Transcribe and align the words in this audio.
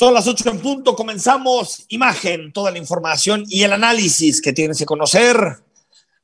Son 0.00 0.14
las 0.14 0.26
ocho 0.26 0.48
en 0.48 0.60
punto, 0.60 0.96
comenzamos 0.96 1.84
imagen, 1.88 2.54
toda 2.54 2.70
la 2.70 2.78
información 2.78 3.44
y 3.46 3.64
el 3.64 3.74
análisis 3.74 4.40
que 4.40 4.54
tienes 4.54 4.78
que 4.78 4.86
conocer 4.86 5.36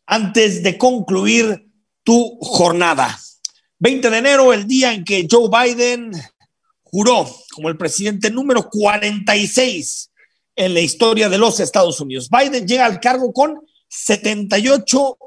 antes 0.07 0.63
de 0.63 0.79
concluir 0.79 1.71
tu 2.03 2.39
jornada. 2.41 3.21
20 3.79 4.09
de 4.09 4.17
enero, 4.17 4.55
el 4.55 4.67
día 4.67 4.95
en 4.95 5.05
que 5.05 5.29
Joe 5.31 5.51
Biden 5.51 6.11
juró 6.85 7.29
como 7.53 7.69
el 7.69 7.77
presidente 7.77 8.31
número 8.31 8.67
46 8.71 10.11
en 10.55 10.73
la 10.73 10.81
historia 10.81 11.29
de 11.29 11.37
los 11.37 11.61
Estados 11.61 12.01
Unidos. 12.01 12.31
Biden 12.31 12.67
llega 12.67 12.87
al 12.87 12.99
cargo 12.99 13.31
con 13.31 13.61
78 13.89 15.19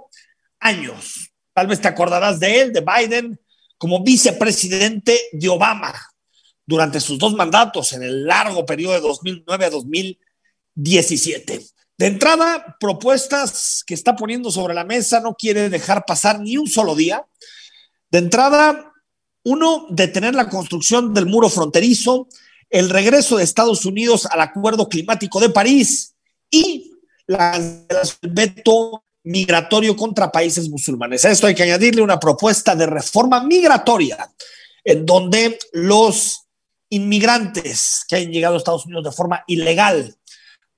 años. 0.62 1.30
Tal 1.54 1.68
vez 1.68 1.80
te 1.82 1.88
acordarás 1.88 2.40
de 2.40 2.62
él, 2.62 2.74
de 2.74 2.82
Biden, 2.84 3.40
como 3.78 4.04
vicepresidente 4.04 5.20
de 5.34 5.50
Obama 5.50 5.94
durante 6.70 7.00
sus 7.00 7.18
dos 7.18 7.34
mandatos 7.34 7.94
en 7.94 8.04
el 8.04 8.26
largo 8.28 8.64
periodo 8.64 8.94
de 8.94 9.02
2009 9.02 9.66
a 9.66 9.70
2017. 9.72 11.66
De 11.98 12.06
entrada, 12.06 12.78
propuestas 12.80 13.84
que 13.88 13.96
está 13.96 14.16
poniendo 14.16 14.52
sobre 14.52 14.76
la 14.76 14.84
mesa, 14.84 15.20
no 15.20 15.34
quiere 15.34 15.72
dejar 15.72 16.06
pasar 16.06 16.40
ni 16.40 16.58
un 16.58 16.68
solo 16.68 16.94
día. 16.94 17.26
De 18.12 18.20
entrada, 18.20 18.94
uno, 19.46 19.88
detener 19.90 20.36
la 20.36 20.48
construcción 20.48 21.12
del 21.12 21.26
muro 21.26 21.50
fronterizo, 21.50 22.28
el 22.70 22.92
regreso 22.92 23.38
de 23.38 23.46
Estados 23.46 23.84
Unidos 23.86 24.28
al 24.28 24.42
Acuerdo 24.42 24.88
Climático 24.88 25.40
de 25.40 25.50
París 25.50 26.14
y 26.52 26.92
el 27.26 27.88
veto 28.30 29.04
migratorio 29.24 29.96
contra 29.96 30.32
países 30.32 30.70
musulmanes. 30.70 31.26
A 31.26 31.32
esto 31.32 31.48
hay 31.48 31.56
que 31.56 31.64
añadirle 31.64 32.04
una 32.04 32.20
propuesta 32.20 32.76
de 32.76 32.86
reforma 32.86 33.44
migratoria 33.44 34.32
en 34.84 35.04
donde 35.04 35.58
los 35.74 36.46
inmigrantes 36.90 38.06
que 38.08 38.16
hayan 38.18 38.32
llegado 38.32 38.56
a 38.56 38.58
Estados 38.58 38.86
Unidos 38.86 39.04
de 39.04 39.12
forma 39.12 39.44
ilegal 39.48 40.16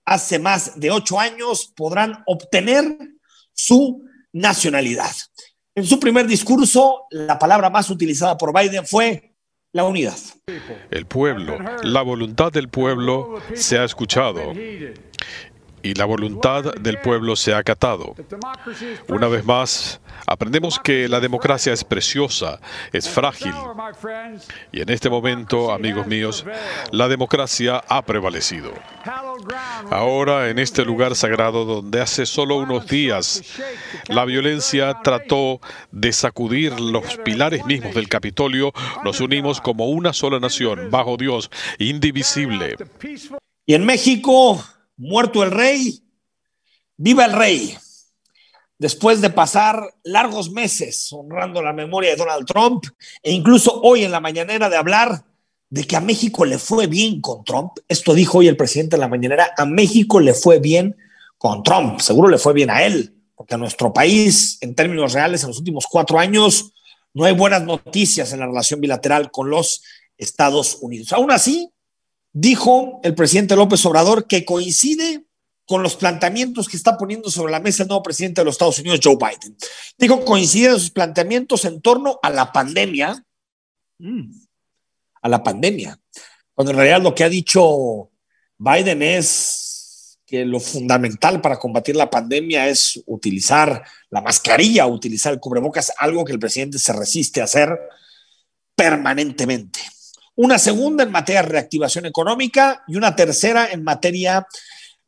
hace 0.05 0.39
más 0.39 0.79
de 0.79 0.91
ocho 0.91 1.19
años 1.19 1.71
podrán 1.75 2.23
obtener 2.25 2.97
su 3.53 4.03
nacionalidad. 4.33 5.11
En 5.75 5.85
su 5.85 5.99
primer 5.99 6.27
discurso, 6.27 7.05
la 7.11 7.39
palabra 7.39 7.69
más 7.69 7.89
utilizada 7.89 8.37
por 8.37 8.53
Biden 8.53 8.85
fue 8.85 9.35
la 9.73 9.85
unidad. 9.85 10.17
El 10.89 11.05
pueblo, 11.05 11.57
la 11.83 12.01
voluntad 12.01 12.51
del 12.51 12.67
pueblo 12.67 13.41
se 13.53 13.77
ha 13.77 13.85
escuchado 13.85 14.53
y 15.83 15.93
la 15.93 16.05
voluntad 16.05 16.73
del 16.75 16.99
pueblo 16.99 17.35
se 17.35 17.53
ha 17.53 17.57
acatado. 17.57 18.15
Una 19.07 19.27
vez 19.27 19.45
más, 19.45 20.01
aprendemos 20.25 20.79
que 20.79 21.07
la 21.07 21.19
democracia 21.19 21.73
es 21.73 21.83
preciosa, 21.83 22.59
es 22.91 23.09
frágil. 23.09 23.53
Y 24.71 24.81
en 24.81 24.89
este 24.89 25.09
momento, 25.09 25.71
amigos 25.71 26.07
míos, 26.07 26.45
la 26.91 27.07
democracia 27.07 27.83
ha 27.87 28.01
prevalecido. 28.03 28.73
Ahora, 29.89 30.49
en 30.49 30.59
este 30.59 30.85
lugar 30.85 31.15
sagrado 31.15 31.65
donde 31.65 32.01
hace 32.01 32.25
solo 32.25 32.57
unos 32.57 32.87
días 32.87 33.43
la 34.07 34.25
violencia 34.25 34.99
trató 35.03 35.59
de 35.91 36.13
sacudir 36.13 36.79
los 36.79 37.17
pilares 37.17 37.65
mismos 37.65 37.93
del 37.93 38.07
Capitolio, 38.07 38.73
nos 39.03 39.19
unimos 39.19 39.61
como 39.61 39.89
una 39.89 40.13
sola 40.13 40.39
nación, 40.39 40.89
bajo 40.91 41.17
Dios, 41.17 41.49
indivisible. 41.79 42.75
Y 43.65 43.73
en 43.75 43.85
México 43.85 44.63
muerto 45.01 45.41
el 45.43 45.49
rey, 45.49 46.03
viva 46.95 47.25
el 47.25 47.33
rey. 47.33 47.75
Después 48.77 49.19
de 49.19 49.31
pasar 49.31 49.93
largos 50.03 50.51
meses 50.51 51.11
honrando 51.11 51.61
la 51.61 51.73
memoria 51.73 52.11
de 52.11 52.15
Donald 52.15 52.45
Trump 52.45 52.85
e 53.21 53.31
incluso 53.31 53.81
hoy 53.81 54.03
en 54.03 54.11
la 54.11 54.19
mañanera 54.19 54.69
de 54.69 54.77
hablar 54.77 55.23
de 55.69 55.85
que 55.85 55.95
a 55.95 56.01
México 56.01 56.45
le 56.45 56.57
fue 56.57 56.87
bien 56.87 57.21
con 57.21 57.43
Trump, 57.43 57.71
esto 57.87 58.13
dijo 58.13 58.39
hoy 58.39 58.47
el 58.47 58.57
presidente 58.57 58.95
en 58.95 59.01
la 59.01 59.07
mañanera, 59.07 59.53
a 59.57 59.65
México 59.65 60.19
le 60.19 60.33
fue 60.33 60.59
bien 60.59 60.95
con 61.37 61.63
Trump, 61.63 61.99
seguro 61.99 62.29
le 62.29 62.37
fue 62.37 62.53
bien 62.53 62.69
a 62.69 62.83
él, 62.83 63.15
porque 63.35 63.55
a 63.55 63.57
nuestro 63.57 63.93
país, 63.93 64.57
en 64.61 64.75
términos 64.75 65.13
reales, 65.13 65.41
en 65.43 65.49
los 65.49 65.59
últimos 65.59 65.87
cuatro 65.89 66.19
años, 66.19 66.73
no 67.13 67.25
hay 67.25 67.33
buenas 67.33 67.63
noticias 67.63 68.33
en 68.33 68.39
la 68.39 68.47
relación 68.47 68.81
bilateral 68.81 69.31
con 69.31 69.49
los 69.49 69.81
Estados 70.17 70.77
Unidos. 70.81 71.13
Aún 71.13 71.31
así, 71.31 71.71
dijo 72.33 72.99
el 73.03 73.15
presidente 73.15 73.55
López 73.55 73.85
Obrador 73.85 74.27
que 74.27 74.45
coincide 74.45 75.25
con 75.65 75.83
los 75.83 75.95
planteamientos 75.95 76.67
que 76.67 76.77
está 76.77 76.97
poniendo 76.97 77.29
sobre 77.29 77.51
la 77.51 77.59
mesa 77.59 77.83
el 77.83 77.89
nuevo 77.89 78.03
presidente 78.03 78.41
de 78.41 78.45
los 78.45 78.55
Estados 78.55 78.79
Unidos, 78.79 78.99
Joe 79.01 79.15
Biden. 79.15 79.55
Dijo 79.97 80.25
coinciden 80.25 80.73
sus 80.73 80.91
planteamientos 80.91 81.65
en 81.65 81.81
torno 81.81 82.19
a 82.21 82.29
la 82.29 82.51
pandemia, 82.51 83.23
mm, 83.99 84.31
a 85.21 85.29
la 85.29 85.43
pandemia, 85.43 85.97
cuando 86.53 86.71
en 86.71 86.77
realidad 86.77 87.01
lo 87.01 87.15
que 87.15 87.23
ha 87.23 87.29
dicho 87.29 88.09
Biden 88.57 89.01
es 89.01 90.19
que 90.25 90.45
lo 90.45 90.59
fundamental 90.59 91.41
para 91.41 91.59
combatir 91.59 91.95
la 91.95 92.09
pandemia 92.09 92.67
es 92.67 93.01
utilizar 93.05 93.83
la 94.09 94.21
mascarilla, 94.21 94.87
utilizar 94.87 95.33
el 95.33 95.39
cubrebocas, 95.39 95.91
algo 95.97 96.23
que 96.23 96.31
el 96.31 96.39
presidente 96.39 96.79
se 96.79 96.93
resiste 96.93 97.41
a 97.41 97.45
hacer 97.45 97.77
permanentemente 98.75 99.81
una 100.35 100.57
segunda 100.59 101.03
en 101.03 101.11
materia 101.11 101.41
de 101.41 101.49
reactivación 101.49 102.05
económica 102.05 102.83
y 102.87 102.95
una 102.95 103.15
tercera 103.15 103.69
en 103.71 103.83
materia 103.83 104.47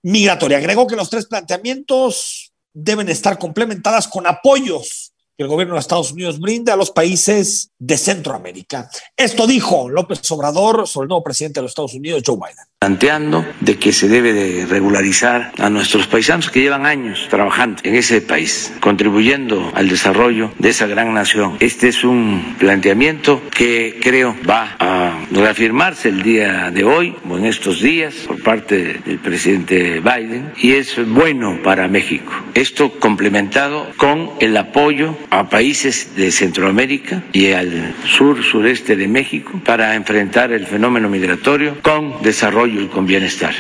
migratoria. 0.01 0.57
Agregó 0.57 0.88
que 0.88 0.95
los 0.95 1.09
tres 1.09 1.25
planteamientos 1.25 2.53
deben 2.73 3.09
estar 3.09 3.38
complementadas 3.38 4.07
con 4.07 4.28
apoyos 4.28 5.13
que 5.38 5.44
el 5.44 5.50
gobierno 5.50 5.73
de 5.73 5.79
Estados 5.79 6.12
Unidos 6.12 6.39
brinda 6.39 6.73
a 6.73 6.78
los 6.78 6.91
países 6.91 7.72
de 7.79 7.97
Centroamérica. 7.97 8.89
Esto 9.17 9.47
dijo 9.47 9.89
López 9.89 10.31
Obrador 10.31 10.88
sobre 10.88 11.06
el 11.06 11.09
nuevo 11.09 11.23
presidente 11.23 11.59
de 11.59 11.63
los 11.63 11.72
Estados 11.72 11.95
Unidos, 11.95 12.22
Joe 12.25 12.35
Biden 12.35 12.72
planteando 12.83 13.45
de 13.61 13.77
que 13.77 13.94
se 13.94 14.09
debe 14.09 14.33
de 14.33 14.66
regularizar 14.66 15.53
a 15.57 15.69
nuestros 15.69 16.05
paisanos 16.07 16.51
que 16.51 16.59
llevan 16.59 16.85
años 16.85 17.27
trabajando 17.29 17.81
en 17.85 17.95
ese 17.95 18.19
país, 18.19 18.73
contribuyendo 18.81 19.71
al 19.73 19.88
desarrollo 19.88 20.51
de 20.59 20.67
esa 20.67 20.85
gran 20.85 21.13
nación. 21.13 21.55
Este 21.61 21.88
es 21.88 22.03
un 22.03 22.57
planteamiento 22.59 23.41
que 23.51 23.97
creo 24.01 24.35
va 24.49 24.75
a 24.79 25.17
reafirmarse 25.31 26.09
el 26.09 26.23
día 26.23 26.71
de 26.71 26.83
hoy 26.83 27.16
o 27.29 27.38
en 27.38 27.45
estos 27.45 27.81
días 27.81 28.16
por 28.27 28.44
parte 28.44 29.00
del 29.05 29.19
presidente 29.19 30.01
Biden 30.01 30.51
y 30.57 30.73
es 30.73 31.00
bueno 31.07 31.59
para 31.63 31.88
México. 31.88 32.33
Esto 32.53 33.00
complementado 33.00 33.88
con 33.95 34.31
el 34.41 34.57
apoyo 34.57 35.17
a 35.29 35.47
países 35.47 36.17
de 36.17 36.31
Centroamérica 36.31 37.23
y 37.31 37.53
al 37.53 37.95
sur 38.05 38.44
sureste 38.44 38.97
de 38.97 39.07
México 39.07 39.61
para 39.63 39.95
enfrentar 39.95 40.51
el 40.51 40.67
fenómeno 40.67 41.07
migratorio 41.07 41.77
con 41.81 42.21
desarrollo 42.21 42.72
y 42.81 42.88
con 42.89 43.06
bienestar. 43.06 43.53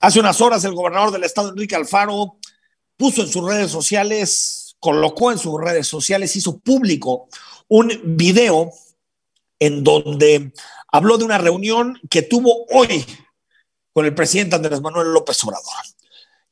Hace 0.00 0.20
unas 0.20 0.40
horas 0.40 0.64
el 0.64 0.74
gobernador 0.74 1.10
del 1.10 1.24
estado, 1.24 1.48
Enrique 1.50 1.74
Alfaro, 1.74 2.38
puso 2.96 3.22
en 3.22 3.28
sus 3.28 3.44
redes 3.44 3.70
sociales, 3.70 4.76
colocó 4.78 5.32
en 5.32 5.38
sus 5.38 5.60
redes 5.60 5.86
sociales, 5.86 6.36
hizo 6.36 6.58
público 6.58 7.28
un 7.68 7.90
video 8.04 8.70
en 9.58 9.82
donde 9.82 10.52
habló 10.92 11.18
de 11.18 11.24
una 11.24 11.38
reunión 11.38 11.98
que 12.08 12.22
tuvo 12.22 12.66
hoy 12.70 13.04
con 13.92 14.04
el 14.04 14.14
presidente 14.14 14.56
Andrés 14.56 14.80
Manuel 14.80 15.12
López 15.12 15.42
Obrador. 15.44 15.64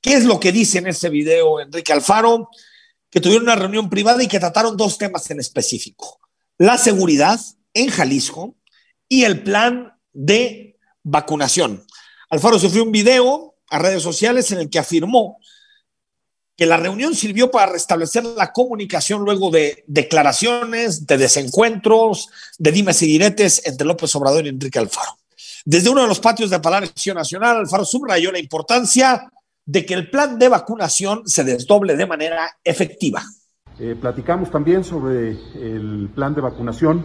¿Qué 0.01 0.15
es 0.15 0.25
lo 0.25 0.41
que 0.41 0.53
dice 0.53 0.79
en 0.79 0.87
ese 0.87 1.09
video 1.09 1.61
Enrique 1.61 1.93
Alfaro? 1.93 2.49
Que 3.11 3.21
tuvieron 3.21 3.45
una 3.45 3.57
reunión 3.57 3.89
privada 3.89 4.23
y 4.23 4.29
que 4.29 4.41
trataron 4.41 4.77
dos 4.77 4.99
temas 4.99 5.31
en 5.31 5.41
específico. 5.41 6.19
La 6.59 6.79
seguridad 6.79 7.39
en 7.73 7.89
Jalisco 7.91 8.57
y 9.09 9.25
el 9.25 9.43
plan 9.43 9.99
de 10.13 10.74
vacunación. 11.05 11.85
Alfaro 12.31 12.59
sufrió 12.59 12.83
un 12.83 12.91
video 12.91 13.55
a 13.71 13.79
redes 13.79 14.03
sociales 14.03 14.51
en 14.51 14.59
el 14.59 14.71
que 14.71 14.79
afirmó 14.79 15.39
que 16.57 16.67
la 16.67 16.77
reunión 16.77 17.15
sirvió 17.15 17.51
para 17.51 17.73
restablecer 17.73 18.25
la 18.25 18.53
comunicación 18.53 19.23
luego 19.23 19.51
de 19.51 19.85
declaraciones, 19.87 21.07
de 21.07 21.19
desencuentros, 21.19 22.29
de 22.59 22.73
dimes 22.73 23.03
y 23.03 23.07
diretes 23.07 23.63
entre 23.67 23.87
López 23.87 24.15
Obrador 24.15 24.47
y 24.47 24.51
Enrique 24.51 24.79
Alfaro. 24.79 25.19
Desde 25.65 25.91
uno 25.91 26.03
de 26.03 26.09
los 26.09 26.21
patios 26.21 26.51
de 26.51 26.61
Palacio 26.61 27.15
Nacional, 27.15 27.57
Alfaro 27.57 27.85
subrayó 27.85 28.31
la 28.31 28.39
importancia 28.39 29.31
de 29.67 29.85
que 29.85 29.95
el 29.95 30.11
plan 30.11 30.39
de 30.39 30.49
vacunación 30.49 31.23
se 31.27 31.43
desdoble 31.43 31.97
de 31.97 32.07
manera 32.07 32.49
efectiva. 32.63 33.25
Eh, 33.79 33.97
platicamos 34.01 34.51
también 34.51 34.85
sobre 34.85 35.31
el 35.31 36.11
plan 36.15 36.35
de 36.35 36.43
vacunación 36.43 37.05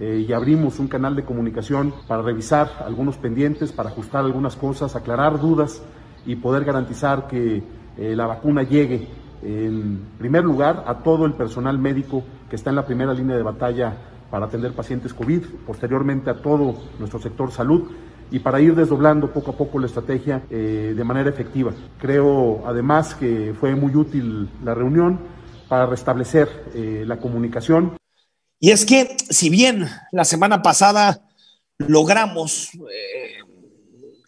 eh, 0.00 0.24
y 0.26 0.32
abrimos 0.32 0.78
un 0.78 0.88
canal 0.88 1.14
de 1.14 1.24
comunicación 1.24 1.92
para 2.08 2.22
revisar 2.22 2.70
algunos 2.86 3.18
pendientes, 3.18 3.70
para 3.70 3.90
ajustar 3.90 4.24
algunas 4.24 4.56
cosas, 4.56 4.96
aclarar 4.96 5.38
dudas 5.38 5.82
y 6.24 6.36
poder 6.36 6.64
garantizar 6.64 7.26
que 7.28 7.62
eh, 7.98 8.16
la 8.16 8.26
vacuna 8.26 8.62
llegue 8.62 9.06
en 9.42 10.00
primer 10.18 10.42
lugar 10.42 10.84
a 10.86 11.00
todo 11.00 11.26
el 11.26 11.34
personal 11.34 11.78
médico 11.78 12.24
que 12.48 12.56
está 12.56 12.70
en 12.70 12.76
la 12.76 12.86
primera 12.86 13.12
línea 13.12 13.36
de 13.36 13.42
batalla 13.42 13.94
para 14.30 14.46
atender 14.46 14.72
pacientes 14.72 15.12
COVID, 15.12 15.42
posteriormente 15.66 16.30
a 16.30 16.34
todo 16.34 16.76
nuestro 16.98 17.20
sector 17.20 17.50
salud 17.50 17.90
y 18.30 18.38
para 18.38 18.58
ir 18.58 18.74
desdoblando 18.74 19.30
poco 19.30 19.50
a 19.50 19.56
poco 19.56 19.78
la 19.78 19.86
estrategia 19.86 20.44
eh, 20.48 20.94
de 20.96 21.04
manera 21.04 21.28
efectiva. 21.28 21.72
Creo 21.98 22.62
además 22.64 23.14
que 23.14 23.52
fue 23.52 23.74
muy 23.74 23.94
útil 23.94 24.48
la 24.64 24.74
reunión 24.74 25.18
para 25.68 25.84
restablecer 25.84 26.48
la 27.06 27.18
comunicación 27.18 28.00
y 28.60 28.70
es 28.70 28.84
que, 28.84 29.16
si 29.30 29.48
bien 29.48 29.90
la 30.12 30.24
semana 30.24 30.62
pasada 30.62 31.26
logramos 31.78 32.68
eh, 32.74 33.38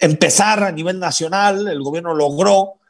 empezar 0.01 0.65
a 0.65 0.73
nivel 0.73 0.99
nacional, 0.99 1.69
el 1.69 1.83
gobierno 1.83 2.15
logró 2.15 2.81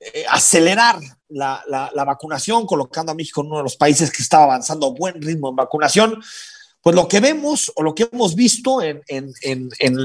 eh, 0.00 0.24
acelerar 0.28 0.98
la, 1.28 1.62
vacunación, 2.04 2.66
colocando 2.66 3.12
a 3.12 3.14
México 3.14 3.40
en 3.40 3.46
uno 3.46 3.58
de 3.58 3.62
los 3.62 3.76
países 3.76 4.10
que 4.10 4.22
estaba 4.22 4.44
avanzando 4.44 4.88
a 4.88 4.90
buen 4.90 5.22
ritmo 5.22 5.50
en 5.50 5.56
vacunación. 5.56 6.20
Pues 6.80 6.94
lo 6.96 7.06
que 7.06 7.20
vemos 7.20 7.72
o 7.76 7.82
lo 7.82 7.94
que 7.94 8.08
hemos 8.10 8.34
visto 8.34 8.80
en, 8.82 9.02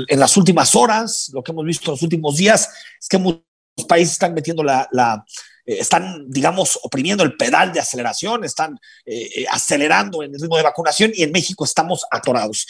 las 0.10 0.38
últimas 0.38 0.76
horas, 0.76 1.30
lo 1.34 1.44
que 1.44 1.52
hemos 1.52 1.66
visto 1.66 1.86
en 1.90 1.92
los 1.94 2.02
últimos 2.02 2.38
días, 2.38 2.70
es 3.00 3.08
que 3.08 3.18
muchos 3.18 3.44
países 3.88 4.14
están 4.14 4.34
metiendo 4.34 4.64
la, 4.64 5.26
eh, 5.66 5.78
están, 5.80 6.30
digamos, 6.30 6.80
oprimiendo 6.84 7.24
el 7.24 7.36
pedal 7.36 7.72
de 7.72 7.80
aceleración, 7.80 8.44
están 8.44 8.80
eh, 9.06 9.46
acelerando 9.50 10.24
en 10.24 10.34
el 10.34 10.42
ritmo 10.42 10.58
de 10.58 10.64
vacunación 10.64 11.12
y 11.14 11.24
en 11.24 11.32
México 11.32 11.66
estamos 11.66 12.06
atorados. 12.12 12.68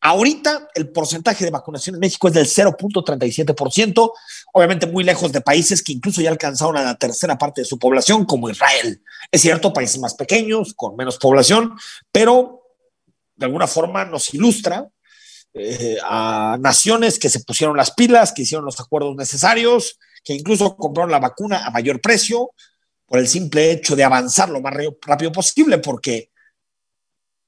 Ahorita 0.00 0.68
el 0.74 0.90
porcentaje 0.90 1.44
de 1.44 1.50
vacunación 1.50 1.96
en 1.96 2.00
México 2.00 2.28
es 2.28 2.34
del 2.34 2.46
0.37%, 2.46 4.12
obviamente 4.52 4.86
muy 4.86 5.02
lejos 5.02 5.32
de 5.32 5.40
países 5.40 5.82
que 5.82 5.92
incluso 5.92 6.20
ya 6.20 6.30
alcanzaron 6.30 6.76
a 6.76 6.82
la 6.82 6.94
tercera 6.96 7.38
parte 7.38 7.62
de 7.62 7.64
su 7.64 7.78
población, 7.78 8.24
como 8.24 8.50
Israel. 8.50 9.02
Es 9.32 9.40
cierto, 9.40 9.72
países 9.72 9.98
más 9.98 10.14
pequeños, 10.14 10.74
con 10.74 10.96
menos 10.96 11.16
población, 11.16 11.72
pero 12.12 12.62
de 13.34 13.46
alguna 13.46 13.66
forma 13.66 14.04
nos 14.04 14.32
ilustra 14.32 14.88
eh, 15.54 15.96
a 16.04 16.58
naciones 16.60 17.18
que 17.18 17.30
se 17.30 17.40
pusieron 17.40 17.76
las 17.76 17.90
pilas, 17.90 18.32
que 18.32 18.42
hicieron 18.42 18.66
los 18.66 18.78
acuerdos 18.78 19.16
necesarios, 19.16 19.98
que 20.26 20.34
incluso 20.34 20.76
compraron 20.76 21.12
la 21.12 21.20
vacuna 21.20 21.64
a 21.64 21.70
mayor 21.70 22.00
precio 22.00 22.50
por 23.06 23.20
el 23.20 23.28
simple 23.28 23.70
hecho 23.70 23.94
de 23.94 24.02
avanzar 24.02 24.48
lo 24.48 24.60
más 24.60 24.74
rápido 25.06 25.30
posible, 25.30 25.78
porque 25.78 26.32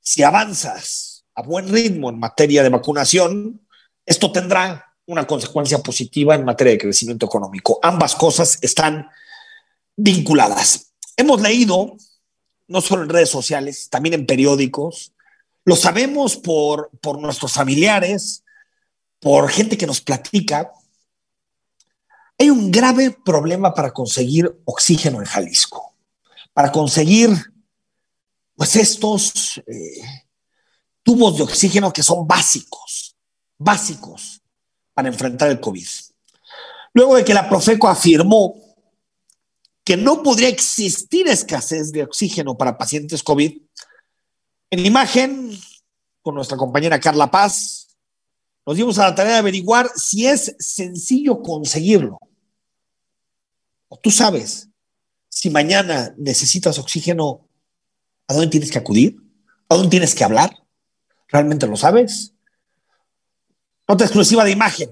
si 0.01 0.23
avanzas 0.23 1.25
a 1.35 1.43
buen 1.43 1.69
ritmo 1.69 2.09
en 2.09 2.21
materia 2.21 2.63
de 2.63 2.69
vacunación, 2.69 3.67
esto 4.07 4.31
tendrá 4.31 4.95
una 5.07 5.27
consecuencia 5.27 5.79
positiva 5.79 6.37
en 6.37 6.45
materia 6.45 6.75
de 6.75 6.79
crecimiento 6.79 7.27
económico. 7.27 7.81
Ambas 7.83 8.15
cosas 8.15 8.59
están 8.63 9.09
vinculadas. 9.97 10.93
Hemos 11.17 11.41
leído, 11.41 11.97
no 12.69 12.81
solo 12.81 13.03
en 13.03 13.09
redes 13.09 13.31
sociales, 13.31 13.89
también 13.91 14.15
en 14.15 14.27
periódicos, 14.27 15.13
lo 15.65 15.75
sabemos 15.75 16.37
por, 16.37 16.91
por 17.01 17.19
nuestros 17.19 17.53
familiares, 17.53 18.45
por 19.19 19.51
gente 19.51 19.77
que 19.77 19.87
nos 19.87 20.01
platica. 20.01 20.73
Hay 22.39 22.51
un 22.51 22.71
grave 22.71 23.11
problema 23.11 23.75
para 23.75 23.93
conseguir 23.93 24.61
oxígeno 24.65 25.19
en 25.19 25.27
Jalisco, 25.27 25.95
para 26.53 26.71
conseguir 26.71 27.31
pues 28.55 28.77
estos 28.77 29.59
eh, 29.67 30.01
tubos 31.03 31.37
de 31.37 31.43
oxígeno 31.43 31.93
que 31.93 32.03
son 32.03 32.27
básicos, 32.27 33.17
básicos 33.59 34.41
para 34.95 35.09
enfrentar 35.09 35.49
el 35.51 35.61
COVID. 35.61 35.87
Luego 36.93 37.17
de 37.17 37.25
que 37.25 37.35
la 37.35 37.49
Profeco 37.49 37.89
afirmó 37.89 38.55
que 39.85 39.97
no 39.97 40.23
podría 40.23 40.49
existir 40.49 41.27
escasez 41.29 41.93
de 41.93 42.05
oxígeno 42.05 42.57
para 42.57 42.77
pacientes 42.77 43.23
COVID, 43.23 43.63
en 44.71 44.87
imagen, 44.87 45.59
con 46.21 46.35
nuestra 46.35 46.57
compañera 46.57 47.01
Carla 47.01 47.31
Paz, 47.31 47.89
nos 48.67 48.77
dimos 48.77 48.99
a 48.99 49.05
la 49.05 49.15
tarea 49.15 49.35
de 49.35 49.39
averiguar 49.39 49.91
si 49.97 50.27
es 50.27 50.55
sencillo 50.59 51.41
conseguirlo. 51.41 52.21
O 53.89 53.99
tú 53.99 54.11
sabes, 54.11 54.69
si 55.29 55.51
mañana 55.51 56.15
necesitas 56.17 56.79
oxígeno, 56.79 57.49
¿a 58.27 58.35
dónde 58.35 58.49
tienes 58.49 58.71
que 58.71 58.79
acudir? 58.79 59.17
¿A 59.69 59.75
dónde 59.75 59.91
tienes 59.91 60.15
que 60.15 60.25
hablar? 60.25 60.51
¿Realmente 61.29 61.67
lo 61.67 61.77
sabes? 61.77 62.35
Nota 63.87 64.05
exclusiva 64.05 64.45
de 64.45 64.51
imagen. 64.51 64.91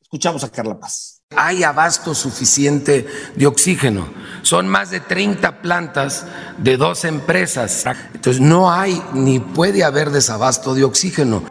Escuchamos 0.00 0.42
a 0.42 0.50
Carla 0.50 0.78
Paz. 0.78 1.22
Hay 1.36 1.62
abasto 1.62 2.14
suficiente 2.14 3.06
de 3.36 3.46
oxígeno. 3.46 4.08
Son 4.42 4.66
más 4.66 4.90
de 4.90 5.00
30 5.00 5.60
plantas 5.60 6.24
de 6.56 6.78
dos 6.78 7.04
empresas. 7.04 7.84
Entonces 8.14 8.40
no 8.40 8.70
hay 8.70 9.02
ni 9.12 9.38
puede 9.38 9.84
haber 9.84 10.10
desabasto 10.10 10.74
de 10.74 10.84
oxígeno. 10.84 11.44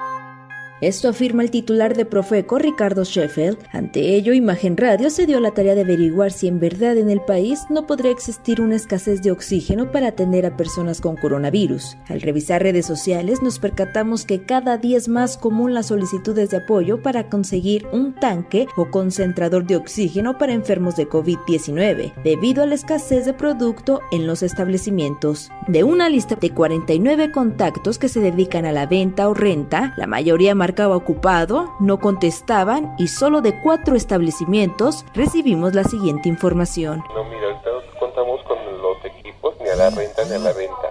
Esto 0.80 1.10
afirma 1.10 1.42
el 1.42 1.50
titular 1.50 1.98
de 1.98 2.06
Profeco, 2.06 2.60
Ricardo 2.60 3.04
Sheffield. 3.04 3.58
Ante 3.72 4.14
ello, 4.16 4.34
Imagen 4.34 4.78
Radio 4.78 5.10
se 5.10 5.26
dio 5.26 5.40
la 5.40 5.50
tarea 5.50 5.74
de 5.74 5.82
averiguar 5.82 6.32
si 6.32 6.48
en 6.48 6.60
verdad 6.60 6.98
en 6.98 7.10
el 7.10 7.20
país 7.20 7.62
no 7.72 7.88
podría 7.88 8.12
existir 8.12 8.62
una 8.62 8.76
escasez 8.76 9.24
de 9.24 9.32
oxígeno 9.32 9.92
para 9.92 10.10
atender 10.10 10.46
a 10.46 10.56
personas 10.56 11.02
con 11.02 11.16
coronavirus. 11.16 11.98
Al 12.08 12.22
revisar 12.22 12.62
redes 12.62 12.86
sociales, 12.86 13.42
nos 13.42 13.58
percatamos 13.58 14.24
que 14.24 14.44
cada 14.44 14.78
día 14.78 14.98
es 14.98 15.08
más 15.08 15.36
común 15.36 15.74
las 15.74 15.88
solicitudes 15.88 16.52
de 16.52 16.58
apoyo 16.58 17.02
para 17.02 17.28
conseguir 17.28 17.88
un 17.92 18.14
tanque 18.14 18.68
o 18.76 18.92
concentrador 18.92 19.66
de 19.66 19.78
oxígeno 19.78 20.38
para 20.38 20.54
enfermos 20.54 20.96
de 20.96 21.10
COVID-19, 21.10 22.14
debido 22.24 22.62
a 22.62 22.68
la 22.68 22.76
escasez 22.76 23.26
de 23.26 23.34
producto 23.34 24.02
en 24.12 24.28
los 24.28 24.44
establecimientos. 24.44 25.50
De 25.68 25.84
una 25.84 26.08
lista 26.08 26.36
de 26.36 26.52
49 26.52 27.32
contactos 27.32 27.98
que 27.98 28.10
se 28.10 28.20
dedican 28.20 28.66
a 28.66 28.72
la 28.72 28.86
venta 28.86 29.28
o 29.28 29.34
renta, 29.34 29.96
la 29.98 30.06
mayoría 30.06 30.54
marcaba 30.68 30.98
ocupado, 30.98 31.74
no 31.80 31.98
contestaban 31.98 32.94
y 32.98 33.08
solo 33.08 33.40
de 33.40 33.58
cuatro 33.62 33.96
establecimientos 33.96 35.06
recibimos 35.14 35.74
la 35.74 35.86
siguiente 35.86 36.28
información. 36.28 37.02
No, 37.16 37.24
mira, 37.24 37.46
ahorita 37.46 37.70
no 37.72 38.00
contamos 38.02 38.42
con 38.44 38.58
los 38.82 39.06
equipos, 39.06 39.56
ni 39.62 39.70
a 39.70 39.76
la 39.78 39.90
renta 39.92 40.26
ni 40.26 40.34
a 40.34 40.40
la 40.40 40.52
venta. 40.52 40.90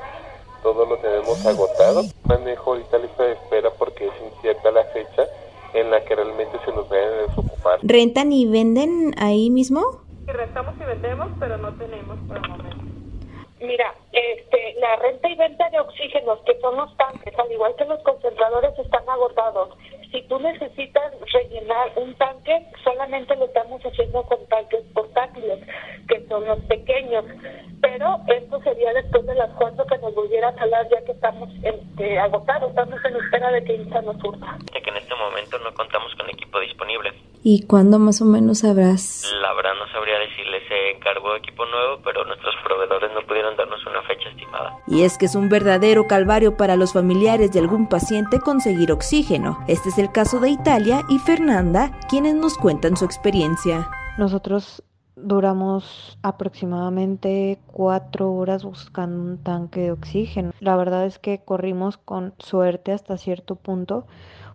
Todo 0.62 0.86
lo 0.86 0.96
tenemos 0.96 1.44
agotado. 1.44 2.04
Manejo 2.24 2.72
ahorita 2.72 2.96
lista 2.96 3.22
de 3.24 3.32
espera 3.32 3.68
porque 3.78 4.06
es 4.06 4.14
incierta 4.34 4.70
la 4.70 4.84
fecha 4.84 5.24
en 5.74 5.90
la 5.90 6.02
que 6.06 6.14
realmente 6.14 6.56
se 6.64 6.72
nos 6.72 6.88
vayan 6.88 7.12
a 7.12 7.22
desocupar. 7.28 7.78
¿Rentan 7.82 8.32
y 8.32 8.46
venden 8.46 9.14
ahí 9.18 9.50
mismo? 9.50 10.00
Sí, 10.24 10.32
rentamos 10.32 10.74
y 10.80 10.84
vendemos, 10.84 11.28
pero 11.38 11.58
no 11.58 11.70
tenemos 11.74 12.16
por 12.26 12.38
el 12.38 12.48
momento. 12.48 12.95
Mira, 13.60 13.94
este, 14.12 14.74
la 14.80 14.96
renta 14.96 15.28
y 15.28 15.34
venta 15.34 15.70
de 15.70 15.80
oxígenos, 15.80 16.40
que 16.44 16.58
son 16.60 16.76
los 16.76 16.94
tanques, 16.98 17.38
al 17.38 17.50
igual 17.50 17.74
que 17.76 17.86
los 17.86 18.02
concentradores, 18.02 18.78
están 18.78 19.08
agotados. 19.08 19.70
Si 20.12 20.22
tú 20.28 20.38
necesitas 20.38 21.12
rellenar 21.32 21.92
un 21.96 22.14
tanque, 22.14 22.66
solamente 22.84 23.34
lo 23.36 23.46
estamos 23.46 23.80
haciendo 23.82 24.22
con 24.24 24.44
tanques 24.46 24.82
portátiles, 24.92 25.58
que 26.06 26.26
son 26.28 26.44
los 26.44 26.58
pequeños. 26.64 27.24
Pero 27.80 28.20
esto 28.28 28.60
sería 28.62 28.92
después 28.92 29.24
de 29.26 29.34
las 29.34 29.50
cuatro 29.54 29.86
que 29.86 29.98
nos 29.98 30.14
volviera 30.14 30.48
a 30.48 30.54
salar, 30.56 30.86
ya 30.90 31.02
que 31.04 31.12
estamos 31.12 31.48
este, 31.62 32.18
agotados, 32.18 32.70
estamos 32.70 33.02
en 33.06 33.16
espera 33.16 33.50
de 33.52 33.64
que 33.64 33.74
INSA 33.74 34.02
nos 34.02 34.20
surta. 34.20 34.58
Que 34.70 34.90
en 34.90 34.96
este 34.98 35.14
momento 35.14 35.58
no 35.60 35.72
contamos 35.72 36.14
con 36.14 36.28
equipo 36.28 36.60
disponible. 36.60 37.12
¿Y 37.48 37.62
cuándo 37.62 38.00
más 38.00 38.20
o 38.22 38.24
menos 38.24 38.58
sabrás? 38.58 39.22
La 39.40 39.54
verdad 39.54 39.70
no 39.78 39.86
sabría 39.92 40.18
decirle, 40.18 40.66
se 40.66 40.90
encargó 40.96 41.36
equipo 41.36 41.64
nuevo, 41.64 42.02
pero 42.02 42.24
nuestros 42.24 42.52
proveedores 42.64 43.12
no 43.14 43.24
pudieron 43.24 43.56
darnos 43.56 43.86
una 43.86 44.02
fecha 44.02 44.30
estimada. 44.30 44.76
Y 44.88 45.04
es 45.04 45.16
que 45.16 45.26
es 45.26 45.36
un 45.36 45.48
verdadero 45.48 46.08
calvario 46.08 46.56
para 46.56 46.74
los 46.74 46.92
familiares 46.92 47.52
de 47.52 47.60
algún 47.60 47.88
paciente 47.88 48.40
conseguir 48.40 48.90
oxígeno. 48.90 49.60
Este 49.68 49.90
es 49.90 49.98
el 49.98 50.10
caso 50.10 50.40
de 50.40 50.48
Italia 50.48 51.02
y 51.08 51.20
Fernanda, 51.20 51.92
quienes 52.08 52.34
nos 52.34 52.58
cuentan 52.58 52.96
su 52.96 53.04
experiencia. 53.04 53.88
Nosotros 54.18 54.82
duramos 55.14 56.18
aproximadamente 56.22 57.60
cuatro 57.68 58.32
horas 58.32 58.64
buscando 58.64 59.22
un 59.22 59.40
tanque 59.40 59.82
de 59.82 59.92
oxígeno. 59.92 60.50
La 60.58 60.74
verdad 60.74 61.06
es 61.06 61.20
que 61.20 61.44
corrimos 61.44 61.96
con 61.96 62.34
suerte 62.38 62.90
hasta 62.90 63.16
cierto 63.16 63.54
punto 63.54 64.04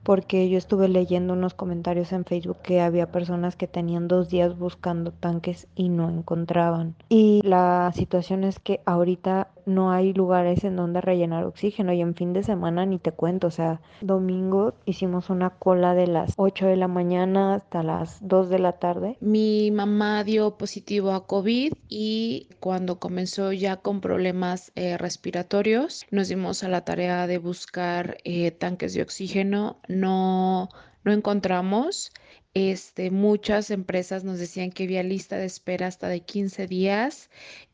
porque 0.03 0.50
yo 0.50 0.58
estuve 0.58 0.88
leyendo 0.88 1.34
unos 1.34 1.53
comentarios 1.53 2.12
en 2.12 2.25
Facebook 2.25 2.58
que 2.63 2.81
había 2.81 3.12
personas 3.12 3.55
que 3.55 3.67
tenían 3.67 4.08
dos 4.08 4.29
días 4.29 4.58
buscando 4.58 5.12
tanques 5.12 5.67
y 5.75 5.89
no 5.89 6.10
encontraban. 6.10 6.96
Y 7.10 7.41
la 7.43 7.91
situación 7.96 8.43
es 8.43 8.60
que 8.60 8.81
ahorita 8.86 9.50
no 9.65 9.91
hay 9.91 10.13
lugares 10.13 10.63
en 10.63 10.75
donde 10.75 11.01
rellenar 11.01 11.46
oxígeno 11.46 11.94
y 11.94 12.01
en 12.01 12.15
fin 12.15 12.34
de 12.34 12.44
semana 12.44 12.86
ni 12.86 13.00
te 13.00 13.12
cuento, 13.12 13.48
o 13.48 13.51
sea, 13.51 13.82
domingo 14.01 14.74
hicimos 14.86 15.30
una 15.30 15.51
cola 15.51 15.94
de 15.94 16.08
las 16.08 16.34
8 16.38 16.68
de 16.68 16.75
la 16.75 16.88
mañana 16.88 17.56
hasta 17.56 17.84
las 17.84 18.18
2 18.27 18.50
de 18.50 18.60
la 18.60 18.74
tarde. 18.74 19.18
Mi 19.20 19.72
mamá 19.72 20.24
dio 20.24 20.58
positivo 20.58 21.12
a 21.12 21.25
COVID 21.27 21.74
y 21.89 22.50
cuando 22.60 23.00
comenzó 23.00 23.51
ya 23.51 23.77
con 23.77 24.01
problemas 24.01 24.72
eh, 24.75 24.98
respiratorios, 24.98 26.06
nos 26.12 26.27
dimos 26.27 26.63
a 26.63 26.70
la 26.70 26.86
tarea 26.86 27.27
de 27.27 27.38
buscar 27.38 28.18
eh, 28.24 28.51
tanques 28.51 28.94
de 28.94 29.01
oxígeno 29.01 29.41
no, 29.88 30.70
no 31.03 31.12
encontramos. 31.12 32.12
Este, 32.53 33.12
muchas 33.12 33.72
empresas 33.72 34.25
nos 34.25 34.38
decían 34.38 34.72
que 34.72 34.84
había 34.84 35.03
lista 35.03 35.38
de 35.38 35.46
espera 35.46 35.88
hasta 35.88 36.10
de 36.10 36.22
15 36.22 36.68
días 36.68 37.30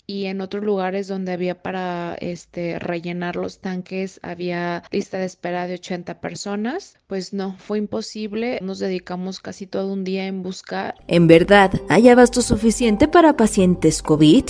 y 0.09 0.27
en 0.27 0.39
otros 0.39 0.63
lugares 0.63 1.09
donde 1.09 1.33
había 1.33 1.61
para 1.61 2.15
este, 2.21 2.79
rellenar 2.79 3.35
los 3.35 3.59
tanques 3.59 4.21
había 4.23 4.83
lista 4.89 5.17
de 5.17 5.25
espera 5.25 5.67
de 5.67 5.73
80 5.73 6.21
personas. 6.21 6.95
Pues 7.07 7.33
no, 7.33 7.57
fue 7.59 7.77
imposible. 7.77 8.57
Nos 8.61 8.79
dedicamos 8.79 9.41
casi 9.41 9.67
todo 9.67 9.91
un 9.91 10.05
día 10.05 10.25
en 10.25 10.43
buscar. 10.43 10.95
¿En 11.07 11.27
verdad 11.27 11.73
hay 11.89 12.07
abasto 12.07 12.41
suficiente 12.41 13.09
para 13.09 13.35
pacientes 13.35 14.01
COVID? 14.01 14.45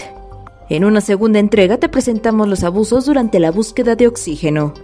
En 0.69 0.85
una 0.85 1.01
segunda 1.01 1.39
entrega 1.39 1.77
te 1.79 1.89
presentamos 1.89 2.47
los 2.47 2.63
abusos 2.63 3.05
durante 3.05 3.39
la 3.39 3.49
búsqueda 3.49 3.95
de 3.95 4.07
oxígeno. 4.07 4.75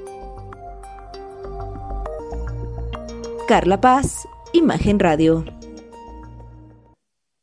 Carla 3.48 3.80
Paz, 3.80 4.28
Imagen 4.54 4.98
Radio. 4.98 5.46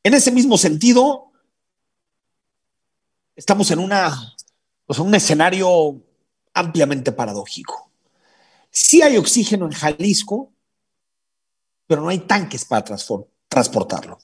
En 0.02 0.14
ese 0.14 0.32
mismo 0.32 0.58
sentido, 0.58 1.29
estamos 3.40 3.70
en, 3.70 3.78
una, 3.78 4.36
un 4.86 5.14
escenario 5.14 5.98
ampliamente 6.52 7.10
paradójico. 7.10 7.90
Sí 8.70 9.00
hay 9.00 9.16
oxígeno 9.16 9.64
en 9.64 9.72
Jalisco, 9.72 10.52
pero 11.86 12.02
no 12.02 12.10
hay 12.10 12.18
tanques 12.18 12.66
para 12.66 12.84
transportarlo. 13.48 14.18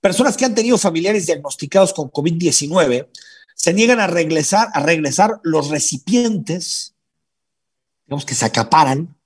Personas 0.00 0.38
que 0.38 0.46
han 0.46 0.54
tenido 0.54 0.78
familiares 0.78 1.26
diagnosticados 1.26 1.92
con 1.92 2.10
COVID-19 2.10 3.08
se 3.54 3.74
niegan 3.74 4.00
a 4.00 4.06
regresar, 4.06 4.68
a 4.72 4.80
regresar 4.80 5.38
los 5.42 5.68
recipientes, 5.68 6.94
digamos 8.06 8.24
que 8.24 8.34
se 8.34 8.46
acaparan, 8.46 9.17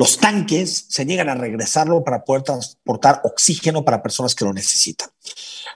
los 0.00 0.16
tanques 0.16 0.86
se 0.88 1.04
niegan 1.04 1.28
a 1.28 1.34
regresarlo 1.34 2.02
para 2.02 2.24
poder 2.24 2.42
transportar 2.42 3.20
oxígeno 3.22 3.84
para 3.84 4.02
personas 4.02 4.34
que 4.34 4.46
lo 4.46 4.52
necesitan. 4.54 5.10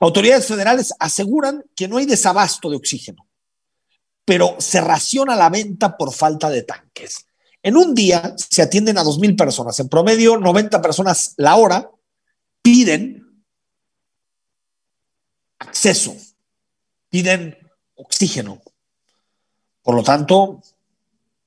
Autoridades 0.00 0.47
federales 0.47 0.95
aseguran 0.99 1.62
que 1.76 1.88
no 1.88 1.99
hay 1.99 2.07
desabasto 2.07 2.71
de 2.71 2.76
oxígeno, 2.76 3.28
pero 4.25 4.57
se 4.61 4.81
raciona 4.81 5.37
la 5.37 5.50
venta 5.50 5.99
por 5.99 6.11
falta 6.11 6.49
de 6.49 6.62
tanques. 6.62 7.26
En 7.62 7.76
un 7.76 7.95
día 7.95 8.35
se 8.38 8.62
atienden 8.62 8.97
a 8.97 9.04
2.000 9.04 9.37
personas, 9.37 9.78
en 9.78 9.90
promedio 9.90 10.38
90 10.38 10.81
personas 10.81 11.35
la 11.37 11.57
hora 11.57 11.90
piden 12.62 13.45
acceso, 15.59 16.16
piden 17.11 17.59
oxígeno. 17.95 18.62
Por 19.83 19.95
lo 19.95 20.02
tanto, 20.02 20.62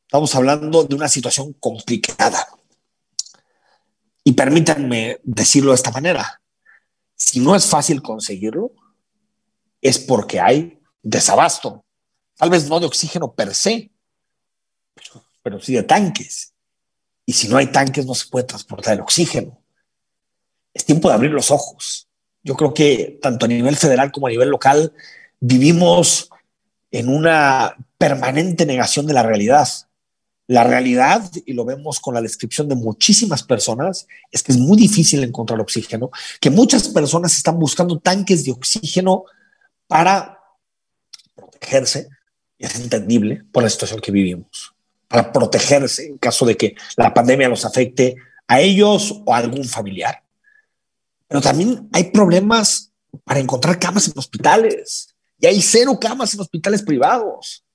estamos 0.05 0.36
hablando 0.36 0.84
de 0.84 0.93
una 0.93 1.10
situación 1.10 1.53
complicada. 1.53 2.48
Y 4.27 4.34
permítanme 4.34 5.22
decirlo 5.24 5.72
de 5.72 5.75
esta 5.75 5.89
manera, 5.89 6.41
si 7.15 7.39
no 7.39 7.55
es 7.55 7.65
fácil 7.65 8.01
conseguirlo, 8.01 8.74
es 9.81 10.00
porque 10.00 10.41
hay 10.41 10.81
desabasto. 11.01 11.86
Tal 12.36 12.50
vez 12.50 12.67
no 12.67 12.81
de 12.81 12.88
oxígeno 12.88 13.34
per 13.34 13.55
se, 13.55 13.89
pero, 15.41 15.62
sí 15.62 15.75
de 15.75 15.84
tanques. 15.84 16.53
Y 17.25 17.31
si 17.31 17.48
no 17.48 17.55
hay 17.55 17.67
tanques, 17.67 18.05
no 18.05 18.13
se 18.13 18.27
puede 18.27 18.43
transportar 18.43 18.96
el 18.96 19.00
oxígeno. 19.00 19.63
Es 20.74 20.84
tiempo 20.84 21.07
de 21.07 21.15
abrir 21.15 21.31
los 21.31 21.50
ojos. 21.50 22.10
Yo 22.43 22.55
creo 22.57 22.74
que 22.74 23.19
tanto 23.22 23.46
a 23.46 23.48
nivel 23.48 23.77
federal 23.77 24.12
como 24.12 24.27
a 24.27 24.31
nivel 24.31 24.50
local 24.50 24.91
vivimos 25.39 26.29
en 26.91 27.07
una 27.07 27.77
permanente 27.98 28.65
negación 28.65 29.07
de 29.07 29.13
la 29.13 29.24
realidad. 29.24 29.69
La 30.47 30.63
realidad, 30.63 31.29
y 31.45 31.51
lo 31.51 31.65
vemos 31.65 31.99
con 31.99 32.13
la 32.13 32.21
descripción 32.21 32.69
de 32.69 32.75
muchísimas 32.75 33.43
personas, 33.43 34.07
es 34.31 34.41
que 34.41 34.53
es 34.53 34.57
muy 34.57 34.77
difícil 34.77 35.21
encontrar 35.23 35.59
oxígeno, 35.59 36.09
que 36.39 36.49
muchas 36.49 36.87
personas 36.87 37.35
están 37.35 37.59
buscando 37.59 37.99
tanques 37.99 38.45
de 38.45 38.51
oxígeno 38.51 39.25
para 39.87 40.39
protegerse, 41.35 42.07
y 42.57 42.65
es 42.65 42.79
entendible 42.79 43.43
por 43.51 43.63
la 43.63 43.69
situación 43.69 43.99
que 43.99 44.11
vivimos, 44.11 44.73
para 45.09 45.33
protegerse 45.33 46.05
en 46.05 46.17
caso 46.17 46.45
de 46.45 46.55
que 46.55 46.75
la 46.95 47.13
pandemia 47.13 47.49
los 47.49 47.65
afecte 47.65 48.15
a 48.47 48.61
ellos 48.61 49.21
o 49.25 49.33
a 49.33 49.37
algún 49.39 49.65
familiar. 49.65 50.23
Pero 51.27 51.41
también 51.41 51.89
hay 51.91 52.05
problemas 52.05 52.93
para 53.25 53.41
encontrar 53.41 53.79
camas 53.79 54.07
en 54.07 54.13
hospitales, 54.15 55.13
y 55.39 55.45
hay 55.45 55.61
cero 55.61 55.97
camas 55.99 56.33
en 56.33 56.39
hospitales 56.39 56.81
privados 56.81 57.65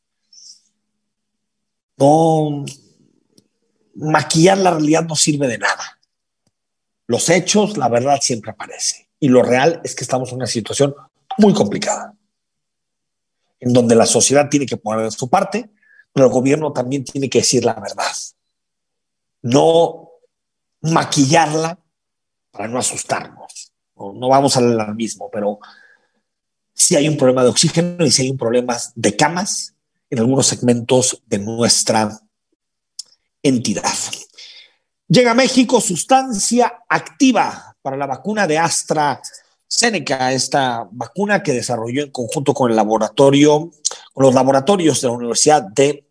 no 2.02 2.64
maquillar 3.94 4.58
la 4.58 4.72
realidad 4.72 5.04
no 5.04 5.14
sirve 5.14 5.46
de 5.46 5.58
nada. 5.58 5.98
Los 7.06 7.28
hechos, 7.28 7.76
la 7.76 7.88
verdad 7.88 8.18
siempre 8.20 8.50
aparece. 8.50 9.08
Y 9.20 9.28
lo 9.28 9.42
real 9.42 9.80
es 9.84 9.94
que 9.94 10.02
estamos 10.02 10.30
en 10.30 10.36
una 10.36 10.46
situación 10.46 10.94
muy 11.38 11.54
complicada, 11.54 12.14
en 13.60 13.72
donde 13.72 13.94
la 13.94 14.06
sociedad 14.06 14.48
tiene 14.48 14.66
que 14.66 14.76
poner 14.76 15.04
de 15.04 15.10
su 15.12 15.28
parte, 15.28 15.70
pero 16.12 16.26
el 16.26 16.32
gobierno 16.32 16.72
también 16.72 17.04
tiene 17.04 17.30
que 17.30 17.38
decir 17.38 17.64
la 17.64 17.74
verdad. 17.74 18.12
No 19.42 20.10
maquillarla 20.80 21.78
para 22.50 22.66
no 22.66 22.78
asustarnos. 22.78 23.72
No, 23.94 24.12
no 24.12 24.28
vamos 24.28 24.56
al 24.56 24.94
mismo, 24.96 25.30
pero 25.30 25.60
si 26.74 26.96
hay 26.96 27.08
un 27.08 27.16
problema 27.16 27.44
de 27.44 27.50
oxígeno 27.50 28.04
y 28.04 28.10
si 28.10 28.22
hay 28.22 28.30
un 28.30 28.38
problema 28.38 28.76
de 28.96 29.16
camas 29.16 29.71
en 30.12 30.18
algunos 30.18 30.46
segmentos 30.46 31.22
de 31.26 31.38
nuestra 31.38 32.20
entidad. 33.42 33.94
Llega 35.08 35.30
a 35.30 35.34
México 35.34 35.80
sustancia 35.80 36.80
activa 36.86 37.74
para 37.80 37.96
la 37.96 38.06
vacuna 38.06 38.46
de 38.46 38.58
AstraZeneca, 38.58 40.30
esta 40.32 40.86
vacuna 40.92 41.42
que 41.42 41.54
desarrolló 41.54 42.02
en 42.02 42.10
conjunto 42.10 42.52
con 42.52 42.70
el 42.70 42.76
laboratorio, 42.76 43.70
con 44.12 44.26
los 44.26 44.34
laboratorios 44.34 45.00
de 45.00 45.08
la 45.08 45.14
Universidad 45.14 45.62
de 45.62 46.04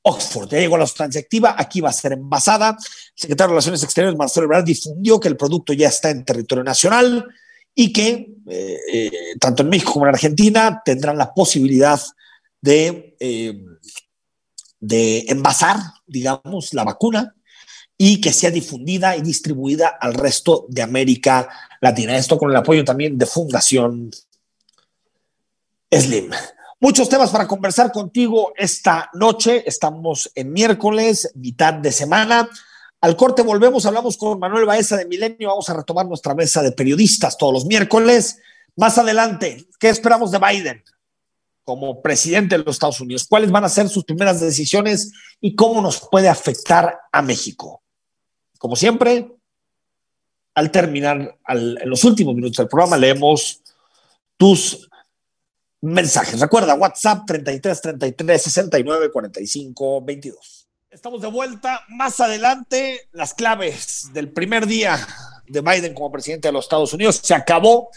Oxford. 0.00 0.48
Ya 0.48 0.60
llegó 0.60 0.78
la 0.78 0.86
sustancia 0.86 1.20
activa, 1.20 1.54
aquí 1.58 1.82
va 1.82 1.90
a 1.90 1.92
ser 1.92 2.14
envasada. 2.14 2.70
El 2.70 2.76
secretario 3.14 3.48
de 3.48 3.52
Relaciones 3.56 3.82
Exteriores, 3.82 4.16
Marcelo 4.16 4.46
Ebrard, 4.46 4.64
difundió 4.64 5.20
que 5.20 5.28
el 5.28 5.36
producto 5.36 5.74
ya 5.74 5.88
está 5.88 6.08
en 6.08 6.24
territorio 6.24 6.64
nacional 6.64 7.26
y 7.74 7.92
que 7.92 8.26
eh, 8.48 8.78
eh, 8.90 9.10
tanto 9.38 9.62
en 9.62 9.68
México 9.68 9.92
como 9.92 10.06
en 10.06 10.14
Argentina 10.14 10.80
tendrán 10.82 11.18
la 11.18 11.34
posibilidad 11.34 12.00
de, 12.00 12.14
eh, 12.66 13.60
de 14.80 15.24
envasar, 15.28 15.76
digamos, 16.06 16.74
la 16.74 16.84
vacuna 16.84 17.34
y 17.96 18.20
que 18.20 18.32
sea 18.32 18.50
difundida 18.50 19.16
y 19.16 19.22
distribuida 19.22 19.88
al 20.00 20.14
resto 20.14 20.66
de 20.68 20.82
América 20.82 21.48
Latina. 21.80 22.16
Esto 22.16 22.38
con 22.38 22.50
el 22.50 22.56
apoyo 22.56 22.84
también 22.84 23.16
de 23.16 23.26
Fundación 23.26 24.10
Slim. 25.90 26.30
Muchos 26.80 27.08
temas 27.08 27.30
para 27.30 27.46
conversar 27.46 27.92
contigo 27.92 28.52
esta 28.56 29.08
noche. 29.14 29.62
Estamos 29.66 30.30
en 30.34 30.52
miércoles, 30.52 31.30
mitad 31.34 31.74
de 31.74 31.92
semana. 31.92 32.48
Al 33.00 33.16
corte 33.16 33.42
volvemos, 33.42 33.86
hablamos 33.86 34.16
con 34.16 34.38
Manuel 34.38 34.66
Baeza 34.66 34.96
de 34.96 35.06
Milenio. 35.06 35.48
Vamos 35.48 35.68
a 35.70 35.74
retomar 35.74 36.06
nuestra 36.06 36.34
mesa 36.34 36.62
de 36.62 36.72
periodistas 36.72 37.38
todos 37.38 37.52
los 37.52 37.66
miércoles. 37.66 38.38
Más 38.76 38.98
adelante, 38.98 39.68
¿qué 39.78 39.88
esperamos 39.88 40.30
de 40.30 40.38
Biden? 40.38 40.84
Como 41.64 42.02
presidente 42.02 42.56
de 42.56 42.64
los 42.64 42.76
Estados 42.76 43.00
Unidos? 43.00 43.26
¿Cuáles 43.28 43.50
van 43.50 43.64
a 43.64 43.68
ser 43.68 43.88
sus 43.88 44.04
primeras 44.04 44.40
decisiones 44.40 45.12
y 45.40 45.54
cómo 45.54 45.80
nos 45.80 46.08
puede 46.08 46.28
afectar 46.28 46.98
a 47.10 47.22
México? 47.22 47.82
Como 48.58 48.76
siempre, 48.76 49.30
al 50.54 50.70
terminar, 50.70 51.36
en 51.48 51.90
los 51.90 52.04
últimos 52.04 52.34
minutos 52.34 52.58
del 52.58 52.68
programa, 52.68 52.96
leemos 52.96 53.62
tus 54.36 54.88
mensajes. 55.80 56.40
Recuerda, 56.40 56.74
WhatsApp 56.74 57.24
33 57.26 57.80
33 57.80 58.42
69 58.42 59.10
45 59.10 60.02
22. 60.02 60.68
Estamos 60.90 61.20
de 61.20 61.28
vuelta. 61.28 61.82
Más 61.88 62.20
adelante, 62.20 63.08
las 63.12 63.34
claves 63.34 64.10
del 64.12 64.30
primer 64.30 64.66
día 64.66 64.96
de 65.46 65.60
Biden 65.60 65.92
como 65.92 66.12
presidente 66.12 66.48
de 66.48 66.52
los 66.52 66.66
Estados 66.66 66.92
Unidos. 66.92 67.20
Se 67.22 67.34
acabó 67.34 67.90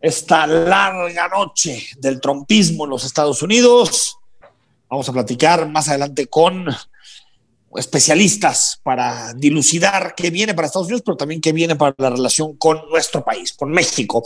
esta 0.00 0.46
larga 0.46 1.28
noche 1.28 1.88
del 1.98 2.20
trompismo 2.20 2.84
en 2.84 2.90
los 2.90 3.04
Estados 3.04 3.42
Unidos. 3.42 4.18
Vamos 4.88 5.08
a 5.08 5.12
platicar 5.12 5.68
más 5.68 5.88
adelante 5.88 6.26
con 6.26 6.66
especialistas 7.74 8.80
para 8.82 9.34
dilucidar 9.34 10.14
qué 10.14 10.30
viene 10.30 10.54
para 10.54 10.66
Estados 10.66 10.86
Unidos, 10.86 11.02
pero 11.04 11.16
también 11.16 11.40
qué 11.40 11.52
viene 11.52 11.76
para 11.76 11.94
la 11.98 12.10
relación 12.10 12.56
con 12.56 12.88
nuestro 12.88 13.24
país, 13.24 13.52
con 13.52 13.70
México. 13.70 14.22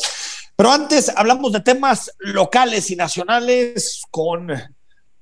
Pero 0.57 0.71
antes 0.71 1.11
hablamos 1.15 1.53
de 1.53 1.61
temas 1.61 2.13
locales 2.19 2.91
y 2.91 2.97
nacionales 2.97 4.03
con 4.11 4.53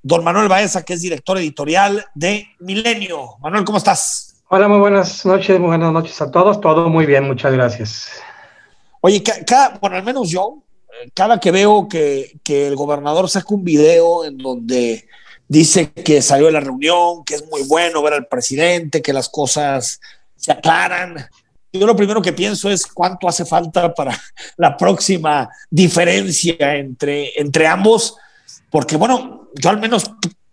don 0.03 0.25
Manuel 0.25 0.49
Baeza, 0.49 0.85
que 0.85 0.95
es 0.95 1.03
director 1.03 1.39
editorial 1.39 2.05
de 2.15 2.49
Milenio. 2.61 3.37
Manuel, 3.41 3.65
¿cómo 3.65 3.79
estás? 3.79 4.43
Hola, 4.49 4.67
muy 4.67 4.79
buenas 4.79 5.25
noches, 5.27 5.59
muy 5.61 5.69
buenas 5.69 5.93
noches 5.93 6.21
a 6.21 6.31
todos. 6.31 6.61
Todo 6.61 6.89
muy 6.89 7.07
bien, 7.07 7.25
muchas 7.25 7.53
gracias. 7.53 8.09
Oye, 9.01 9.23
cada, 9.23 9.79
bueno, 9.81 9.97
al 9.97 10.03
menos 10.03 10.29
yo, 10.31 10.63
cada 11.15 11.39
que 11.39 11.51
veo 11.51 11.89
que, 11.89 12.39
el 12.47 12.77
gobernador 12.77 13.29
saca 13.29 13.55
un 13.55 13.65
video 13.65 14.25
en 14.25 14.39
donde 14.39 15.07
dice 15.47 15.91
que 15.93 16.23
salió 16.23 16.47
de 16.47 16.53
la 16.53 16.61
reunión, 16.61 17.25
que 17.25 17.37
es 17.37 17.47
muy 17.49 17.63
bueno 17.63 18.03
ver 18.03 18.15
al 18.15 18.27
presidente, 18.27 19.03
que 19.03 19.13
las 19.13 19.29
cosas 19.29 20.01
se 20.37 20.53
aclaran. 20.53 21.29
Yo 21.73 21.87
lo 21.87 21.97
primero 21.97 22.23
que 22.23 22.33
pienso 22.33 22.71
es 22.71 22.87
cuánto 22.87 23.29
hace 23.29 23.45
falta 23.45 23.95
para 23.95 24.19
la 24.57 24.77
próxima 24.77 25.49
diferencia 25.71 26.77
entre, 26.77 27.39
entre 27.41 27.67
ambos, 27.67 28.17
porque 28.71 28.97
bueno, 28.97 29.49
yo 29.55 29.71
al 29.71 29.79
menos 29.79 30.11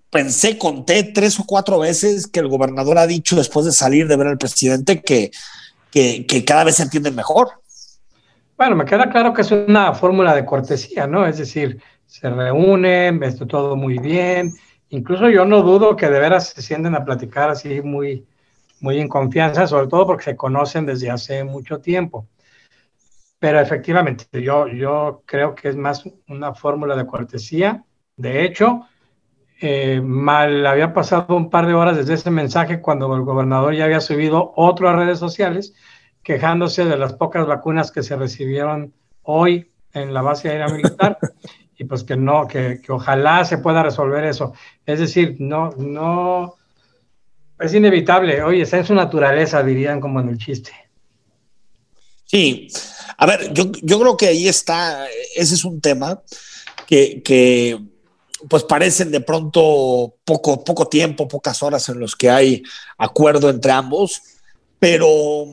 pensé, 0.09 0.57
conté 0.57 1.03
tres 1.03 1.39
o 1.39 1.45
cuatro 1.45 1.79
veces 1.79 2.27
que 2.27 2.39
el 2.39 2.47
gobernador 2.47 2.97
ha 2.97 3.07
dicho 3.07 3.35
después 3.35 3.65
de 3.65 3.73
salir 3.73 4.07
de 4.07 4.15
ver 4.15 4.27
al 4.27 4.37
presidente 4.37 5.01
que, 5.01 5.31
que, 5.91 6.25
que 6.25 6.45
cada 6.45 6.63
vez 6.63 6.75
se 6.75 6.83
entienden 6.83 7.15
mejor. 7.15 7.64
Bueno, 8.57 8.75
me 8.75 8.85
queda 8.85 9.09
claro 9.09 9.33
que 9.33 9.41
es 9.41 9.51
una 9.51 9.93
fórmula 9.93 10.33
de 10.33 10.45
cortesía, 10.45 11.07
¿no? 11.07 11.25
Es 11.25 11.37
decir, 11.37 11.81
se 12.05 12.29
reúnen, 12.29 13.21
esto 13.23 13.45
todo 13.47 13.75
muy 13.75 13.99
bien. 13.99 14.53
Incluso 14.89 15.29
yo 15.29 15.45
no 15.45 15.61
dudo 15.61 15.95
que 15.95 16.09
de 16.09 16.19
veras 16.19 16.49
se 16.49 16.61
sienten 16.61 16.95
a 16.95 17.03
platicar 17.03 17.49
así 17.49 17.81
muy, 17.81 18.25
muy 18.79 18.99
en 18.99 19.09
confianza, 19.09 19.67
sobre 19.67 19.87
todo 19.87 20.07
porque 20.07 20.23
se 20.25 20.37
conocen 20.37 20.85
desde 20.85 21.09
hace 21.11 21.43
mucho 21.43 21.79
tiempo. 21.81 22.29
pero 23.39 23.59
efectivamente, 23.59 24.25
yo, 24.41 24.67
yo 24.67 25.23
creo 25.25 25.53
que 25.55 25.69
es 25.69 25.75
más 25.75 26.03
una 26.27 26.53
fórmula 26.53 26.95
de 26.95 27.05
cortesía. 27.05 27.83
De 28.15 28.43
hecho, 28.45 28.87
eh, 29.61 30.01
mal 30.01 30.65
había 30.67 30.93
pasado 30.93 31.35
un 31.35 31.49
par 31.49 31.67
de 31.67 31.73
horas 31.75 31.97
desde 31.97 32.15
ese 32.15 32.31
mensaje 32.31 32.81
cuando 32.81 33.13
el 33.15 33.23
gobernador 33.23 33.75
ya 33.75 33.85
había 33.85 34.01
subido 34.01 34.53
otro 34.55 34.89
a 34.89 34.95
redes 34.95 35.19
sociales 35.19 35.75
quejándose 36.25 36.83
de 36.83 36.97
las 36.97 37.13
pocas 37.13 37.45
vacunas 37.45 37.91
que 37.91 38.01
se 38.01 38.15
recibieron 38.15 38.91
hoy 39.21 39.71
en 39.93 40.11
la 40.11 40.23
base 40.23 40.49
aérea 40.49 40.67
militar 40.67 41.19
y 41.77 41.83
pues 41.83 42.03
que 42.03 42.17
no, 42.17 42.47
que, 42.47 42.81
que, 42.83 42.91
ojalá 42.91 43.45
se 43.45 43.59
pueda 43.59 43.83
resolver 43.83 44.25
eso. 44.25 44.53
Es 44.87 44.99
decir, 44.99 45.35
no, 45.39 45.69
no, 45.77 46.55
es 47.59 47.73
inevitable, 47.75 48.41
oye, 48.41 48.63
está 48.63 48.79
en 48.79 48.85
su 48.87 48.95
naturaleza, 48.95 49.61
dirían 49.61 50.01
como 50.01 50.19
en 50.19 50.29
el 50.29 50.39
chiste. 50.39 50.71
Sí, 52.25 52.69
a 53.17 53.27
ver, 53.27 53.53
yo, 53.53 53.71
yo 53.83 53.99
creo 53.99 54.17
que 54.17 54.27
ahí 54.27 54.47
está, 54.47 55.07
ese 55.35 55.53
es 55.53 55.63
un 55.63 55.79
tema 55.79 56.23
que, 56.87 57.21
que 57.21 57.79
pues 58.49 58.63
parecen 58.63 59.11
de 59.11 59.21
pronto 59.21 60.15
poco, 60.25 60.63
poco 60.63 60.87
tiempo, 60.87 61.27
pocas 61.27 61.61
horas 61.61 61.87
en 61.89 61.99
los 61.99 62.15
que 62.15 62.31
hay 62.31 62.63
acuerdo 62.97 63.47
entre 63.51 63.71
ambos, 63.71 64.23
pero 64.79 65.45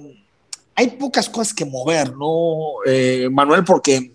hay 0.74 0.88
pocas 0.88 1.28
cosas 1.28 1.54
que 1.54 1.64
mover, 1.64 2.14
¿no, 2.16 2.84
eh, 2.86 3.28
Manuel? 3.30 3.64
Porque 3.64 4.14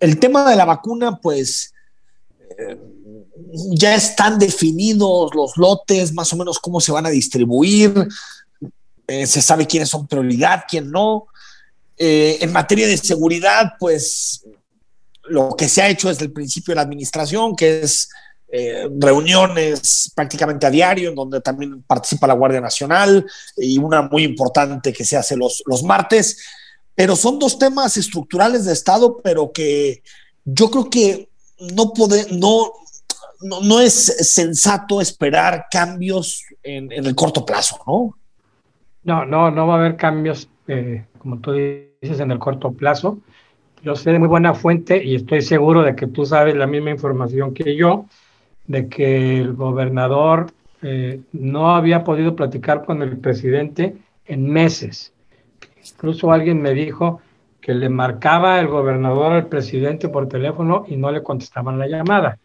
el 0.00 0.18
tema 0.18 0.48
de 0.48 0.56
la 0.56 0.64
vacuna, 0.64 1.18
pues 1.20 1.72
eh, 2.58 2.78
ya 3.72 3.94
están 3.94 4.38
definidos 4.38 5.34
los 5.34 5.56
lotes, 5.56 6.12
más 6.12 6.32
o 6.32 6.36
menos 6.36 6.58
cómo 6.58 6.80
se 6.80 6.92
van 6.92 7.06
a 7.06 7.10
distribuir, 7.10 7.92
eh, 9.06 9.26
se 9.26 9.42
sabe 9.42 9.66
quiénes 9.66 9.88
son 9.88 10.06
prioridad, 10.06 10.64
quién 10.68 10.90
no. 10.90 11.26
En 12.00 12.52
materia 12.52 12.86
de 12.86 12.96
seguridad, 12.96 13.72
pues 13.80 14.44
lo 15.24 15.56
que 15.56 15.68
se 15.68 15.82
ha 15.82 15.88
hecho 15.88 16.08
desde 16.08 16.26
el 16.26 16.32
principio 16.32 16.70
de 16.70 16.76
la 16.76 16.82
administración, 16.82 17.56
que 17.56 17.80
es 17.80 18.08
eh, 18.50 18.88
reuniones 18.98 20.10
prácticamente 20.14 20.66
a 20.66 20.70
diario, 20.70 21.10
en 21.10 21.14
donde 21.14 21.40
también 21.40 21.82
participa 21.82 22.26
la 22.26 22.34
Guardia 22.34 22.60
Nacional 22.60 23.26
y 23.56 23.78
una 23.78 24.02
muy 24.02 24.24
importante 24.24 24.92
que 24.92 25.04
se 25.04 25.16
hace 25.16 25.36
los, 25.36 25.62
los 25.66 25.82
martes. 25.82 26.42
Pero 26.94 27.14
son 27.14 27.38
dos 27.38 27.58
temas 27.58 27.96
estructurales 27.96 28.64
de 28.64 28.72
Estado, 28.72 29.18
pero 29.22 29.52
que 29.52 30.02
yo 30.44 30.70
creo 30.70 30.88
que 30.88 31.28
no, 31.74 31.92
puede, 31.92 32.26
no, 32.32 32.72
no, 33.42 33.60
no, 33.60 33.80
es 33.80 33.94
sensato 34.32 35.00
esperar 35.00 35.66
cambios 35.70 36.42
en, 36.62 36.90
el 36.90 37.14
corto 37.14 37.44
plazo, 37.44 37.78
¿no? 37.86 38.16
No, 39.04 39.24
no, 39.26 39.50
no 39.50 39.66
va 39.66 39.74
a 39.74 39.78
haber 39.78 39.96
cambios, 39.96 40.48
eh, 40.66 41.04
como 41.18 41.38
tú 41.38 41.52
dices, 41.52 42.20
en 42.20 42.30
el 42.30 42.38
corto 42.38 42.72
plazo. 42.72 43.18
Yo 43.82 43.94
sé 43.94 44.10
de 44.10 44.18
muy 44.18 44.28
buena 44.28 44.54
fuente 44.54 45.02
y 45.04 45.14
estoy 45.14 45.42
seguro 45.42 45.82
de 45.82 45.94
que 45.94 46.06
tú 46.06 46.26
sabes 46.26 46.56
la 46.56 46.66
misma 46.66 46.90
información 46.90 47.54
que 47.54 47.76
yo, 47.76 48.06
de 48.68 48.88
que 48.88 49.38
el 49.38 49.54
gobernador 49.54 50.46
eh, 50.82 51.20
no 51.32 51.74
había 51.74 52.04
podido 52.04 52.36
platicar 52.36 52.84
con 52.84 53.02
el 53.02 53.18
presidente 53.18 53.96
en 54.26 54.48
meses. 54.48 55.12
Incluso 55.90 56.30
alguien 56.30 56.62
me 56.62 56.74
dijo 56.74 57.20
que 57.60 57.74
le 57.74 57.88
marcaba 57.88 58.60
el 58.60 58.68
gobernador 58.68 59.32
al 59.32 59.46
presidente 59.46 60.08
por 60.08 60.28
teléfono 60.28 60.84
y 60.86 60.96
no 60.96 61.10
le 61.10 61.22
contestaban 61.22 61.78
la 61.78 61.88
llamada. 61.88 62.38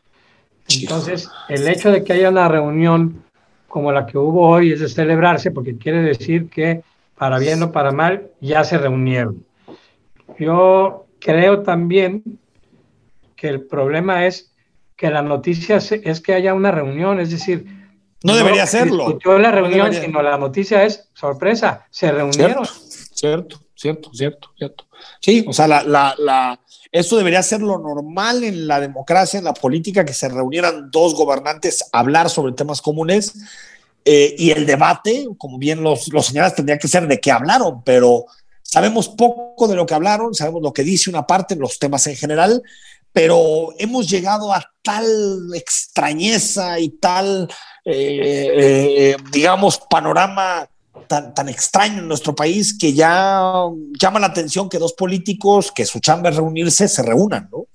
Entonces, 0.82 1.30
el 1.50 1.68
hecho 1.68 1.92
de 1.92 2.04
que 2.04 2.14
haya 2.14 2.30
una 2.30 2.48
reunión 2.48 3.24
como 3.68 3.92
la 3.92 4.06
que 4.06 4.18
hubo 4.18 4.48
hoy 4.48 4.72
es 4.72 4.80
de 4.80 4.88
celebrarse 4.88 5.52
porque 5.52 5.78
quiere 5.78 6.02
decir 6.02 6.50
que 6.50 6.84
para 7.18 7.38
bien 7.38 7.62
o 7.64 7.72
para 7.72 7.92
mal 7.92 8.30
ya 8.40 8.64
se 8.64 8.78
reunieron. 8.78 9.44
Yo 10.40 11.06
creo 11.20 11.64
también 11.64 12.24
que 13.36 13.50
el 13.50 13.62
problema 13.62 14.26
es 14.26 14.53
que 14.96 15.10
la 15.10 15.22
noticia 15.22 15.78
es 15.78 16.22
que 16.22 16.34
haya 16.34 16.54
una 16.54 16.72
reunión, 16.72 17.20
es 17.20 17.32
decir, 17.32 17.66
no 18.24 18.36
debería 18.36 18.66
serlo. 18.66 19.20
No 19.24 19.38
la 19.38 19.52
reunión, 19.52 19.92
no 19.92 20.02
sino 20.02 20.22
la 20.22 20.38
noticia 20.38 20.84
es 20.84 21.10
sorpresa, 21.14 21.86
se 21.92 22.12
reunieron. 22.12 22.66
Cierto, 23.14 23.62
cierto, 23.76 24.10
cierto, 24.14 24.50
cierto. 24.58 24.86
Sí, 25.20 25.46
o 25.48 25.52
sea, 25.52 25.68
la, 25.68 25.84
la, 25.84 26.16
la, 26.18 26.60
eso 26.92 27.18
debería 27.18 27.44
ser 27.44 27.62
lo 27.62 27.78
normal 27.78 28.44
en 28.46 28.66
la 28.66 28.80
democracia, 28.80 29.38
en 29.38 29.44
la 29.44 29.54
política, 29.54 30.06
que 30.06 30.14
se 30.14 30.30
reunieran 30.30 30.90
dos 30.90 31.16
gobernantes 31.16 31.84
a 31.92 32.00
hablar 32.00 32.30
sobre 32.30 32.54
temas 32.54 32.82
comunes. 32.82 33.34
Eh, 34.06 34.36
y 34.38 34.52
el 34.52 34.66
debate, 34.66 35.28
como 35.38 35.58
bien 35.58 35.82
los, 35.82 36.12
los 36.14 36.26
señalas, 36.26 36.56
tendría 36.56 36.78
que 36.78 36.88
ser 36.88 37.08
de 37.08 37.20
qué 37.20 37.32
hablaron, 37.32 37.84
pero 37.84 38.26
sabemos 38.62 39.10
poco 39.10 39.68
de 39.68 39.76
lo 39.76 39.86
que 39.86 39.94
hablaron, 39.94 40.34
sabemos 40.34 40.62
lo 40.62 40.74
que 40.74 40.84
dice 40.84 41.10
una 41.10 41.28
parte 41.28 41.56
los 41.56 41.78
temas 41.78 42.08
en 42.08 42.16
general, 42.16 42.64
pero 43.14 43.70
hemos 43.78 44.10
llegado 44.10 44.52
a 44.52 44.64
tal 44.82 45.54
extrañeza 45.56 46.80
y 46.80 46.90
tal, 46.90 47.48
eh, 47.86 48.52
eh, 48.58 49.16
digamos, 49.32 49.80
panorama 49.90 50.68
tan, 51.08 51.34
tan, 51.34 51.48
extraño 51.48 52.00
en 52.00 52.08
nuestro 52.08 52.36
país 52.36 52.78
que 52.78 52.94
ya 52.94 53.42
llama 54.00 54.20
la 54.20 54.28
atención 54.28 54.68
que 54.68 54.80
dos 54.80 54.94
políticos 54.94 55.72
que 55.72 55.86
su 55.86 56.00
chamba 56.00 56.30
es 56.30 56.36
reunirse 56.36 56.88
se 56.88 57.04
reúnan, 57.04 57.50
¿no? 57.52 57.66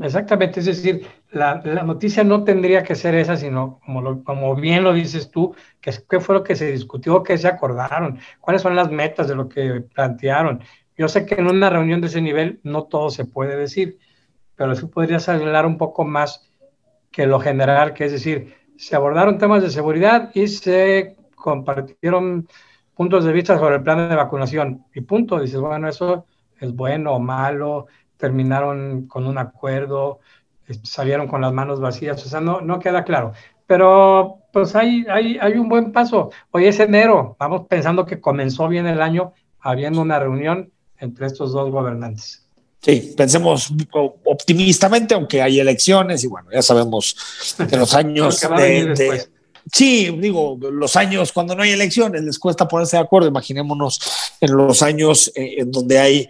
Exactamente, 0.00 0.60
es 0.60 0.66
decir, 0.66 1.06
la, 1.30 1.60
la 1.64 1.82
noticia 1.82 2.24
no 2.24 2.44
tendría 2.44 2.82
que 2.82 2.94
ser 2.94 3.14
esa, 3.14 3.36
sino 3.36 3.78
como, 3.84 4.00
lo, 4.00 4.24
como 4.24 4.54
bien 4.56 4.82
lo 4.82 4.92
dices 4.92 5.30
tú, 5.30 5.54
que, 5.80 5.92
qué 6.08 6.18
fue 6.18 6.34
lo 6.34 6.42
que 6.42 6.56
se 6.56 6.72
discutió, 6.72 7.22
qué 7.22 7.36
se 7.36 7.48
acordaron, 7.48 8.18
cuáles 8.40 8.62
son 8.62 8.74
las 8.74 8.90
metas 8.90 9.28
de 9.28 9.34
lo 9.34 9.48
que 9.48 9.82
plantearon. 9.94 10.62
Yo 10.96 11.08
sé 11.08 11.26
que 11.26 11.34
en 11.34 11.46
una 11.46 11.70
reunión 11.70 12.00
de 12.00 12.06
ese 12.06 12.22
nivel 12.22 12.60
no 12.62 12.84
todo 12.84 13.10
se 13.10 13.24
puede 13.26 13.56
decir, 13.56 13.98
pero 14.62 14.76
sí 14.76 14.86
podrías 14.86 15.28
hablar 15.28 15.66
un 15.66 15.76
poco 15.76 16.04
más 16.04 16.48
que 17.10 17.26
lo 17.26 17.40
general, 17.40 17.94
que 17.94 18.04
es 18.04 18.12
decir, 18.12 18.54
se 18.76 18.94
abordaron 18.94 19.36
temas 19.36 19.60
de 19.60 19.70
seguridad 19.70 20.30
y 20.34 20.46
se 20.46 21.16
compartieron 21.34 22.46
puntos 22.94 23.24
de 23.24 23.32
vista 23.32 23.58
sobre 23.58 23.74
el 23.74 23.82
plan 23.82 24.08
de 24.08 24.14
vacunación. 24.14 24.84
Y 24.94 25.00
punto, 25.00 25.40
dices, 25.40 25.58
bueno, 25.58 25.88
eso 25.88 26.26
es 26.60 26.72
bueno 26.76 27.12
o 27.14 27.18
malo, 27.18 27.88
terminaron 28.16 29.08
con 29.08 29.26
un 29.26 29.36
acuerdo, 29.36 30.20
salieron 30.84 31.26
con 31.26 31.40
las 31.40 31.52
manos 31.52 31.80
vacías, 31.80 32.24
o 32.24 32.28
sea, 32.28 32.40
no, 32.40 32.60
no 32.60 32.78
queda 32.78 33.02
claro. 33.02 33.32
Pero 33.66 34.42
pues 34.52 34.76
hay, 34.76 35.04
hay, 35.10 35.38
hay 35.40 35.54
un 35.54 35.68
buen 35.68 35.90
paso. 35.90 36.30
Hoy 36.52 36.66
es 36.66 36.78
enero, 36.78 37.34
vamos 37.36 37.66
pensando 37.68 38.06
que 38.06 38.20
comenzó 38.20 38.68
bien 38.68 38.86
el 38.86 39.02
año 39.02 39.32
habiendo 39.58 40.00
una 40.00 40.20
reunión 40.20 40.70
entre 40.98 41.26
estos 41.26 41.52
dos 41.52 41.68
gobernantes. 41.72 42.41
Sí, 42.82 43.14
pensemos 43.16 43.72
optimistamente, 44.24 45.14
aunque 45.14 45.40
hay 45.40 45.60
elecciones 45.60 46.24
y 46.24 46.26
bueno, 46.26 46.48
ya 46.52 46.62
sabemos 46.62 47.16
que 47.56 47.76
los 47.76 47.94
años 47.94 48.40
de, 48.40 48.86
de, 48.94 49.26
Sí, 49.70 50.14
digo, 50.18 50.58
los 50.60 50.96
años 50.96 51.32
cuando 51.32 51.54
no 51.54 51.62
hay 51.62 51.70
elecciones 51.70 52.22
les 52.24 52.38
cuesta 52.38 52.66
ponerse 52.66 52.96
de 52.96 53.02
acuerdo. 53.02 53.28
Imaginémonos 53.28 54.00
en 54.40 54.56
los 54.56 54.82
años 54.82 55.30
eh, 55.34 55.54
en 55.58 55.70
donde 55.70 55.98
hay 55.98 56.28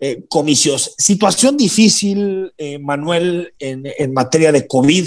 eh, 0.00 0.24
comicios. 0.28 0.94
Situación 0.98 1.56
difícil, 1.56 2.52
eh, 2.58 2.78
Manuel, 2.78 3.54
en, 3.58 3.84
en, 3.86 4.12
materia 4.12 4.50
de 4.50 4.66
COVID, 4.66 5.06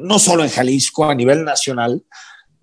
no 0.00 0.18
solo 0.18 0.44
en 0.44 0.50
Jalisco, 0.50 1.04
a 1.04 1.14
nivel 1.14 1.44
nacional, 1.44 2.02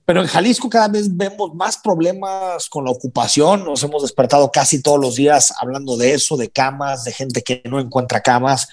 pero 0.05 0.21
en 0.21 0.27
Jalisco 0.27 0.69
cada 0.69 0.87
vez 0.87 1.15
vemos 1.15 1.53
más 1.53 1.77
problemas 1.77 2.67
con 2.69 2.85
la 2.85 2.91
ocupación. 2.91 3.63
Nos 3.63 3.83
hemos 3.83 4.01
despertado 4.01 4.51
casi 4.51 4.81
todos 4.81 4.99
los 4.99 5.15
días 5.15 5.53
hablando 5.59 5.95
de 5.95 6.13
eso, 6.13 6.35
de 6.35 6.49
camas, 6.49 7.05
de 7.05 7.13
gente 7.13 7.41
que 7.41 7.61
no 7.65 7.79
encuentra 7.79 8.21
camas. 8.21 8.67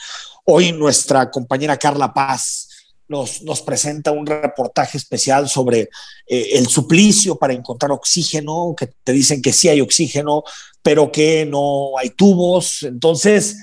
Hoy 0.45 0.73
nuestra 0.73 1.31
compañera 1.31 1.77
Carla 1.77 2.13
Paz 2.13 2.69
nos, 3.07 3.43
nos, 3.43 3.61
presenta 3.63 4.13
un 4.13 4.27
reportaje 4.27 4.97
especial 4.97 5.49
sobre 5.49 5.91
eh, 6.27 6.51
el 6.53 6.69
suplicio 6.69 7.37
para 7.37 7.53
encontrar 7.53 7.91
oxígeno, 7.91 8.75
que 8.77 8.87
te 8.87 9.13
dicen 9.13 9.43
que 9.43 9.53
sí 9.53 9.69
hay 9.69 9.81
oxígeno, 9.81 10.45
pero 10.83 11.11
que 11.11 11.45
no 11.45 11.99
hay 11.99 12.11
tubos. 12.11 12.85
Entonces, 12.85 13.57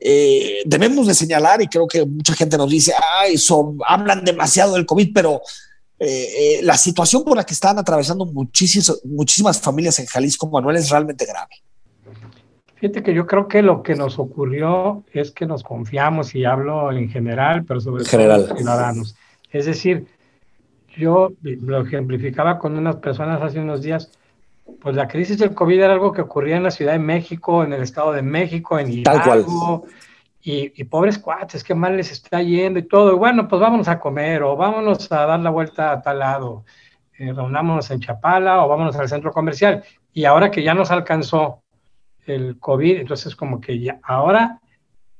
eh, 0.00 0.62
debemos 0.64 1.06
de 1.06 1.14
señalar, 1.14 1.60
y 1.60 1.68
creo 1.68 1.86
que 1.86 2.04
mucha 2.04 2.34
gente 2.34 2.56
nos 2.56 2.70
dice, 2.70 2.94
ay, 3.18 3.36
son, 3.36 3.78
hablan 3.86 4.24
demasiado 4.24 4.74
del 4.74 4.86
COVID, 4.86 5.10
pero 5.12 5.42
eh, 6.00 6.60
la 6.62 6.76
situación 6.76 7.24
por 7.24 7.36
la 7.36 7.44
que 7.44 7.54
están 7.54 7.78
atravesando 7.78 8.24
muchísimas, 8.26 9.00
muchísimas 9.04 9.60
familias 9.60 9.98
en 9.98 10.06
Jalisco, 10.06 10.48
Manuel, 10.48 10.76
es 10.76 10.90
realmente 10.90 11.26
grave. 11.26 11.56
Fíjate 12.76 13.02
que 13.02 13.12
yo 13.12 13.26
creo 13.26 13.48
que 13.48 13.60
lo 13.60 13.82
que 13.82 13.96
nos 13.96 14.20
ocurrió 14.20 15.02
es 15.12 15.32
que 15.32 15.46
nos 15.46 15.64
confiamos, 15.64 16.34
y 16.36 16.44
hablo 16.44 16.92
en 16.92 17.10
general, 17.10 17.64
pero 17.64 17.80
sobre 17.80 18.04
en 18.04 18.08
general. 18.08 18.42
todo 18.42 18.50
los 18.50 18.58
ciudadanos. 18.58 19.16
Es 19.50 19.66
decir, 19.66 20.06
yo 20.96 21.32
lo 21.42 21.82
ejemplificaba 21.82 22.58
con 22.58 22.76
unas 22.76 22.96
personas 22.96 23.42
hace 23.42 23.58
unos 23.58 23.82
días, 23.82 24.12
pues 24.80 24.94
la 24.94 25.08
crisis 25.08 25.38
del 25.38 25.54
COVID 25.54 25.80
era 25.80 25.92
algo 25.92 26.12
que 26.12 26.20
ocurría 26.20 26.56
en 26.56 26.62
la 26.62 26.70
Ciudad 26.70 26.92
de 26.92 26.98
México, 27.00 27.64
en 27.64 27.72
el 27.72 27.82
Estado 27.82 28.12
de 28.12 28.22
México, 28.22 28.78
en 28.78 28.92
Hidalgo, 28.92 29.86
y, 30.40 30.72
y, 30.80 30.84
pobres 30.84 31.18
cuates, 31.18 31.64
qué 31.64 31.74
mal 31.74 31.96
les 31.96 32.12
está 32.12 32.42
yendo 32.42 32.78
y 32.78 32.84
todo. 32.86 33.12
Y 33.12 33.16
bueno, 33.16 33.48
pues 33.48 33.60
vámonos 33.60 33.88
a 33.88 33.98
comer 33.98 34.42
o 34.42 34.56
vámonos 34.56 35.10
a 35.10 35.26
dar 35.26 35.40
la 35.40 35.50
vuelta 35.50 35.92
a 35.92 36.02
tal 36.02 36.20
lado, 36.20 36.64
eh, 37.18 37.32
reunámonos 37.32 37.90
en 37.90 38.00
Chapala 38.00 38.64
o 38.64 38.68
vámonos 38.68 38.96
al 38.96 39.08
centro 39.08 39.32
comercial. 39.32 39.82
Y 40.12 40.24
ahora 40.24 40.50
que 40.50 40.62
ya 40.62 40.74
nos 40.74 40.90
alcanzó 40.90 41.62
el 42.26 42.58
COVID, 42.58 42.98
entonces 42.98 43.34
como 43.34 43.60
que 43.60 43.80
ya, 43.80 43.98
ahora, 44.02 44.60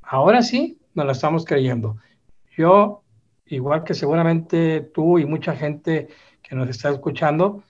ahora 0.02 0.42
sí 0.42 0.78
nos 0.94 1.06
lo 1.06 1.12
estamos 1.12 1.44
creyendo. 1.44 1.96
Yo, 2.56 3.02
igual 3.46 3.84
que 3.84 3.94
seguramente 3.94 4.80
tú 4.80 5.18
y 5.18 5.24
mucha 5.24 5.56
gente 5.56 6.08
que 6.42 6.54
nos 6.54 6.68
está 6.68 6.90
escuchando, 6.90 7.62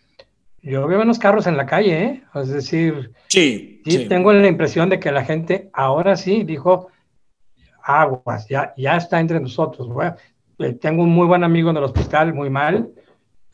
yo 0.62 0.86
veo 0.86 1.02
unos 1.02 1.18
carros 1.18 1.46
en 1.46 1.56
la 1.56 1.66
calle, 1.66 2.02
¿eh? 2.02 2.22
Es 2.34 2.48
decir, 2.48 3.12
sí, 3.28 3.80
tengo 4.08 4.32
la 4.32 4.48
impresión 4.48 4.88
de 4.88 4.98
que 4.98 5.12
la 5.12 5.24
gente 5.24 5.70
ahora 5.72 6.16
sí 6.16 6.42
dijo, 6.42 6.88
aguas, 7.82 8.46
ya, 8.48 8.74
ya 8.76 8.96
está 8.96 9.20
entre 9.20 9.40
nosotros. 9.40 9.88
Eh, 10.58 10.72
tengo 10.74 11.02
un 11.02 11.10
muy 11.10 11.26
buen 11.26 11.44
amigo 11.44 11.70
en 11.70 11.76
el 11.76 11.84
hospital, 11.84 12.34
muy 12.34 12.50
mal. 12.50 12.90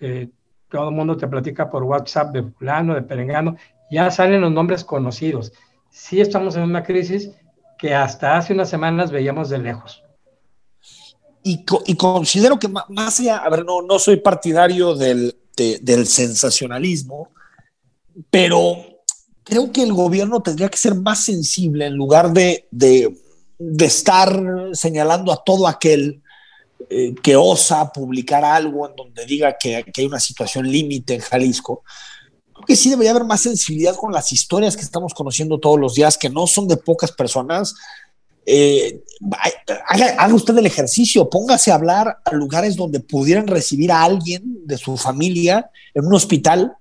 Eh, 0.01 0.29
todo 0.69 0.89
el 0.89 0.95
mundo 0.95 1.17
te 1.17 1.29
platica 1.29 1.71
por 1.71 1.83
WhatsApp 1.85 2.33
de 2.33 2.43
fulano, 2.43 2.95
de 2.95 3.03
perengano. 3.03 3.57
Ya 3.91 4.11
salen 4.11 4.41
los 4.41 4.53
nombres 4.53 4.85
conocidos. 4.85 5.53
Sí 5.91 6.21
estamos 6.21 6.57
en 6.57 6.63
una 6.63 6.83
crisis 6.83 7.31
que 7.79 7.95
hasta 7.95 8.37
hace 8.37 8.53
unas 8.53 8.69
semanas 8.69 9.11
veíamos 9.11 9.51
de 9.51 9.59
lejos. 9.59 10.03
Y, 11.43 11.65
considero 11.97 12.59
que 12.59 12.69
más 12.69 13.21
allá, 13.21 13.37
a 13.37 13.51
ver, 13.51 13.67
no, 13.67 13.83
no 13.83 13.99
soy 13.99 14.17
partidario 14.17 14.95
del, 14.95 15.37
del 15.55 16.07
sensacionalismo, 16.07 17.29
pero 18.31 18.77
creo 19.45 19.71
que 19.71 19.83
el 19.83 19.93
gobierno 19.93 20.43
tendría 20.43 20.69
que 20.69 20.79
ser 20.79 20.95
más 20.95 21.25
sensible 21.25 21.87
en 21.87 21.95
lugar 21.95 22.33
de, 22.33 22.67
estar 23.79 24.43
señalando 24.73 25.33
a 25.33 25.43
todo 25.45 25.67
aquel 25.67 26.23
eh, 26.91 27.15
que 27.23 27.37
osa 27.37 27.93
publicar 27.93 28.45
algo 28.45 28.89
en 28.89 28.97
donde 28.97 29.25
diga 29.27 29.57
que, 29.59 29.85
que 29.93 30.03
hay 30.03 30.07
una 30.07 30.21
situación 30.21 30.71
límite 30.71 31.15
en 31.15 31.21
Jalisco. 31.21 31.83
Creo 32.53 32.67
que 32.67 32.77
sí 32.77 32.91
debería 32.91 33.11
haber 33.11 33.25
más 33.25 33.41
sensibilidad 33.41 33.97
con 33.97 34.13
las 34.13 34.33
historias 34.33 34.77
que 34.77 34.83
estamos 34.83 35.15
conociendo 35.15 35.59
todos 35.59 35.79
los 35.79 35.95
días, 35.95 36.19
que 36.19 36.31
no 36.31 36.47
son 36.47 36.69
de 36.69 36.77
pocas 36.77 37.13
personas, 37.13 37.75
eh, 38.47 39.03
haga, 39.87 40.35
usted 40.35 40.57
el 40.59 40.67
ejercicio, 40.67 41.31
póngase 41.31 41.71
a 41.71 41.77
hablar 41.77 42.19
a 42.25 42.35
lugares 42.35 42.77
donde 42.77 43.01
pudieran 43.01 43.47
recibir 43.47 43.91
a 43.91 44.03
alguien 44.03 44.43
de 44.67 44.77
su 44.77 44.97
familia 44.97 45.71
en 45.95 46.07
un 46.07 46.15
hospital 46.15 46.77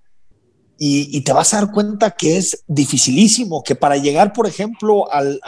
y, 0.86 1.22
te 1.22 1.32
vas 1.32 1.54
a 1.54 1.62
dar 1.62 1.72
cuenta 1.72 2.12
que 2.12 2.36
es 2.36 2.66
dificilísimo, 2.68 3.64
que 3.64 3.74
para 3.74 3.96
llegar, 3.96 4.34
por 4.34 4.48
ejemplo, 4.48 5.08
al, 5.10 5.40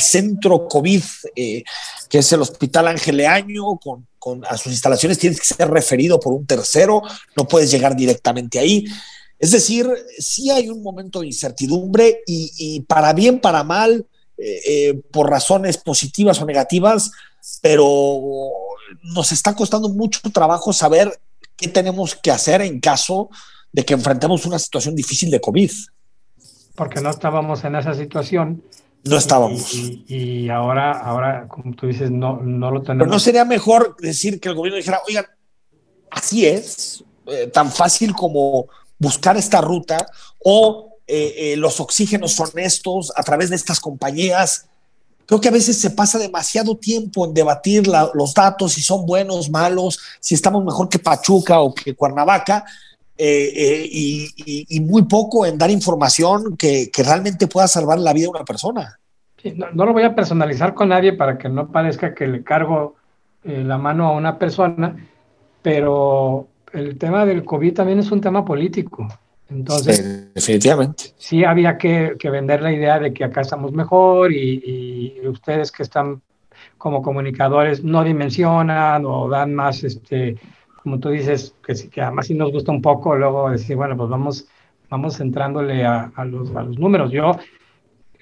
centro 0.00 0.68
COVID, 0.68 1.02
eh, 1.34 1.64
que 2.10 2.18
es 2.18 2.30
el 2.30 2.42
Hospital 2.42 2.88
Angeleaño, 2.88 3.78
con, 3.82 4.06
con, 4.18 4.44
a 4.44 4.58
sus 4.58 4.72
instalaciones 4.72 5.18
tienes 5.18 5.40
que 5.40 5.46
ser 5.46 5.70
referido 5.70 6.20
por 6.20 6.34
un 6.34 6.46
tercero, 6.46 7.00
no 7.34 7.48
puedes 7.48 7.70
llegar 7.70 7.96
directamente 7.96 8.58
ahí. 8.58 8.84
Es 9.38 9.52
decir, 9.52 9.88
sí 10.18 10.50
hay 10.50 10.68
un 10.68 10.82
momento 10.82 11.20
de 11.20 11.28
incertidumbre 11.28 12.20
y, 12.26 12.52
y 12.58 12.80
para 12.80 13.14
bien, 13.14 13.40
para 13.40 13.64
mal, 13.64 14.06
eh, 14.36 14.60
eh, 14.66 15.02
por 15.10 15.30
razones 15.30 15.78
positivas 15.78 16.38
o 16.42 16.44
negativas, 16.44 17.12
pero 17.62 18.50
nos 19.04 19.32
está 19.32 19.54
costando 19.54 19.88
mucho 19.88 20.20
trabajo 20.32 20.74
saber 20.74 21.18
qué 21.56 21.68
tenemos 21.68 22.14
que 22.14 22.30
hacer 22.30 22.60
en 22.60 22.80
caso 22.80 23.30
de 23.74 23.84
que 23.84 23.94
enfrentemos 23.94 24.46
una 24.46 24.58
situación 24.60 24.94
difícil 24.94 25.32
de 25.32 25.40
COVID. 25.40 25.70
Porque 26.76 27.00
no 27.00 27.10
estábamos 27.10 27.64
en 27.64 27.74
esa 27.74 27.92
situación. 27.92 28.62
No 29.02 29.16
estábamos. 29.16 29.74
Y, 29.74 30.48
ahora, 30.48 30.92
ahora, 30.92 31.48
como 31.48 31.74
tú 31.74 31.88
dices, 31.88 32.08
no, 32.08 32.40
no 32.40 32.70
lo 32.70 32.82
tenemos. 32.82 33.04
Pero 33.04 33.10
no 33.10 33.18
sería 33.18 33.44
mejor 33.44 33.96
decir 33.98 34.38
que 34.38 34.48
el 34.48 34.54
gobierno 34.54 34.76
dijera, 34.76 35.00
oigan, 35.08 35.26
así 36.08 36.46
es, 36.46 37.02
eh, 37.26 37.48
tan 37.48 37.72
fácil 37.72 38.14
como 38.14 38.66
buscar 38.96 39.36
esta 39.36 39.60
ruta 39.60 40.06
o 40.38 40.90
eh, 41.08 41.34
eh, 41.36 41.56
los 41.56 41.80
oxígenos 41.80 42.30
son 42.30 42.50
estos 42.54 43.12
a 43.16 43.24
través 43.24 43.50
de 43.50 43.56
estas 43.56 43.80
compañías. 43.80 44.66
Creo 45.26 45.40
que 45.40 45.48
a 45.48 45.52
veces 45.52 45.80
se 45.80 45.90
pasa 45.90 46.16
demasiado 46.18 46.76
tiempo 46.76 47.26
en 47.26 47.34
debatir 47.34 47.88
los 47.88 48.34
datos, 48.34 48.74
si 48.74 48.82
son 48.82 49.04
buenos, 49.04 49.50
malos, 49.50 49.98
si 50.20 50.36
estamos 50.36 50.64
mejor 50.64 50.88
que 50.88 51.00
Pachuca 51.00 51.60
o 51.60 51.74
que 51.74 51.96
Cuernavaca, 51.96 52.64
eh, 53.16 53.88
y, 53.90 54.80
muy 54.80 55.04
poco 55.04 55.46
en 55.46 55.56
dar 55.58 55.70
información 55.70 56.56
que, 56.56 56.90
realmente 56.96 57.46
pueda 57.46 57.68
salvar 57.68 57.98
la 57.98 58.12
vida 58.12 58.24
de 58.24 58.30
una 58.30 58.44
persona. 58.44 58.98
no, 59.74 59.84
lo 59.84 59.92
voy 59.92 60.02
a 60.02 60.14
personalizar 60.14 60.74
con 60.74 60.88
nadie 60.88 61.12
para 61.12 61.38
que 61.38 61.48
no 61.48 61.70
parezca 61.70 62.14
que 62.14 62.26
le 62.26 62.42
cargo 62.42 62.96
la 63.44 63.76
mano 63.76 64.06
a 64.06 64.12
una 64.12 64.38
persona, 64.38 64.96
pero 65.62 66.48
el 66.72 66.98
tema 66.98 67.24
del 67.24 67.44
COVID 67.44 67.74
también 67.74 67.98
es 67.98 68.10
un 68.10 68.20
tema 68.20 68.44
político. 68.44 69.06
Entonces, 69.48 70.34
definitivamente. 70.34 71.14
Sí 71.16 71.44
había 71.44 71.76
que, 71.78 72.16
vender 72.24 72.62
la 72.62 72.72
idea 72.72 72.98
de 72.98 73.12
que 73.12 73.24
acá 73.24 73.42
estamos 73.42 73.72
mejor 73.72 74.32
y, 74.32 75.20
ustedes 75.26 75.70
que 75.70 75.82
están 75.82 76.22
como 76.78 77.02
comunicadores 77.02 77.82
no 77.82 78.04
dimensionan 78.04 79.04
o 79.06 79.28
dan 79.28 79.54
más, 79.54 79.84
este, 79.84 80.36
como 80.84 81.00
tú 81.00 81.08
dices, 81.08 81.56
que, 81.90 82.02
además 82.02 82.26
sí 82.26 82.34
nos 82.34 82.52
gusta 82.52 82.70
un 82.70 82.82
poco 82.82 83.16
luego 83.16 83.50
decir, 83.50 83.74
bueno, 83.74 83.96
pues 83.96 84.10
vamos, 84.10 84.46
vamos 84.90 85.16
centrándole 85.16 85.82
a, 85.82 86.12
los, 86.26 86.50
los, 86.50 86.78
números. 86.78 87.10
Yo 87.10 87.32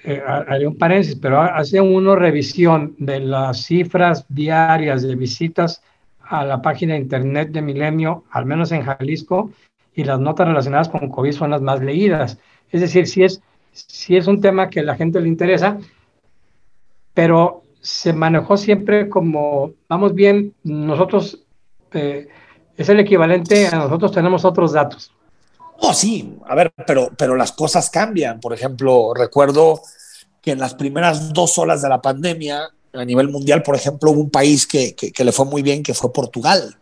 eh, 0.05 0.23
haré 0.25 0.65
un 0.65 0.77
paréntesis, 0.77 1.17
pero 1.17 1.41
hace 1.41 1.81
uno 1.81 2.15
revisión 2.15 2.95
de 2.99 3.19
las 3.19 3.65
cifras 3.65 4.25
diarias 4.29 5.01
de 5.03 5.13
visitas 5.15 5.83
a 6.21 6.45
la 6.45 6.61
página 6.61 6.93
de 6.93 7.01
internet 7.01 7.49
de 7.49 7.61
Milenio, 7.61 8.23
al 8.31 8.45
menos 8.45 8.71
en 8.71 8.83
Jalisco, 8.83 9.51
y 9.93 10.05
las 10.05 10.21
notas 10.21 10.47
relacionadas 10.47 10.87
con 10.87 11.09
COVID 11.09 11.33
son 11.33 11.51
las 11.51 11.61
más 11.61 11.81
leídas. 11.81 12.39
Es 12.71 12.79
decir, 12.79 13.07
si 13.07 13.25
es, 13.25 13.43
si 13.73 14.15
es 14.15 14.27
un 14.27 14.39
tema 14.39 14.69
que 14.69 14.79
a 14.79 14.83
la 14.83 14.95
gente 14.95 15.19
le 15.19 15.27
interesa, 15.27 15.79
pero 17.13 17.63
se 17.81 18.13
manejó 18.13 18.55
siempre 18.55 19.09
como, 19.09 19.73
vamos 19.89 20.15
bien, 20.15 20.53
nosotros, 20.63 21.45
eh, 21.91 22.29
es 22.77 22.89
el 22.89 22.99
equivalente 22.99 23.67
a 23.67 23.75
nosotros 23.75 24.11
tenemos 24.11 24.45
otros 24.45 24.73
datos. 24.73 25.11
No, 25.81 25.93
sí, 25.93 26.37
a 26.47 26.55
ver, 26.55 26.71
pero, 26.87 27.09
pero 27.17 27.35
las 27.35 27.51
cosas 27.51 27.89
cambian. 27.89 28.39
Por 28.39 28.53
ejemplo, 28.53 29.13
recuerdo 29.13 29.81
que 30.41 30.51
en 30.51 30.59
las 30.59 30.75
primeras 30.75 31.33
dos 31.33 31.57
olas 31.57 31.81
de 31.81 31.89
la 31.89 32.01
pandemia, 32.01 32.69
a 32.93 33.05
nivel 33.05 33.29
mundial, 33.29 33.63
por 33.63 33.75
ejemplo, 33.75 34.11
hubo 34.11 34.21
un 34.21 34.29
país 34.29 34.67
que, 34.67 34.95
que, 34.95 35.23
le 35.23 35.31
fue 35.31 35.45
muy 35.45 35.61
bien, 35.61 35.83
que 35.83 35.93
fue 35.93 36.13
Portugal, 36.13 36.77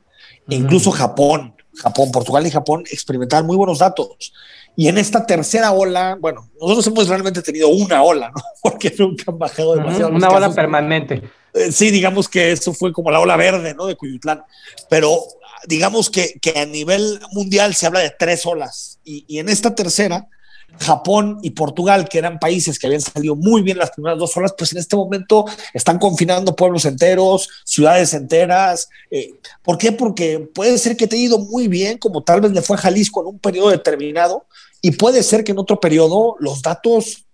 e 0.50 0.56
incluso 0.56 0.92
Japón. 0.92 1.56
Japón, 1.74 2.12
Portugal 2.12 2.46
y 2.46 2.52
Japón 2.52 2.84
experimentaron 2.92 3.48
muy 3.48 3.56
buenos 3.56 3.80
datos. 3.80 4.34
Y 4.76 4.88
en 4.88 4.98
esta 4.98 5.26
tercera 5.26 5.72
ola, 5.72 6.18
bueno, 6.20 6.50
nosotros 6.60 6.88
hemos 6.88 7.08
realmente 7.08 7.42
tenido 7.42 7.70
una 7.70 8.04
ola, 8.04 8.30
¿no? 8.30 8.42
Porque 8.62 8.94
nunca 8.98 9.26
han 9.28 9.40
bajado 9.40 9.76
demasiado. 9.76 10.12
una 10.12 10.30
ola 10.30 10.54
permanente. 10.54 11.22
Eh, 11.54 11.72
sí, 11.72 11.92
digamos 11.92 12.30
que 12.30 12.52
eso 12.52 12.74
fue 12.74 12.94
como 12.94 13.12
la 13.12 13.20
ola 13.20 13.36
verde, 13.36 13.74
¿no? 13.74 13.86
De 13.86 13.96
Cuyutlán. 13.96 14.44
Pero 14.90 15.20
digamos 15.68 16.10
que, 16.10 16.40
que 16.42 16.60
a 16.60 16.66
nivel 16.66 17.20
mundial 17.32 17.76
se 17.76 17.88
habla 17.88 18.00
de 18.00 18.14
tres 18.18 18.46
olas. 18.46 19.00
Y, 19.04 19.26
y 19.28 19.40
en 19.40 19.50
esta 19.50 19.74
tercera, 19.76 20.28
Japón 20.80 21.40
y 21.42 21.52
Portugal, 21.52 22.08
que 22.08 22.18
eran 22.18 22.40
países 22.40 22.80
que 22.80 22.88
habían 22.88 23.02
salido 23.02 23.36
muy 23.36 23.62
bien 23.62 23.78
las 23.78 23.92
primeras 23.92 24.18
dos 24.18 24.36
horas, 24.38 24.54
pues 24.58 24.72
en 24.72 24.80
este 24.80 24.96
momento 24.96 25.46
están 25.74 26.00
confinando 26.00 26.56
pueblos 26.56 26.86
enteros, 26.86 27.50
ciudades 27.66 28.14
enteras. 28.14 28.88
Eh, 29.10 29.34
¿Por 29.62 29.78
qué? 29.78 29.92
Porque 29.92 30.40
puede 30.40 30.78
ser 30.78 30.96
que 30.96 31.08
te 31.08 31.16
haya 31.16 31.26
ido 31.26 31.40
muy 31.40 31.68
bien, 31.68 31.98
como 31.98 32.24
tal 32.24 32.42
vez 32.42 32.52
le 32.52 32.62
fue 32.62 32.78
a 32.78 32.80
Jalisco 32.80 33.22
en 33.22 33.28
un 33.28 33.40
periodo 33.40 33.70
determinado, 33.70 34.46
y 34.82 34.92
puede 34.92 35.24
ser 35.24 35.44
que 35.44 35.52
en 35.52 35.60
otro 35.60 35.80
periodo 35.80 36.36
los 36.40 36.62
datos 36.62 37.26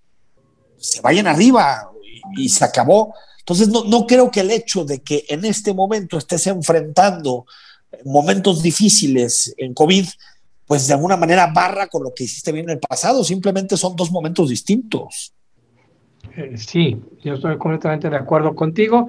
se 0.80 1.02
vayan 1.02 1.28
arriba 1.28 1.90
y, 2.36 2.46
y 2.46 2.50
se 2.50 2.66
acabó. 2.66 3.14
Entonces, 3.40 3.70
no, 3.70 3.86
no 3.86 4.06
creo 4.06 4.30
que 4.30 4.42
el 4.42 4.52
hecho 4.52 4.84
de 4.84 5.00
que 5.00 5.26
en 5.30 5.46
este 5.46 5.74
momento 5.74 6.18
estés 6.18 6.48
enfrentando 6.48 7.46
momentos 8.04 8.62
difíciles 8.62 9.54
en 9.58 9.74
COVID 9.74 10.06
pues 10.68 10.86
de 10.86 10.94
alguna 10.94 11.16
manera 11.16 11.48
barra 11.48 11.88
con 11.88 12.04
lo 12.04 12.14
que 12.14 12.26
hiciste 12.26 12.52
bien 12.52 12.66
en 12.66 12.72
el 12.72 12.80
pasado, 12.80 13.24
simplemente 13.24 13.78
son 13.78 13.96
dos 13.96 14.12
momentos 14.12 14.50
distintos. 14.50 15.34
Eh, 16.36 16.58
sí, 16.58 17.02
yo 17.24 17.36
estoy 17.36 17.58
completamente 17.58 18.10
de 18.10 18.18
acuerdo 18.18 18.54
contigo. 18.54 19.08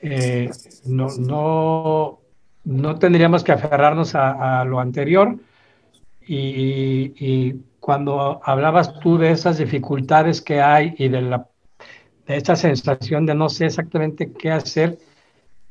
Eh, 0.00 0.50
no, 0.84 1.08
no, 1.18 2.20
no, 2.64 2.98
tendríamos 2.98 3.42
que 3.42 3.52
aferrarnos 3.52 4.14
a, 4.14 4.64
lo 4.64 4.78
anterior. 4.80 5.36
Y, 6.26 7.54
cuando 7.80 8.42
hablabas 8.44 9.00
tú 9.00 9.16
de 9.16 9.30
esas 9.30 9.56
dificultades 9.56 10.42
que 10.42 10.60
hay 10.60 10.94
y 10.98 11.08
de, 11.08 11.22
la, 11.22 11.48
de 12.26 12.36
esta 12.36 12.54
sensación 12.54 13.24
de 13.24 13.34
no 13.34 13.48
sé 13.48 13.64
exactamente 13.64 14.30
qué 14.30 14.50
hacer, 14.50 14.98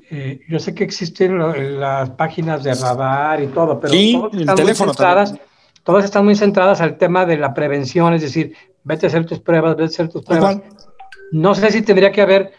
eh, 0.10 0.42
yo 0.48 0.60
sé 0.60 0.74
que 0.74 0.84
existen 0.84 1.38
las 1.80 2.10
páginas 2.12 2.64
de 2.64 2.74
radar 2.74 3.42
y 3.42 3.48
todo, 3.48 3.80
pero 3.80 3.94
todas, 3.94 4.34
están 4.36 4.66
muy 4.66 4.76
centradas, 4.76 5.36
todas 5.84 6.06
están 6.06 6.26
muy 6.26 6.36
centradas 6.36 6.82
al 6.82 6.98
tema 6.98 7.26
de 7.26 7.38
la 7.38 7.54
prevención, 7.54 8.14
es 8.14 8.22
decir, 8.22 8.54
vete 8.84 9.06
a 9.06 9.10
hacer 9.10 9.26
tus 9.26 9.40
pruebas, 9.40 9.72
vete 9.76 9.84
a 9.84 9.86
hacer 9.88 10.10
tus 10.10 10.24
pruebas. 10.24 10.60
No 11.32 11.56
sé 11.56 11.72
si 11.72 11.82
tendría 11.82 12.12
que 12.12 12.22
haber 12.22 12.54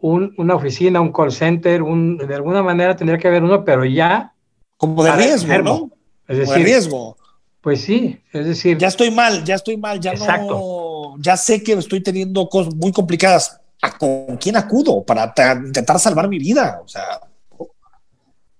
una 0.00 0.54
oficina, 0.54 1.00
un 1.00 1.12
call 1.12 1.32
center, 1.32 1.82
un, 1.82 2.18
de 2.18 2.34
alguna 2.34 2.62
manera 2.62 2.94
tendría 2.94 3.18
que 3.18 3.28
haber 3.28 3.42
uno, 3.42 3.64
pero 3.64 3.84
ya... 3.84 4.32
Como 4.76 5.02
de 5.02 5.12
riesgo, 5.12 5.58
¿no? 5.62 5.90
Es 6.28 6.38
decir, 6.38 6.56
de 6.56 6.64
riesgo. 6.64 7.16
Pues 7.60 7.80
sí, 7.80 8.20
es 8.32 8.46
decir... 8.46 8.76
Ya 8.78 8.88
estoy 8.88 9.10
mal, 9.10 9.44
ya 9.44 9.54
estoy 9.54 9.76
mal, 9.76 9.98
ya 9.98 10.12
exacto. 10.12 10.54
no 10.54 10.94
ya 11.18 11.36
sé 11.36 11.62
que 11.62 11.72
estoy 11.72 12.02
teniendo 12.02 12.48
cosas 12.48 12.74
muy 12.74 12.92
complicadas. 12.92 13.60
¿A 13.84 13.98
¿Con 13.98 14.38
quién 14.38 14.56
acudo 14.56 15.04
para 15.04 15.34
intentar 15.56 15.98
salvar 15.98 16.26
mi 16.28 16.38
vida? 16.38 16.80
O 16.82 16.88
sea. 16.88 17.20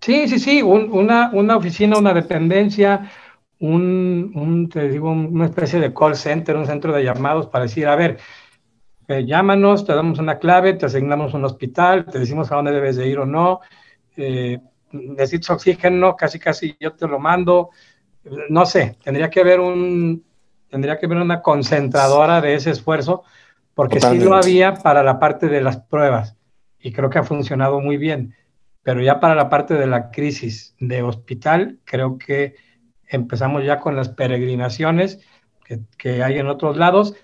Sí, 0.00 0.28
sí, 0.28 0.38
sí, 0.38 0.60
una, 0.60 1.30
una 1.32 1.56
oficina, 1.56 1.96
una 1.96 2.12
dependencia, 2.12 3.10
un, 3.58 4.68
te 4.70 4.86
digo, 4.90 5.10
una 5.10 5.46
especie 5.46 5.80
de 5.80 5.94
call 5.94 6.14
center, 6.14 6.56
un 6.56 6.66
centro 6.66 6.92
de 6.92 7.04
llamados 7.04 7.46
para 7.46 7.64
decir, 7.64 7.86
a 7.88 7.96
ver, 7.96 8.18
eh, 9.08 9.24
llámanos, 9.24 9.86
te 9.86 9.94
damos 9.94 10.18
una 10.18 10.38
clave, 10.38 10.74
te 10.74 10.84
asignamos 10.84 11.32
un 11.32 11.46
hospital, 11.46 12.04
te 12.04 12.18
decimos 12.18 12.52
a 12.52 12.56
dónde 12.56 12.72
debes 12.72 12.96
de 12.96 13.08
ir 13.08 13.18
o 13.18 13.24
no, 13.24 13.60
eh, 14.18 14.58
necesitas 14.92 15.50
oxígeno, 15.50 16.16
casi 16.16 16.38
casi 16.38 16.76
yo 16.78 16.92
te 16.92 17.08
lo 17.08 17.18
mando, 17.18 17.70
no 18.50 18.66
sé, 18.66 18.98
tendría 19.02 19.30
que 19.30 19.40
haber 19.40 19.60
un, 19.60 20.22
tendría 20.68 20.98
que 20.98 21.06
haber 21.06 21.18
una 21.18 21.40
concentradora 21.40 22.42
de 22.42 22.56
ese 22.56 22.72
esfuerzo, 22.72 23.24
porque 23.74 24.00
sí 24.00 24.18
lo 24.18 24.34
había 24.34 24.74
para 24.74 25.02
la 25.02 25.18
parte 25.18 25.48
de 25.48 25.60
las 25.60 25.78
pruebas, 25.78 26.36
y 26.78 26.92
creo 26.92 27.10
que 27.10 27.18
ha 27.18 27.24
funcionado 27.24 27.80
muy 27.80 27.96
bien, 27.96 28.34
pero 28.82 29.00
ya 29.00 29.20
para 29.20 29.34
la 29.34 29.48
parte 29.48 29.74
de 29.74 29.86
la 29.86 30.10
crisis 30.10 30.74
de 30.78 31.02
hospital, 31.02 31.78
creo 31.84 32.18
que 32.18 32.56
empezamos 33.08 33.64
ya 33.64 33.80
con 33.80 33.96
las 33.96 34.10
peregrinaciones 34.10 35.20
que, 35.64 35.80
que 35.96 36.22
hay 36.22 36.38
en 36.38 36.48
otros 36.48 36.76
lados. 36.76 37.14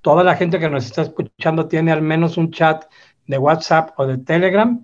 Toda 0.00 0.24
la 0.24 0.36
gente 0.36 0.58
que 0.58 0.70
nos 0.70 0.86
está 0.86 1.02
escuchando 1.02 1.68
tiene 1.68 1.92
al 1.92 2.00
menos 2.00 2.38
un 2.38 2.50
chat 2.50 2.84
de 3.26 3.36
WhatsApp 3.36 3.90
o 3.98 4.06
de 4.06 4.16
Telegram 4.16 4.82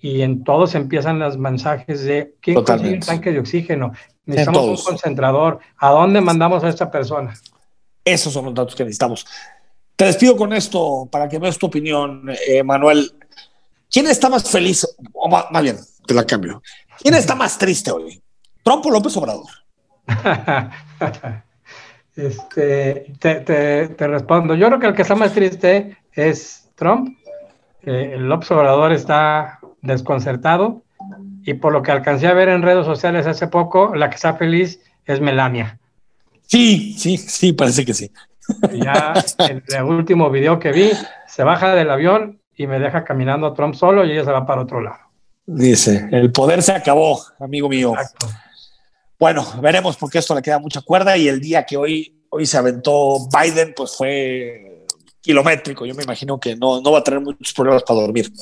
y 0.00 0.22
en 0.22 0.44
todos 0.44 0.74
empiezan 0.74 1.18
los 1.18 1.36
mensajes 1.36 2.04
de 2.04 2.36
¿quién 2.40 2.62
consigue 2.62 2.94
un 2.94 3.00
tanque 3.00 3.32
de 3.32 3.40
oxígeno? 3.40 3.92
Necesitamos 4.24 4.80
un 4.80 4.92
concentrador. 4.92 5.58
¿A 5.78 5.90
dónde 5.90 6.20
mandamos 6.20 6.62
a 6.62 6.68
esta 6.68 6.90
persona? 6.90 7.34
Esos 8.04 8.32
son 8.32 8.44
los 8.44 8.54
datos 8.54 8.76
que 8.76 8.84
necesitamos. 8.84 9.26
Te 9.96 10.04
despido 10.04 10.36
con 10.36 10.52
esto 10.52 11.08
para 11.10 11.28
que 11.28 11.38
veas 11.38 11.58
tu 11.58 11.66
opinión, 11.66 12.30
eh, 12.46 12.62
Manuel. 12.62 13.12
¿Quién 13.90 14.06
está 14.06 14.28
más 14.28 14.48
feliz? 14.48 14.86
O 15.14 15.28
más, 15.28 15.46
más 15.50 15.62
bien, 15.62 15.78
te 16.06 16.12
la 16.12 16.26
cambio. 16.26 16.62
¿Quién 17.00 17.14
está 17.14 17.34
más 17.34 17.58
triste 17.58 17.90
hoy? 17.90 18.22
¿Trump 18.62 18.84
o 18.84 18.90
López 18.90 19.16
Obrador? 19.16 19.46
este, 22.16 23.12
te, 23.18 24.06
respondo. 24.06 24.54
Yo 24.54 24.66
creo 24.66 24.80
que 24.80 24.86
el 24.86 24.94
que 24.94 25.02
está 25.02 25.14
más 25.14 25.32
triste 25.32 25.96
es 26.12 26.68
Trump. 26.74 27.16
el 27.82 28.28
López 28.28 28.50
Obrador 28.50 28.92
está 28.92 29.60
desconcertado 29.80 30.82
y 31.44 31.54
por 31.54 31.72
lo 31.72 31.82
que 31.82 31.92
alcancé 31.92 32.26
a 32.26 32.34
ver 32.34 32.48
en 32.48 32.62
redes 32.62 32.84
sociales 32.84 33.26
hace 33.26 33.46
poco, 33.46 33.94
la 33.94 34.10
que 34.10 34.16
está 34.16 34.34
feliz 34.34 34.80
es 35.04 35.20
Melania. 35.20 35.78
Sí, 36.42 36.96
sí, 36.98 37.16
sí, 37.16 37.52
parece 37.52 37.84
que 37.84 37.94
sí. 37.94 38.10
Ya 38.72 39.14
en 39.38 39.62
el 39.68 39.82
último 39.84 40.30
video 40.30 40.58
que 40.58 40.72
vi, 40.72 40.90
se 41.26 41.44
baja 41.44 41.74
del 41.74 41.90
avión 41.90 42.40
y 42.54 42.66
me 42.66 42.78
deja 42.78 43.04
caminando 43.04 43.46
a 43.46 43.54
Trump 43.54 43.74
solo 43.74 44.04
y 44.04 44.12
ella 44.12 44.24
se 44.24 44.32
va 44.32 44.46
para 44.46 44.62
otro 44.62 44.80
lado. 44.80 44.98
Dice, 45.46 46.08
el 46.10 46.32
poder 46.32 46.62
se 46.62 46.72
acabó, 46.72 47.20
amigo 47.38 47.68
mío. 47.68 47.92
Exacto. 47.92 48.28
Bueno, 49.18 49.46
veremos 49.60 49.96
porque 49.96 50.18
esto 50.18 50.34
le 50.34 50.42
queda 50.42 50.58
mucha 50.58 50.80
cuerda 50.82 51.16
y 51.16 51.28
el 51.28 51.40
día 51.40 51.64
que 51.64 51.76
hoy, 51.76 52.24
hoy 52.28 52.46
se 52.46 52.58
aventó 52.58 53.18
Biden, 53.30 53.72
pues 53.74 53.96
fue 53.96 54.86
kilométrico. 55.26 55.84
Yo 55.84 55.94
me 55.94 56.04
imagino 56.04 56.38
que 56.38 56.54
no, 56.56 56.80
no 56.80 56.92
va 56.92 56.98
a 56.98 57.04
tener 57.04 57.20
muchos 57.20 57.52
problemas 57.52 57.82
para 57.82 58.00
dormir. 58.00 58.32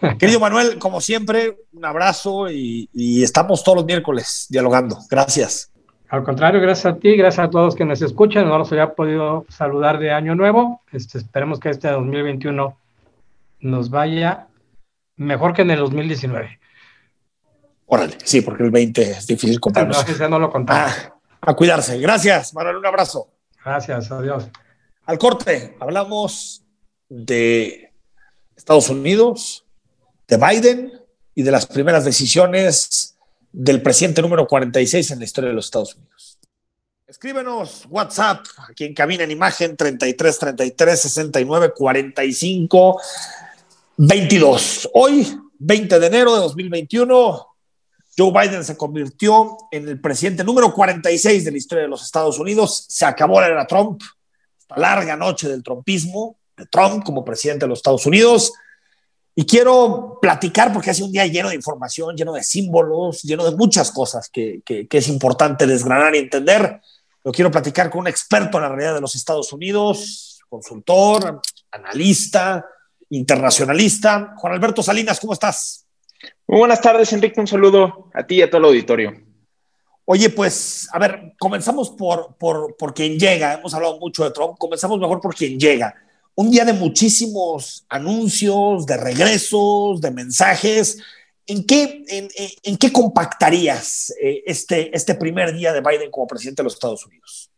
Querido 0.18 0.38
Manuel, 0.38 0.78
como 0.78 1.00
siempre, 1.00 1.56
un 1.72 1.84
abrazo 1.84 2.50
y, 2.50 2.88
estamos 3.22 3.64
todos 3.64 3.76
los 3.76 3.84
miércoles 3.84 4.46
dialogando. 4.48 4.98
Gracias. 5.10 5.72
Al 6.10 6.24
contrario, 6.24 6.60
gracias 6.60 6.92
a 6.92 6.98
ti, 6.98 7.16
gracias 7.16 7.46
a 7.46 7.50
todos 7.50 7.76
que 7.76 7.84
nos 7.84 8.02
escuchan. 8.02 8.48
No 8.48 8.58
los 8.58 8.72
había 8.72 8.94
podido 8.94 9.46
saludar 9.48 10.00
de 10.00 10.10
año 10.10 10.34
nuevo. 10.34 10.82
Este, 10.90 11.18
esperemos 11.18 11.60
que 11.60 11.70
este 11.70 11.88
2021 11.88 12.76
nos 13.60 13.90
vaya 13.90 14.48
mejor 15.16 15.54
que 15.54 15.62
en 15.62 15.70
el 15.70 15.78
2019. 15.78 16.58
Órale, 17.86 18.18
sí, 18.24 18.40
porque 18.40 18.64
el 18.64 18.72
20 18.72 19.02
es 19.02 19.26
difícil 19.28 19.60
contarlo. 19.60 19.94
No, 20.18 20.28
no 20.28 20.38
lo 20.40 20.50
contamos. 20.50 20.92
Ah, 20.92 21.14
a 21.42 21.54
cuidarse. 21.54 21.96
Gracias, 22.00 22.54
Manuel, 22.54 22.76
un 22.76 22.86
abrazo. 22.86 23.28
Gracias, 23.64 24.10
adiós. 24.10 24.50
Al 25.06 25.16
corte, 25.16 25.76
hablamos 25.78 26.64
de 27.08 27.92
Estados 28.56 28.88
Unidos, 28.90 29.64
de 30.26 30.36
Biden 30.36 30.92
y 31.36 31.42
de 31.44 31.50
las 31.52 31.66
primeras 31.66 32.04
decisiones 32.04 33.16
del 33.52 33.82
presidente 33.82 34.22
número 34.22 34.46
46 34.46 35.10
en 35.10 35.18
la 35.18 35.24
historia 35.24 35.48
de 35.48 35.54
los 35.54 35.66
Estados 35.66 35.94
Unidos. 35.94 36.38
Escríbenos 37.06 37.86
WhatsApp, 37.90 38.46
aquí 38.68 38.84
en 38.84 38.94
cabina 38.94 39.24
en 39.24 39.32
imagen 39.32 39.76
33 39.76 40.38
33 40.38 41.00
69 41.00 41.72
45 41.74 43.00
22. 43.96 44.90
Hoy, 44.94 45.38
20 45.58 45.98
de 45.98 46.06
enero 46.06 46.34
de 46.34 46.40
2021, 46.40 47.46
Joe 48.16 48.32
Biden 48.32 48.64
se 48.64 48.76
convirtió 48.76 49.56
en 49.70 49.88
el 49.88 50.00
presidente 50.00 50.44
número 50.44 50.72
46 50.72 51.44
de 51.44 51.50
la 51.50 51.58
historia 51.58 51.82
de 51.82 51.88
los 51.88 52.02
Estados 52.02 52.38
Unidos. 52.38 52.86
Se 52.88 53.04
acabó 53.04 53.40
la 53.40 53.48
era 53.48 53.66
Trump, 53.66 54.00
esta 54.58 54.78
larga 54.78 55.16
noche 55.16 55.48
del 55.48 55.62
trumpismo, 55.62 56.36
de 56.56 56.66
Trump 56.66 57.04
como 57.04 57.24
presidente 57.24 57.64
de 57.64 57.68
los 57.68 57.80
Estados 57.80 58.06
Unidos. 58.06 58.52
Y 59.34 59.46
quiero 59.46 60.18
platicar 60.20 60.72
porque 60.72 60.90
hace 60.90 61.02
un 61.02 61.12
día 61.12 61.26
lleno 61.26 61.50
de 61.50 61.54
información, 61.54 62.16
lleno 62.16 62.32
de 62.32 62.42
símbolos, 62.42 63.22
lleno 63.22 63.48
de 63.48 63.56
muchas 63.56 63.90
cosas 63.90 64.28
que, 64.28 64.60
que, 64.64 64.86
es 64.90 65.08
importante 65.08 65.66
desgranar 65.66 66.14
y 66.14 66.18
entender. 66.18 66.80
Lo 67.22 67.32
quiero 67.32 67.50
platicar 67.50 67.90
con 67.90 68.00
un 68.00 68.08
experto 68.08 68.58
en 68.58 68.64
la 68.64 68.68
realidad 68.70 68.94
de 68.94 69.00
los 69.00 69.14
Estados 69.14 69.52
Unidos, 69.52 70.40
consultor, 70.48 71.40
analista, 71.70 72.66
internacionalista. 73.10 74.34
Juan 74.36 74.54
Alberto 74.54 74.82
Salinas, 74.82 75.20
¿cómo 75.20 75.32
estás? 75.32 75.86
Muy 76.46 76.58
buenas 76.58 76.80
tardes, 76.80 77.12
Enrique. 77.12 77.40
Un 77.40 77.46
saludo 77.46 78.10
a 78.12 78.26
ti 78.26 78.36
y 78.36 78.42
a 78.42 78.50
todo 78.50 78.58
el 78.58 78.64
auditorio. 78.66 79.14
Oye, 80.04 80.28
pues, 80.30 80.88
a 80.92 80.98
ver, 80.98 81.34
comenzamos 81.38 81.90
por, 81.90 82.34
por, 82.36 82.76
por 82.76 82.92
quien 82.92 83.16
llega. 83.16 83.54
Hemos 83.54 83.72
hablado 83.74 83.98
mucho 84.00 84.24
de 84.24 84.32
Trump. 84.32 84.58
Comenzamos 84.58 84.98
mejor 84.98 85.20
por 85.20 85.36
quien 85.36 85.58
llega. 85.58 85.94
Un 86.34 86.50
día 86.50 86.64
de 86.64 86.72
muchísimos 86.72 87.84
anuncios, 87.88 88.86
de 88.86 88.96
regresos, 88.96 90.00
de 90.00 90.10
mensajes. 90.10 90.98
¿En 91.46 91.66
qué, 91.66 92.04
en, 92.62 92.76
qué 92.76 92.92
compactarías 92.92 94.14
eh, 94.22 94.42
este, 94.46 94.94
este 94.96 95.14
primer 95.14 95.52
día 95.52 95.72
de 95.72 95.80
Biden 95.80 96.10
como 96.10 96.26
presidente 96.26 96.62
de 96.62 96.64
los 96.64 96.74
Estados 96.74 97.04
Unidos? 97.06 97.50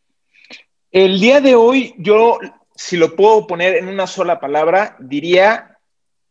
El 0.90 1.20
día 1.20 1.40
de 1.40 1.54
hoy, 1.54 1.94
yo, 1.98 2.38
si 2.74 2.96
lo 2.96 3.14
puedo 3.14 3.46
poner 3.46 3.76
en 3.76 3.88
una 3.88 4.06
sola 4.06 4.40
palabra, 4.40 4.96
diría 5.00 5.78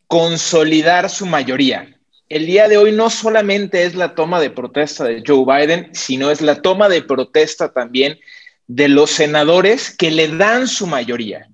consolidar 0.08 1.10
su 1.10 1.26
mayoría 1.26 1.88
el 2.32 2.46
día 2.46 2.70
de 2.70 2.78
hoy 2.78 2.94
no 2.94 3.10
solamente 3.10 3.84
es 3.84 3.94
la 3.94 4.16
toma 4.16 4.40
de 4.40 4.50
protesta 4.50 5.04
de 5.04 5.22
Joe 5.28 5.44
Biden, 5.44 5.90
sino 5.94 6.32
es 6.32 6.40
la 6.40 6.62
toma 6.62 6.88
de 6.88 7.02
protesta 7.02 7.74
también 7.74 8.22
de 8.68 8.88
los 8.88 9.12
senadores 9.12 9.94
que 9.94 10.12
le 10.12 10.30
dan 10.30 10.70
su 10.70 10.88
mayoría 10.88 11.50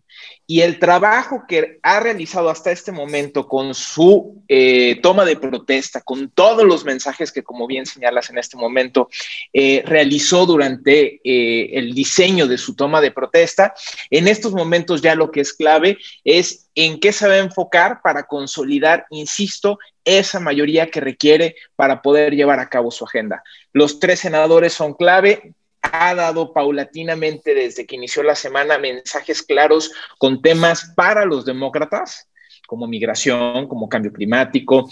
y 0.50 0.62
el 0.62 0.80
trabajo 0.80 1.44
que 1.46 1.78
ha 1.84 2.00
realizado 2.00 2.50
hasta 2.50 2.72
este 2.72 2.94
momento 2.94 3.50
con 3.50 3.76
su 3.76 4.42
eh, 4.48 4.98
toma 5.02 5.26
de 5.26 5.36
protesta, 5.36 6.00
con 6.00 6.30
todos 6.30 6.64
los 6.64 6.86
mensajes 6.86 7.34
que, 7.34 7.44
como 7.44 7.68
bien 7.68 7.86
señalas 7.86 8.30
en 8.30 8.38
este 8.38 8.56
momento, 8.56 9.10
eh, 9.52 9.84
realizó 9.86 10.46
durante 10.46 11.20
eh, 11.22 11.78
el 11.78 11.94
diseño 11.94 12.48
de 12.48 12.58
su 12.58 12.76
toma 12.76 13.02
de 13.02 13.12
protesta, 13.12 13.74
en 14.10 14.30
estos 14.30 14.54
momentos 14.54 15.02
ya 15.02 15.16
lo 15.16 15.32
que 15.32 15.42
es 15.42 15.52
clave 15.52 15.98
es 16.24 16.70
en 16.76 17.02
qué 17.02 17.12
se 17.12 17.28
va 17.28 17.34
a 17.34 17.40
enfocar 17.40 18.00
para 18.02 18.24
consolidar, 18.24 19.06
insisto, 19.10 19.80
esa 20.06 20.40
mayoría 20.40 20.90
que 20.90 21.02
requiere 21.02 21.58
para 21.76 22.02
poder 22.02 22.34
llevar 22.34 22.62
a 22.62 22.70
cabo 22.70 22.90
su 22.90 23.04
agenda. 23.04 23.44
Los 23.74 24.00
tres 24.00 24.22
senadores 24.22 24.72
son 24.72 24.94
clave, 24.94 25.54
ha 25.92 26.16
dado 26.16 26.54
paulatinamente 26.54 27.54
desde 27.54 27.86
que 27.86 27.96
inició 27.96 28.24
la 28.24 28.36
semana 28.36 28.78
mensajes 28.78 29.42
claros 29.42 29.92
con 30.18 30.42
temas 30.42 30.94
para 30.96 31.26
los 31.26 31.46
demócratas, 31.46 32.28
como 32.68 32.88
migración, 32.88 33.68
como 33.68 33.90
cambio 33.90 34.12
climático, 34.12 34.90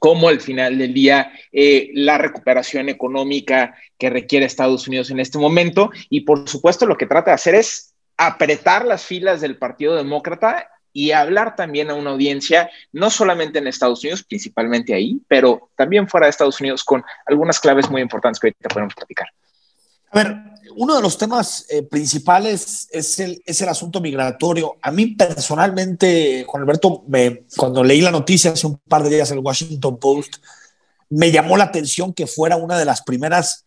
como 0.00 0.28
al 0.28 0.40
final 0.40 0.78
del 0.78 0.92
día 0.92 1.32
eh, 1.52 1.90
la 1.94 2.18
recuperación 2.18 2.88
económica 2.88 3.76
que 3.98 4.10
requiere 4.10 4.46
Estados 4.46 4.88
Unidos 4.88 5.10
en 5.10 5.20
este 5.20 5.38
momento. 5.38 5.90
Y 6.10 6.22
por 6.22 6.48
supuesto 6.48 6.86
lo 6.86 6.96
que 6.96 7.06
trata 7.06 7.30
de 7.30 7.36
hacer 7.36 7.54
es 7.54 7.94
apretar 8.16 8.84
las 8.84 9.04
filas 9.04 9.40
del 9.40 9.56
Partido 9.56 9.96
Demócrata 9.96 10.68
y 10.92 11.10
hablar 11.10 11.56
también 11.56 11.90
a 11.90 11.94
una 11.94 12.10
audiencia, 12.10 12.70
no 12.92 13.10
solamente 13.10 13.58
en 13.58 13.66
Estados 13.66 14.02
Unidos, 14.04 14.22
principalmente 14.22 14.94
ahí, 14.94 15.20
pero 15.26 15.70
también 15.76 16.08
fuera 16.08 16.26
de 16.26 16.30
Estados 16.30 16.60
Unidos 16.60 16.84
con 16.84 17.02
algunas 17.26 17.58
claves 17.58 17.90
muy 17.90 18.00
importantes 18.00 18.38
que 18.38 18.46
ahorita 18.46 18.68
podemos 18.68 18.94
platicar. 18.94 19.26
A 20.14 20.22
ver, 20.22 20.36
uno 20.76 20.94
de 20.94 21.02
los 21.02 21.18
temas 21.18 21.66
eh, 21.68 21.82
principales 21.82 22.88
es 22.92 23.18
el, 23.18 23.68
asunto 23.68 24.00
migratorio. 24.00 24.76
A 24.80 24.92
mí 24.92 25.08
personalmente, 25.08 26.44
Juan 26.46 26.62
Alberto, 26.62 27.02
me, 27.08 27.46
cuando 27.56 27.82
leí 27.82 28.00
la 28.00 28.12
noticia 28.12 28.52
hace 28.52 28.68
un 28.68 28.78
par 28.78 29.02
de 29.02 29.10
días 29.10 29.32
en 29.32 29.38
el 29.38 29.44
Washington 29.44 29.98
Post, 29.98 30.36
me 31.10 31.32
llamó 31.32 31.56
la 31.56 31.64
atención 31.64 32.14
que 32.14 32.28
fuera 32.28 32.54
una 32.54 32.78
de 32.78 32.84
las 32.84 33.02
primeras 33.02 33.64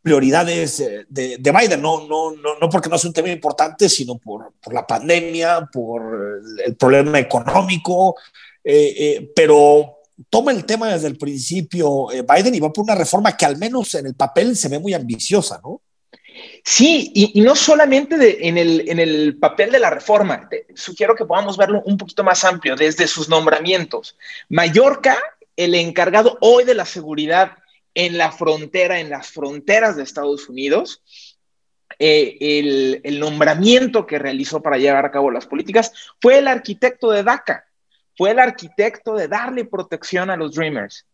prioridades 0.00 0.78
de, 1.08 1.36
Biden, 1.36 1.82
no, 1.82 2.06
no, 2.06 2.30
no, 2.30 2.58
no, 2.60 2.70
porque 2.70 2.88
no 2.88 2.94
es 2.94 3.04
un 3.04 3.12
tema 3.12 3.30
importante, 3.30 3.88
sino 3.88 4.18
por, 4.18 4.52
la 4.72 4.86
pandemia, 4.86 5.68
por 5.72 6.40
el 6.64 6.76
problema 6.76 7.18
económico, 7.18 8.14
eh, 8.62 8.94
eh, 8.96 9.32
pero 9.34 9.98
toma 10.30 10.52
el 10.52 10.64
tema 10.64 10.88
desde 10.88 11.08
el 11.08 11.16
principio 11.16 12.10
eh, 12.10 12.22
Biden 12.22 12.54
y 12.54 12.60
va 12.60 12.72
por 12.72 12.84
una 12.84 12.94
reforma 12.94 13.36
que 13.36 13.46
al 13.46 13.56
menos 13.56 13.94
en 13.94 14.06
el 14.06 14.14
papel 14.14 14.56
se 14.56 14.68
ve 14.68 14.78
muy 14.78 14.94
ambiciosa, 14.94 15.60
¿no? 15.62 15.80
Sí, 16.70 17.10
y, 17.14 17.40
no 17.40 17.56
solamente 17.56 18.46
en, 18.46 18.58
el, 18.58 19.00
el, 19.00 19.38
papel 19.38 19.72
de 19.72 19.78
la 19.78 19.88
reforma, 19.88 20.50
sugiero 20.74 21.14
que 21.14 21.24
podamos 21.24 21.56
verlo 21.56 21.80
un 21.86 21.96
poquito 21.96 22.22
más 22.22 22.44
amplio, 22.44 22.76
desde 22.76 23.06
sus 23.06 23.26
nombramientos. 23.26 24.18
Mallorca, 24.50 25.16
el 25.56 25.74
encargado 25.74 26.36
hoy 26.42 26.64
de 26.64 26.74
la 26.74 26.84
seguridad 26.84 27.52
en 27.94 28.18
la 28.18 28.30
frontera, 28.32 29.00
en 29.00 29.08
las 29.08 29.28
fronteras 29.28 29.96
de 29.96 30.02
Estados 30.02 30.50
Unidos, 30.50 31.02
eh, 31.98 33.00
el, 33.02 33.18
nombramiento 33.18 34.06
que 34.06 34.18
realizó 34.18 34.60
para 34.60 34.76
llevar 34.76 35.06
a 35.06 35.10
cabo 35.10 35.30
las 35.30 35.46
políticas 35.46 35.90
fue 36.20 36.36
el 36.36 36.48
arquitecto 36.48 37.10
de 37.10 37.22
DACA, 37.22 37.64
fue 38.14 38.32
el 38.32 38.40
arquitecto 38.40 39.14
de 39.14 39.26
darle 39.26 39.64
protección 39.64 40.28
a 40.28 40.36
los 40.36 40.54
Dreamers. 40.54 41.06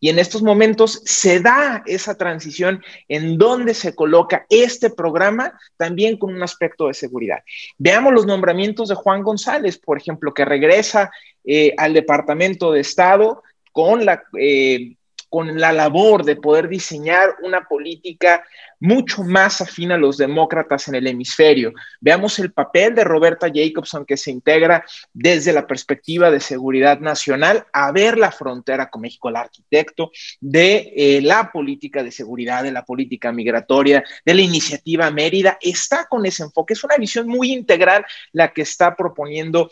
Y 0.00 0.08
en 0.08 0.18
estos 0.18 0.42
momentos 0.42 1.02
se 1.04 1.40
da 1.40 1.82
esa 1.86 2.16
transición 2.16 2.82
en 3.08 3.38
donde 3.38 3.74
se 3.74 3.94
coloca 3.94 4.46
este 4.48 4.90
programa 4.90 5.58
también 5.76 6.16
con 6.16 6.34
un 6.34 6.42
aspecto 6.42 6.88
de 6.88 6.94
seguridad. 6.94 7.38
Veamos 7.78 8.12
los 8.12 8.26
nombramientos 8.26 8.88
de 8.88 8.94
Juan 8.94 9.22
González, 9.22 9.78
por 9.78 9.98
ejemplo, 9.98 10.34
que 10.34 10.44
regresa 10.44 11.10
eh, 11.44 11.74
al 11.76 11.94
Departamento 11.94 12.72
de 12.72 12.80
Estado 12.80 13.42
con 13.72 14.04
la 14.04 14.22
eh, 14.38 14.96
con 15.30 15.58
la 15.60 15.72
labor 15.72 16.24
de 16.24 16.36
poder 16.36 16.68
diseñar 16.68 17.36
una 17.42 17.66
política 17.66 18.44
mucho 18.80 19.22
más 19.22 19.60
afín 19.60 19.92
a 19.92 19.96
los 19.96 20.16
demócratas 20.16 20.88
en 20.88 20.96
el 20.96 21.06
hemisferio. 21.06 21.72
Veamos 22.00 22.38
el 22.38 22.52
papel 22.52 22.94
de 22.94 23.04
Roberta 23.04 23.46
Jacobson 23.52 24.04
que 24.04 24.16
se 24.16 24.32
integra 24.32 24.84
desde 25.12 25.52
la 25.52 25.66
perspectiva 25.66 26.30
de 26.30 26.40
seguridad 26.40 26.98
nacional 26.98 27.66
a 27.72 27.92
ver 27.92 28.18
la 28.18 28.32
frontera 28.32 28.90
con 28.90 29.02
México, 29.02 29.28
el 29.28 29.36
arquitecto 29.36 30.10
de 30.40 30.92
eh, 30.96 31.20
la 31.22 31.52
política 31.52 32.02
de 32.02 32.10
seguridad, 32.10 32.64
de 32.64 32.72
la 32.72 32.84
política 32.84 33.30
migratoria, 33.30 34.02
de 34.24 34.34
la 34.34 34.42
iniciativa 34.42 35.10
Mérida, 35.10 35.58
está 35.60 36.06
con 36.08 36.26
ese 36.26 36.42
enfoque. 36.42 36.74
Es 36.74 36.82
una 36.82 36.96
visión 36.96 37.28
muy 37.28 37.52
integral 37.52 38.04
la 38.32 38.52
que 38.52 38.62
está 38.62 38.96
proponiendo 38.96 39.70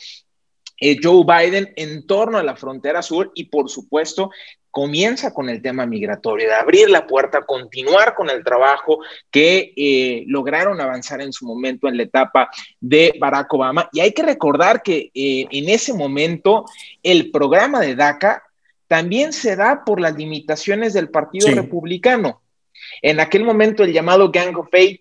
eh, 0.80 0.96
Joe 1.02 1.24
Biden 1.24 1.72
en 1.76 2.06
torno 2.06 2.38
a 2.38 2.42
la 2.42 2.54
frontera 2.54 3.02
sur 3.02 3.32
y 3.34 3.44
por 3.44 3.68
supuesto 3.68 4.30
comienza 4.70 5.32
con 5.32 5.48
el 5.48 5.62
tema 5.62 5.86
migratorio, 5.86 6.48
de 6.48 6.54
abrir 6.54 6.90
la 6.90 7.06
puerta, 7.06 7.42
continuar 7.42 8.14
con 8.14 8.30
el 8.30 8.44
trabajo 8.44 9.00
que 9.30 9.72
eh, 9.76 10.24
lograron 10.26 10.80
avanzar 10.80 11.20
en 11.20 11.32
su 11.32 11.46
momento 11.46 11.88
en 11.88 11.96
la 11.96 12.04
etapa 12.04 12.50
de 12.80 13.14
Barack 13.18 13.52
Obama. 13.54 13.88
Y 13.92 14.00
hay 14.00 14.12
que 14.12 14.22
recordar 14.22 14.82
que 14.82 15.10
eh, 15.14 15.46
en 15.50 15.68
ese 15.68 15.94
momento 15.94 16.64
el 17.02 17.30
programa 17.30 17.80
de 17.80 17.94
DACA 17.94 18.42
también 18.86 19.32
se 19.32 19.56
da 19.56 19.84
por 19.84 20.00
las 20.00 20.16
limitaciones 20.16 20.94
del 20.94 21.10
Partido 21.10 21.48
Republicano. 21.48 22.42
En 23.02 23.20
aquel 23.20 23.44
momento 23.44 23.84
el 23.84 23.92
llamado 23.92 24.30
Gang 24.30 24.56
of 24.56 24.68
Eight 24.72 25.00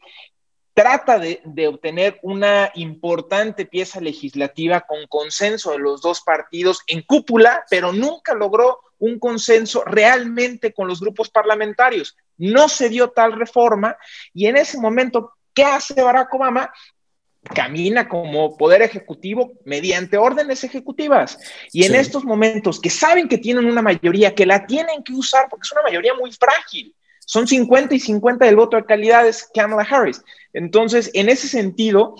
trata 0.77 1.17
de, 1.17 1.67
obtener 1.67 2.19
una 2.21 2.71
importante 2.75 3.65
pieza 3.65 3.99
legislativa 3.99 4.81
con 4.81 5.07
consenso 5.07 5.71
de 5.71 5.79
los 5.79 6.01
dos 6.01 6.21
partidos 6.21 6.83
en 6.85 7.01
cúpula, 7.01 7.65
pero 7.67 7.93
nunca 7.93 8.35
logró 8.35 8.79
un 8.99 9.19
consenso 9.19 9.83
realmente 9.83 10.73
con 10.73 10.87
los 10.87 10.99
grupos 10.99 11.29
parlamentarios. 11.29 12.15
No 12.37 12.69
se 12.69 12.89
dio 12.89 13.09
tal 13.09 13.33
reforma 13.33 13.97
y 14.33 14.47
en 14.47 14.57
ese 14.57 14.79
momento, 14.79 15.33
¿qué 15.53 15.63
hace 15.63 16.01
Barack 16.01 16.33
Obama? 16.33 16.71
camina 17.53 18.07
como 18.07 18.57
poder 18.57 18.81
ejecutivo 18.81 19.53
mediante 19.65 20.17
órdenes 20.17 20.63
ejecutivas. 20.63 21.39
Y 21.71 21.85
en 21.85 21.95
estos 21.95 22.23
momentos 22.23 22.79
que 22.79 22.89
saben 22.89 23.27
que 23.27 23.37
tienen 23.37 23.65
una 23.65 23.81
mayoría, 23.81 24.35
que 24.35 24.45
la 24.45 24.65
tienen 24.65 25.03
que 25.03 25.13
usar 25.13 25.47
porque 25.49 25.65
es 25.65 25.71
una 25.71 25.83
mayoría 25.83 26.13
muy 26.13 26.31
frágil, 26.31 26.93
son 27.25 27.47
50 27.47 27.95
y 27.95 27.99
50 27.99 28.45
del 28.45 28.55
voto 28.55 28.77
de 28.77 28.85
calidad 28.85 29.27
es 29.27 29.49
Kamala 29.53 29.83
Harris. 29.89 30.21
Entonces, 30.53 31.11
en 31.13 31.29
ese 31.29 31.47
sentido, 31.47 32.15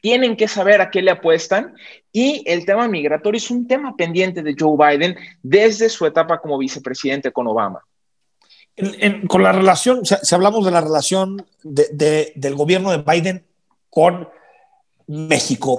tienen 0.00 0.36
que 0.36 0.48
saber 0.48 0.80
a 0.80 0.90
qué 0.90 1.02
le 1.02 1.10
apuestan 1.10 1.74
y 2.12 2.42
el 2.46 2.64
tema 2.64 2.88
migratorio 2.88 3.38
es 3.38 3.50
un 3.50 3.66
tema 3.66 3.96
pendiente 3.96 4.42
de 4.42 4.54
Joe 4.58 4.76
Biden 4.76 5.16
desde 5.42 5.88
su 5.88 6.06
etapa 6.06 6.40
como 6.40 6.58
vicepresidente 6.58 7.32
con 7.32 7.46
Obama. 7.46 7.84
con 9.28 9.42
la 9.42 9.52
relación, 9.52 10.04
si, 10.04 10.34
hablamos 10.34 10.64
de 10.64 10.70
la 10.70 10.80
relación 10.80 11.46
del 11.62 12.54
gobierno 12.54 12.90
de 12.90 12.98
Biden 12.98 13.44
con 13.90 14.28
México, 15.06 15.78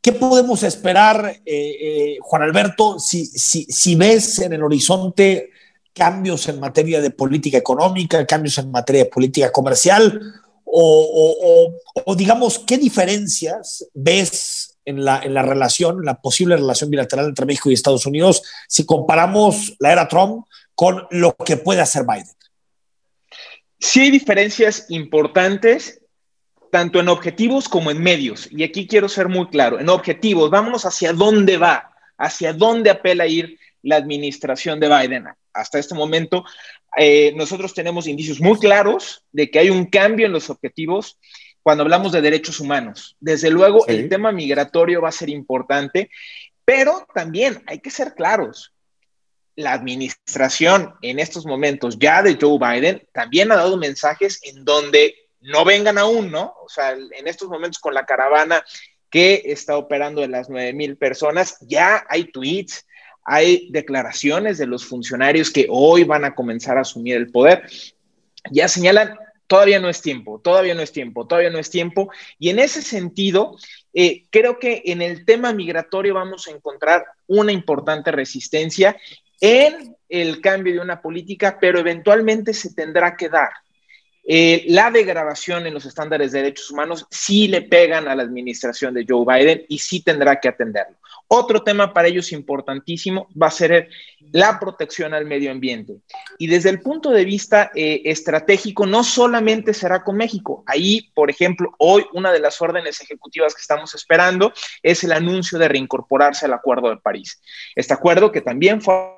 ¿qué 0.00 0.12
podemos 0.12 0.62
esperar, 0.62 1.40
eh, 1.44 1.76
eh, 1.80 2.18
Juan 2.20 2.42
Alberto, 2.42 2.98
si, 2.98 3.26
si 3.26 3.94
ves 3.96 4.38
en 4.40 4.52
el 4.52 4.62
horizonte 4.62 5.50
cambios 5.92 6.48
en 6.48 6.60
materia 6.60 7.00
de 7.00 7.10
política 7.10 7.58
económica, 7.58 8.24
cambios 8.24 8.56
en 8.58 8.70
materia 8.70 9.04
de 9.04 9.10
política 9.10 9.50
comercial, 9.50 10.20
o, 10.70 12.14
digamos, 12.16 12.58
¿qué 12.60 12.78
diferencias 12.78 13.86
ves 13.94 14.77
en 14.88 15.04
la, 15.04 15.20
en 15.22 15.34
la 15.34 15.42
relación, 15.42 16.02
la 16.02 16.20
posible 16.20 16.56
relación 16.56 16.88
bilateral 16.88 17.26
entre 17.26 17.44
México 17.44 17.70
y 17.70 17.74
Estados 17.74 18.06
Unidos 18.06 18.42
si 18.68 18.86
comparamos 18.86 19.76
la 19.78 19.92
era 19.92 20.08
Trump 20.08 20.46
con 20.74 21.06
lo 21.10 21.36
que 21.36 21.58
puede 21.58 21.82
hacer 21.82 22.04
Biden? 22.04 22.26
Sí 23.78 24.00
hay 24.00 24.10
diferencias 24.10 24.86
importantes, 24.88 26.00
tanto 26.72 27.00
en 27.00 27.08
objetivos 27.08 27.68
como 27.68 27.90
en 27.90 28.02
medios. 28.02 28.48
Y 28.50 28.64
aquí 28.64 28.86
quiero 28.86 29.08
ser 29.08 29.28
muy 29.28 29.48
claro, 29.48 29.78
en 29.78 29.90
objetivos, 29.90 30.50
vámonos 30.50 30.86
hacia 30.86 31.12
dónde 31.12 31.58
va, 31.58 31.92
hacia 32.16 32.54
dónde 32.54 32.90
apela 32.90 33.24
a 33.24 33.28
ir 33.28 33.58
la 33.82 33.96
administración 33.96 34.80
de 34.80 34.88
Biden 34.88 35.26
hasta 35.52 35.78
este 35.78 35.94
momento, 35.94 36.44
eh, 36.96 37.32
nosotros 37.36 37.74
tenemos 37.74 38.06
indicios 38.06 38.40
muy 38.40 38.58
claros 38.58 39.24
de 39.32 39.50
que 39.50 39.58
hay 39.58 39.70
un 39.70 39.86
cambio 39.86 40.26
en 40.26 40.32
los 40.32 40.50
objetivos 40.50 41.18
cuando 41.68 41.82
hablamos 41.82 42.12
de 42.12 42.22
derechos 42.22 42.60
humanos. 42.60 43.14
Desde 43.20 43.50
luego, 43.50 43.86
el 43.88 44.08
tema 44.08 44.32
migratorio 44.32 45.02
va 45.02 45.10
a 45.10 45.12
ser 45.12 45.28
importante, 45.28 46.10
pero 46.64 47.06
también 47.12 47.62
hay 47.66 47.80
que 47.80 47.90
ser 47.90 48.14
claros. 48.14 48.72
La 49.54 49.74
administración 49.74 50.94
en 51.02 51.18
estos 51.18 51.44
momentos 51.44 51.98
ya 51.98 52.22
de 52.22 52.38
Joe 52.40 52.58
Biden 52.58 53.06
también 53.12 53.52
ha 53.52 53.56
dado 53.56 53.76
mensajes 53.76 54.40
en 54.44 54.64
donde 54.64 55.14
no 55.42 55.66
vengan 55.66 55.98
aún, 55.98 56.30
¿no? 56.30 56.54
O 56.64 56.70
sea, 56.70 56.92
en 56.92 57.28
estos 57.28 57.50
momentos 57.50 57.80
con 57.80 57.92
la 57.92 58.06
caravana 58.06 58.64
que 59.10 59.42
está 59.44 59.76
operando 59.76 60.22
de 60.22 60.28
las 60.28 60.48
9 60.48 60.72
mil 60.72 60.96
personas, 60.96 61.58
ya 61.60 62.02
hay 62.08 62.32
tweets, 62.32 62.86
hay 63.24 63.68
declaraciones 63.72 64.56
de 64.56 64.66
los 64.66 64.86
funcionarios 64.86 65.50
que 65.50 65.66
hoy 65.68 66.04
van 66.04 66.24
a 66.24 66.34
comenzar 66.34 66.78
a 66.78 66.80
asumir 66.80 67.16
el 67.16 67.30
poder. 67.30 67.68
Ya 68.50 68.68
señalan, 68.68 69.18
todavía 69.48 69.80
no 69.80 69.88
es 69.88 70.00
tiempo, 70.00 70.38
todavía 70.38 70.74
no 70.74 70.82
es 70.82 70.92
tiempo, 70.92 71.26
todavía 71.26 71.50
no 71.50 71.58
es 71.58 71.70
tiempo. 71.70 72.12
Y 72.38 72.50
en 72.50 72.60
ese 72.60 72.82
sentido, 72.82 73.56
eh, 73.92 74.26
creo 74.30 74.60
que 74.60 74.82
en 74.84 75.02
el 75.02 75.24
tema 75.24 75.52
migratorio 75.52 76.14
vamos 76.14 76.46
a 76.46 76.52
encontrar 76.52 77.04
una 77.26 77.50
importante 77.50 78.12
resistencia 78.12 78.96
en 79.40 79.96
el 80.08 80.40
cambio 80.40 80.74
de 80.74 80.80
una 80.80 81.00
política, 81.00 81.58
pero 81.60 81.80
eventualmente 81.80 82.52
se 82.54 82.74
tendrá 82.74 83.16
que 83.16 83.28
dar. 83.28 83.50
Eh, 84.30 84.66
la 84.68 84.90
degradación 84.90 85.66
en 85.66 85.72
los 85.72 85.86
estándares 85.86 86.32
de 86.32 86.42
derechos 86.42 86.70
humanos 86.70 87.06
sí 87.10 87.48
le 87.48 87.62
pegan 87.62 88.08
a 88.08 88.14
la 88.14 88.22
administración 88.22 88.92
de 88.92 89.06
Joe 89.08 89.24
Biden 89.24 89.64
y 89.70 89.78
sí 89.78 90.02
tendrá 90.02 90.38
que 90.38 90.48
atenderlo. 90.48 90.98
Otro 91.28 91.62
tema 91.62 91.94
para 91.94 92.08
ellos 92.08 92.32
importantísimo 92.32 93.28
va 93.40 93.46
a 93.46 93.50
ser 93.50 93.88
la 94.32 94.60
protección 94.60 95.14
al 95.14 95.24
medio 95.24 95.50
ambiente. 95.50 95.96
Y 96.36 96.46
desde 96.46 96.68
el 96.68 96.80
punto 96.80 97.10
de 97.10 97.24
vista 97.24 97.70
eh, 97.74 98.02
estratégico, 98.04 98.84
no 98.84 99.02
solamente 99.02 99.72
será 99.72 100.04
con 100.04 100.16
México. 100.16 100.62
Ahí, 100.66 101.10
por 101.14 101.30
ejemplo, 101.30 101.74
hoy 101.78 102.04
una 102.12 102.30
de 102.30 102.40
las 102.40 102.60
órdenes 102.60 103.00
ejecutivas 103.00 103.54
que 103.54 103.62
estamos 103.62 103.94
esperando 103.94 104.52
es 104.82 105.04
el 105.04 105.12
anuncio 105.12 105.58
de 105.58 105.68
reincorporarse 105.68 106.44
al 106.44 106.52
Acuerdo 106.52 106.90
de 106.90 106.98
París. 106.98 107.40
Este 107.74 107.94
acuerdo 107.94 108.30
que 108.30 108.42
también 108.42 108.82
fue 108.82 109.17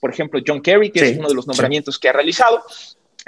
por 0.00 0.10
ejemplo, 0.10 0.40
John 0.46 0.60
Kerry, 0.60 0.90
que 0.90 1.00
es 1.00 1.18
uno 1.18 1.28
de 1.28 1.34
los 1.34 1.46
nombramientos 1.46 1.98
que 1.98 2.08
ha 2.08 2.12
realizado, 2.12 2.62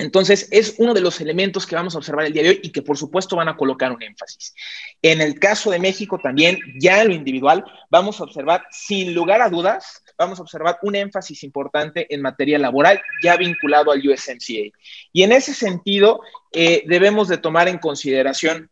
entonces, 0.00 0.48
es 0.50 0.76
uno 0.78 0.94
de 0.94 1.02
los 1.02 1.20
elementos 1.20 1.66
que 1.66 1.74
vamos 1.74 1.94
a 1.94 1.98
observar 1.98 2.24
el 2.24 2.32
día 2.32 2.42
de 2.42 2.48
hoy 2.50 2.60
y 2.62 2.70
que 2.70 2.80
por 2.80 2.96
supuesto 2.96 3.36
van 3.36 3.48
a 3.48 3.56
colocar 3.56 3.92
un 3.92 4.02
énfasis. 4.02 4.54
En 5.02 5.20
el 5.20 5.38
caso 5.38 5.70
de 5.70 5.78
México 5.78 6.18
también, 6.22 6.58
ya 6.78 7.02
en 7.02 7.08
lo 7.08 7.14
individual, 7.14 7.64
vamos 7.90 8.18
a 8.18 8.24
observar, 8.24 8.64
sin 8.70 9.14
lugar 9.14 9.42
a 9.42 9.50
dudas, 9.50 10.02
vamos 10.16 10.38
a 10.38 10.42
observar 10.42 10.78
un 10.82 10.94
énfasis 10.94 11.42
importante 11.44 12.06
en 12.12 12.22
materia 12.22 12.58
laboral 12.58 13.00
ya 13.22 13.36
vinculado 13.36 13.92
al 13.92 14.00
USMCA. 14.06 14.74
Y 15.12 15.22
en 15.22 15.32
ese 15.32 15.52
sentido, 15.52 16.22
eh, 16.52 16.82
debemos 16.86 17.28
de 17.28 17.36
tomar 17.36 17.68
en 17.68 17.78
consideración 17.78 18.70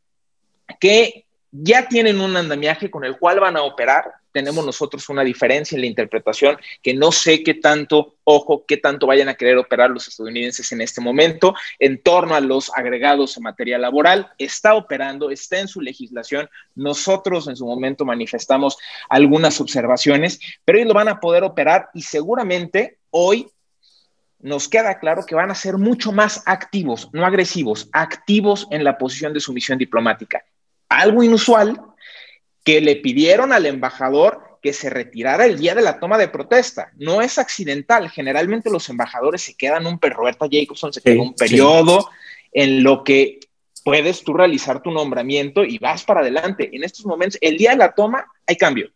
que 0.80 1.26
ya 1.50 1.88
tienen 1.88 2.20
un 2.20 2.36
andamiaje 2.36 2.90
con 2.90 3.04
el 3.04 3.18
cual 3.18 3.40
van 3.40 3.56
a 3.56 3.62
operar. 3.62 4.12
Tenemos 4.32 4.64
nosotros 4.64 5.08
una 5.08 5.24
diferencia 5.24 5.74
en 5.74 5.80
la 5.80 5.86
interpretación 5.86 6.58
que 6.82 6.94
no 6.94 7.10
sé 7.10 7.42
qué 7.42 7.54
tanto, 7.54 8.16
ojo, 8.24 8.64
qué 8.66 8.76
tanto 8.76 9.06
vayan 9.06 9.28
a 9.28 9.34
querer 9.34 9.56
operar 9.56 9.90
los 9.90 10.06
estadounidenses 10.06 10.70
en 10.72 10.82
este 10.82 11.00
momento 11.00 11.54
en 11.78 12.02
torno 12.02 12.34
a 12.34 12.40
los 12.40 12.70
agregados 12.76 13.36
en 13.36 13.44
materia 13.44 13.78
laboral. 13.78 14.30
Está 14.38 14.74
operando, 14.74 15.30
está 15.30 15.58
en 15.58 15.68
su 15.68 15.80
legislación. 15.80 16.48
Nosotros 16.74 17.48
en 17.48 17.56
su 17.56 17.66
momento 17.66 18.04
manifestamos 18.04 18.76
algunas 19.08 19.60
observaciones, 19.60 20.38
pero 20.64 20.78
ellos 20.78 20.88
lo 20.88 20.94
van 20.94 21.08
a 21.08 21.20
poder 21.20 21.42
operar 21.42 21.88
y 21.94 22.02
seguramente 22.02 22.98
hoy 23.10 23.48
nos 24.40 24.68
queda 24.68 25.00
claro 25.00 25.24
que 25.26 25.34
van 25.34 25.50
a 25.50 25.54
ser 25.54 25.78
mucho 25.78 26.12
más 26.12 26.42
activos, 26.46 27.08
no 27.12 27.26
agresivos, 27.26 27.88
activos 27.92 28.68
en 28.70 28.84
la 28.84 28.96
posición 28.96 29.32
de 29.32 29.40
sumisión 29.40 29.78
diplomática 29.78 30.44
algo 30.88 31.22
inusual 31.22 31.80
que 32.64 32.80
le 32.80 32.96
pidieron 32.96 33.52
al 33.52 33.66
embajador 33.66 34.58
que 34.62 34.72
se 34.72 34.90
retirara 34.90 35.46
el 35.46 35.58
día 35.58 35.74
de 35.74 35.82
la 35.82 36.00
toma 36.00 36.18
de 36.18 36.28
protesta. 36.28 36.92
No 36.96 37.22
es 37.22 37.38
accidental. 37.38 38.10
Generalmente 38.10 38.70
los 38.70 38.88
embajadores 38.88 39.42
se 39.42 39.54
quedan 39.54 39.86
un 39.86 39.98
perro. 39.98 40.18
Roberta 40.18 40.46
Jacobson 40.50 40.92
se 40.92 41.00
queda 41.00 41.22
un 41.22 41.34
periodo 41.34 42.10
en 42.52 42.82
lo 42.82 43.04
que 43.04 43.40
puedes 43.84 44.22
tú 44.24 44.34
realizar 44.34 44.82
tu 44.82 44.90
nombramiento 44.90 45.64
y 45.64 45.78
vas 45.78 46.04
para 46.04 46.20
adelante. 46.20 46.68
En 46.72 46.84
estos 46.84 47.06
momentos, 47.06 47.38
el 47.40 47.56
día 47.56 47.70
de 47.70 47.76
la 47.76 47.94
toma, 47.94 48.26
hay 48.46 48.56
cambio. 48.56 48.90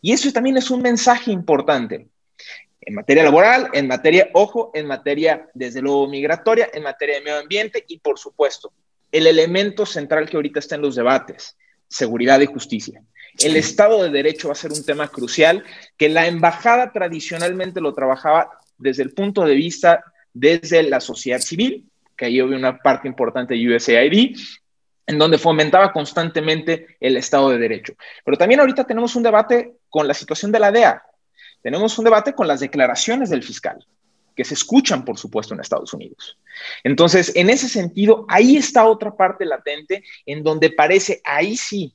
Y 0.00 0.12
eso 0.12 0.32
también 0.32 0.56
es 0.56 0.70
un 0.70 0.82
mensaje 0.82 1.30
importante. 1.30 2.08
En 2.80 2.94
materia 2.94 3.22
laboral, 3.22 3.68
en 3.74 3.86
materia, 3.86 4.30
ojo, 4.32 4.70
en 4.72 4.86
materia, 4.86 5.48
desde 5.52 5.82
luego, 5.82 6.08
migratoria, 6.08 6.70
en 6.72 6.82
materia 6.82 7.16
de 7.16 7.20
medio 7.20 7.38
ambiente 7.38 7.84
y, 7.86 7.98
por 7.98 8.18
supuesto, 8.18 8.72
el 9.12 9.26
elemento 9.26 9.86
central 9.86 10.28
que 10.28 10.36
ahorita 10.36 10.60
está 10.60 10.76
en 10.76 10.82
los 10.82 10.94
debates, 10.94 11.56
seguridad 11.88 12.40
y 12.40 12.46
justicia. 12.46 13.02
El 13.38 13.56
Estado 13.56 14.02
de 14.02 14.10
Derecho 14.10 14.48
va 14.48 14.52
a 14.52 14.56
ser 14.56 14.72
un 14.72 14.84
tema 14.84 15.08
crucial 15.08 15.64
que 15.96 16.08
la 16.08 16.26
embajada 16.26 16.92
tradicionalmente 16.92 17.80
lo 17.80 17.94
trabajaba 17.94 18.50
desde 18.78 19.02
el 19.02 19.12
punto 19.12 19.44
de 19.44 19.54
vista 19.54 20.04
desde 20.32 20.82
la 20.82 21.00
sociedad 21.00 21.40
civil, 21.40 21.86
que 22.16 22.26
ahí 22.26 22.42
hubo 22.42 22.54
una 22.54 22.78
parte 22.78 23.08
importante 23.08 23.54
de 23.54 23.76
USAID, 23.76 24.36
en 25.06 25.18
donde 25.18 25.38
fomentaba 25.38 25.92
constantemente 25.92 26.96
el 27.00 27.16
Estado 27.16 27.50
de 27.50 27.58
Derecho. 27.58 27.94
Pero 28.24 28.36
también 28.36 28.60
ahorita 28.60 28.84
tenemos 28.84 29.16
un 29.16 29.22
debate 29.22 29.78
con 29.88 30.06
la 30.06 30.14
situación 30.14 30.52
de 30.52 30.60
la 30.60 30.70
DEA, 30.70 31.02
tenemos 31.62 31.98
un 31.98 32.04
debate 32.04 32.32
con 32.32 32.46
las 32.46 32.60
declaraciones 32.60 33.30
del 33.30 33.42
fiscal 33.42 33.84
que 34.34 34.44
se 34.44 34.54
escuchan, 34.54 35.04
por 35.04 35.18
supuesto, 35.18 35.54
en 35.54 35.60
Estados 35.60 35.92
Unidos. 35.92 36.38
Entonces, 36.84 37.32
en 37.34 37.50
ese 37.50 37.68
sentido, 37.68 38.24
ahí 38.28 38.56
está 38.56 38.86
otra 38.86 39.16
parte 39.16 39.44
latente 39.44 40.04
en 40.26 40.42
donde 40.42 40.70
parece, 40.70 41.20
ahí 41.24 41.56
sí, 41.56 41.94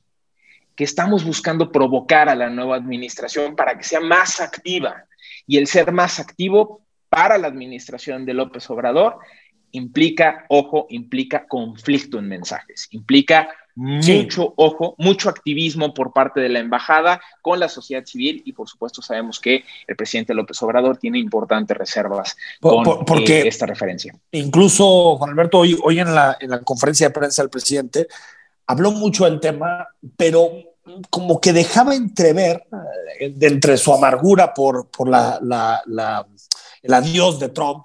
que 0.74 0.84
estamos 0.84 1.24
buscando 1.24 1.72
provocar 1.72 2.28
a 2.28 2.34
la 2.34 2.50
nueva 2.50 2.76
administración 2.76 3.56
para 3.56 3.76
que 3.76 3.84
sea 3.84 4.00
más 4.00 4.40
activa. 4.40 5.04
Y 5.46 5.56
el 5.56 5.66
ser 5.66 5.90
más 5.92 6.20
activo 6.20 6.82
para 7.08 7.38
la 7.38 7.48
administración 7.48 8.26
de 8.26 8.34
López 8.34 8.68
Obrador 8.70 9.18
implica, 9.72 10.44
ojo, 10.48 10.86
implica 10.90 11.46
conflicto 11.46 12.18
en 12.18 12.28
mensajes, 12.28 12.88
implica 12.90 13.48
mucho 13.76 14.54
ojo, 14.56 14.94
mucho 14.98 15.28
activismo 15.28 15.92
por 15.94 16.12
parte 16.12 16.40
de 16.40 16.48
la 16.48 16.60
embajada 16.60 17.20
con 17.42 17.60
la 17.60 17.68
sociedad 17.68 18.04
civil 18.04 18.42
y 18.44 18.52
por 18.52 18.68
supuesto 18.68 19.02
sabemos 19.02 19.38
que 19.38 19.64
el 19.86 19.96
presidente 19.96 20.34
López 20.34 20.60
Obrador 20.62 20.96
tiene 20.96 21.18
importantes 21.18 21.76
reservas 21.76 22.36
con 22.60 23.04
porque 23.04 23.42
eh, 23.42 23.48
esta 23.48 23.66
referencia. 23.66 24.14
Incluso, 24.32 25.16
Juan 25.16 25.30
Alberto, 25.30 25.58
hoy, 25.58 25.78
hoy 25.82 26.00
en, 26.00 26.14
la, 26.14 26.36
en 26.40 26.50
la 26.50 26.60
conferencia 26.60 27.08
de 27.08 27.14
prensa 27.14 27.42
del 27.42 27.50
presidente 27.50 28.08
habló 28.66 28.90
mucho 28.90 29.24
del 29.26 29.40
tema, 29.40 29.86
pero 30.16 30.50
como 31.10 31.40
que 31.40 31.52
dejaba 31.52 31.94
entrever, 31.94 32.64
eh, 33.20 33.30
de 33.34 33.46
entre 33.46 33.76
su 33.76 33.92
amargura 33.92 34.54
por, 34.54 34.88
por 34.88 35.08
la, 35.08 35.38
la, 35.42 36.26
el 36.82 36.94
adiós 36.94 37.38
de 37.38 37.48
Trump, 37.48 37.84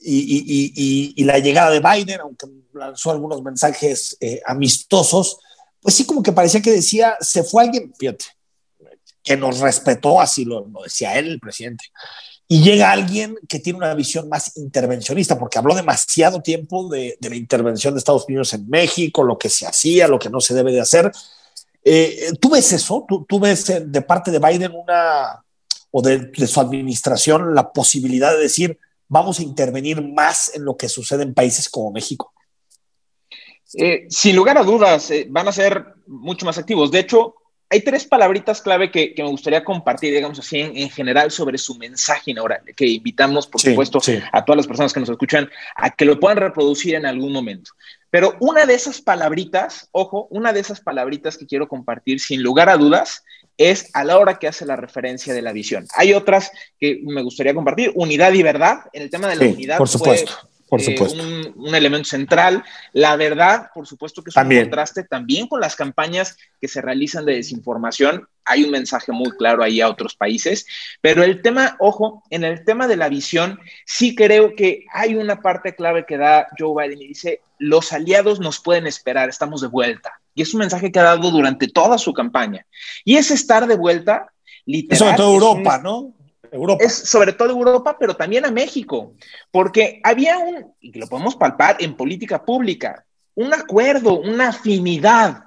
y, 0.00 1.24
la 1.24 1.38
llegada 1.38 1.70
de 1.70 1.80
Biden, 1.80 2.20
aunque 2.20 2.46
lanzó 2.74 3.10
algunos 3.10 3.42
mensajes 3.42 4.16
eh, 4.20 4.40
amistosos, 4.46 5.38
pues 5.80 5.94
sí 5.94 6.04
como 6.04 6.22
que 6.22 6.32
parecía 6.32 6.60
que 6.60 6.72
decía, 6.72 7.16
se 7.20 7.44
fue 7.44 7.64
alguien, 7.64 7.92
fíjate, 7.96 8.24
que 9.22 9.36
nos 9.36 9.58
respetó, 9.58 10.20
así 10.20 10.44
lo, 10.44 10.66
decía 10.82 11.18
él, 11.18 11.28
el 11.28 11.40
presidente. 11.40 11.84
Y 12.48 12.62
llega 12.62 12.92
alguien 12.92 13.36
que 13.48 13.58
tiene 13.58 13.78
una 13.78 13.94
visión 13.94 14.28
más 14.28 14.56
intervencionista, 14.56 15.38
porque 15.38 15.58
habló 15.58 15.74
demasiado 15.74 16.40
tiempo 16.42 16.88
de, 16.88 17.18
la 17.20 17.34
intervención 17.34 17.94
de 17.94 17.98
Estados 17.98 18.24
Unidos 18.28 18.52
en 18.54 18.68
México, 18.68 19.24
lo 19.24 19.36
que 19.36 19.48
se 19.48 19.66
hacía, 19.66 20.06
lo 20.06 20.18
que 20.18 20.30
no 20.30 20.40
se 20.40 20.54
debe 20.54 20.70
de 20.70 20.80
hacer. 20.80 21.10
Eh, 21.82 22.30
¿Tú 22.40 22.50
ves 22.50 22.72
eso? 22.72 23.04
¿Tú, 23.08 23.24
¿Tú, 23.28 23.40
ves 23.40 23.72
de 23.84 24.02
parte 24.02 24.30
de 24.30 24.38
Biden 24.38 24.72
una, 24.72 25.44
o 25.90 26.02
de, 26.02 26.18
de 26.18 26.46
su 26.46 26.60
administración, 26.60 27.52
la 27.54 27.72
posibilidad 27.72 28.32
de 28.32 28.42
decir, 28.42 28.78
vamos 29.08 29.38
a 29.38 29.42
intervenir 29.42 30.02
más 30.02 30.54
en 30.54 30.64
lo 30.64 30.76
que 30.76 30.88
sucede 30.88 31.22
en 31.22 31.34
países 31.34 31.68
como 31.68 31.92
México? 31.92 32.32
Eh, 33.74 34.06
sin 34.08 34.36
lugar 34.36 34.58
a 34.58 34.62
dudas, 34.62 35.10
eh, 35.10 35.26
van 35.28 35.48
a 35.48 35.52
ser 35.52 35.84
mucho 36.06 36.46
más 36.46 36.58
activos. 36.58 36.90
De 36.90 37.00
hecho, 37.00 37.34
hay 37.68 37.80
tres 37.80 38.04
palabritas 38.06 38.62
clave 38.62 38.90
que, 38.90 39.12
me 39.18 39.28
gustaría 39.28 39.64
compartir, 39.64 40.14
digamos 40.14 40.38
así, 40.38 40.60
en, 40.60 40.88
general 40.88 41.32
sobre 41.32 41.58
su 41.58 41.74
mensaje 41.74 42.32
ahora, 42.38 42.62
que 42.76 42.86
invitamos, 42.86 43.48
por 43.48 43.60
supuesto, 43.60 43.98
a 44.32 44.44
todas 44.44 44.56
las 44.56 44.66
personas 44.68 44.92
que 44.92 45.00
nos 45.00 45.08
escuchan 45.08 45.50
a 45.74 45.90
que 45.90 46.04
lo 46.04 46.20
puedan 46.20 46.38
reproducir 46.38 46.94
en 46.94 47.06
algún 47.06 47.32
momento. 47.32 47.72
Pero 48.10 48.36
una 48.40 48.66
de 48.66 48.74
esas 48.74 49.00
palabritas, 49.00 49.88
ojo, 49.90 50.28
una 50.30 50.52
de 50.52 50.60
esas 50.60 50.80
palabritas 50.80 51.36
que 51.36 51.46
quiero 51.46 51.66
compartir, 51.66 52.20
sin 52.20 52.40
lugar 52.40 52.68
a 52.68 52.76
dudas, 52.76 53.24
es 53.58 53.90
a 53.94 54.04
la 54.04 54.18
hora 54.18 54.38
que 54.38 54.48
hace 54.48 54.66
la 54.66 54.76
referencia 54.76 55.32
de 55.34 55.42
la 55.42 55.52
visión. 55.52 55.86
Hay 55.94 56.12
otras 56.12 56.50
que 56.78 57.00
me 57.04 57.22
gustaría 57.22 57.54
compartir, 57.54 57.92
unidad 57.94 58.32
y 58.32 58.42
verdad. 58.42 58.80
En 58.92 59.02
el 59.02 59.10
tema 59.10 59.28
de 59.28 59.36
la 59.36 59.46
unidad, 59.46 59.78
por 59.78 59.88
supuesto. 59.88 60.32
por 60.68 60.80
eh, 60.82 60.96
un, 61.54 61.74
elemento 61.74 62.08
central. 62.08 62.64
La 62.92 63.16
verdad, 63.16 63.70
por 63.74 63.86
supuesto 63.86 64.22
que 64.22 64.30
es 64.30 64.36
un 64.36 64.48
contraste 64.48 65.04
también 65.04 65.46
con 65.46 65.60
las 65.60 65.76
campañas 65.76 66.36
que 66.60 66.68
se 66.68 66.82
realizan 66.82 67.24
de 67.24 67.36
desinformación. 67.36 68.28
Hay 68.44 68.64
un 68.64 68.70
mensaje 68.70 69.12
muy 69.12 69.30
claro 69.32 69.62
ahí 69.62 69.80
a 69.80 69.88
otros 69.88 70.14
países. 70.14 70.66
Pero 71.00 71.22
el 71.22 71.40
tema, 71.40 71.76
ojo, 71.78 72.22
en 72.30 72.44
el 72.44 72.64
tema 72.64 72.86
de 72.88 72.96
la 72.96 73.08
visión, 73.08 73.58
sí 73.86 74.14
creo 74.14 74.54
que 74.54 74.84
hay 74.92 75.14
una 75.14 75.40
parte 75.40 75.74
clave 75.74 76.04
que 76.06 76.18
da 76.18 76.46
Joe 76.58 76.86
Biden 76.86 77.02
y 77.02 77.08
dice, 77.08 77.40
los 77.58 77.92
aliados 77.92 78.38
nos 78.38 78.60
pueden 78.60 78.86
esperar, 78.86 79.28
estamos 79.28 79.62
de 79.62 79.68
vuelta. 79.68 80.20
Y 80.36 80.42
es 80.42 80.54
un 80.54 80.60
mensaje 80.60 80.92
que 80.92 81.00
ha 81.00 81.04
dado 81.04 81.30
durante 81.30 81.66
toda 81.66 81.98
su 81.98 82.12
campaña. 82.12 82.64
Y 83.04 83.16
es 83.16 83.32
estar 83.32 83.66
de 83.66 83.74
vuelta, 83.74 84.30
literal. 84.66 84.98
sobre 84.98 85.16
todo 85.16 85.32
Europa, 85.32 85.80
¿no? 85.82 86.14
Europa. 86.52 86.84
Es 86.84 86.92
sobre 86.94 87.32
todo 87.32 87.50
Europa, 87.50 87.96
pero 87.98 88.14
también 88.14 88.44
a 88.44 88.50
México, 88.50 89.14
porque 89.50 89.98
había 90.04 90.38
un, 90.38 90.74
y 90.80 90.96
lo 90.96 91.06
podemos 91.08 91.36
palpar 91.36 91.78
en 91.80 91.96
política 91.96 92.44
pública, 92.44 93.04
un 93.34 93.52
acuerdo, 93.54 94.20
una 94.20 94.48
afinidad 94.48 95.42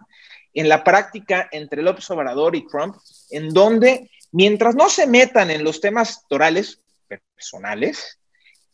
en 0.53 0.67
la 0.67 0.83
práctica 0.83 1.47
entre 1.51 1.83
López 1.83 2.09
Obrador 2.09 2.55
y 2.55 2.67
Trump, 2.67 2.95
en 3.29 3.49
donde 3.49 4.09
mientras 4.31 4.73
no 4.73 4.89
se 4.89 5.05
metan 5.05 5.51
en 5.51 5.63
los 5.63 5.79
temas 5.81 6.25
torales 6.27 6.81
personales, 7.07 8.19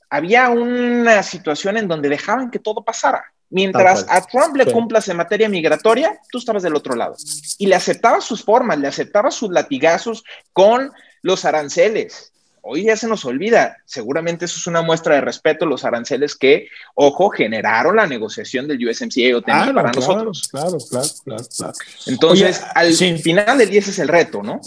había 0.09 0.49
una 0.49 1.23
situación 1.23 1.75
en 1.75 1.89
donde 1.89 2.07
dejaban 2.07 2.49
que 2.51 2.59
todo 2.59 2.85
pasara. 2.85 3.34
Mientras 3.49 4.05
a 4.09 4.25
Trump 4.25 4.55
le 4.55 4.71
cumplas 4.71 5.07
en 5.07 5.17
materia 5.17 5.47
migratoria, 5.47 6.19
tú 6.31 6.39
estabas 6.39 6.63
del 6.63 6.75
otro 6.75 6.95
lado. 6.95 7.15
Y 7.57 7.67
le 7.67 7.75
aceptabas 7.75 8.25
sus 8.25 8.43
formas, 8.43 8.79
le 8.79 8.87
aceptabas 8.87 9.35
sus 9.35 9.51
latigazos 9.51 10.23
con 10.51 10.91
los 11.21 11.45
aranceles. 11.45 12.31
Hoy 12.67 12.85
ya 12.85 12.97
se 12.97 13.07
nos 13.07 13.23
olvida, 13.25 13.77
seguramente 13.85 14.45
eso 14.45 14.57
es 14.57 14.65
una 14.65 14.81
muestra 14.81 15.13
de 15.13 15.21
respeto, 15.21 15.67
los 15.67 15.85
aranceles 15.85 16.35
que, 16.35 16.67
ojo, 16.95 17.29
generaron 17.29 17.97
la 17.97 18.07
negociación 18.07 18.67
del 18.67 18.89
USMCA 18.89 19.39
para 19.43 19.71
claro, 19.71 19.91
nosotros. 19.93 20.47
Claro, 20.49 20.77
claro, 20.89 21.07
claro, 21.23 21.43
claro. 21.55 21.73
Entonces, 22.07 22.63
al 22.73 22.91
final 22.93 23.59
del 23.59 23.69
día 23.69 23.79
ese 23.79 23.91
es 23.91 23.99
el 23.99 24.07
reto, 24.07 24.41
¿no? 24.41 24.61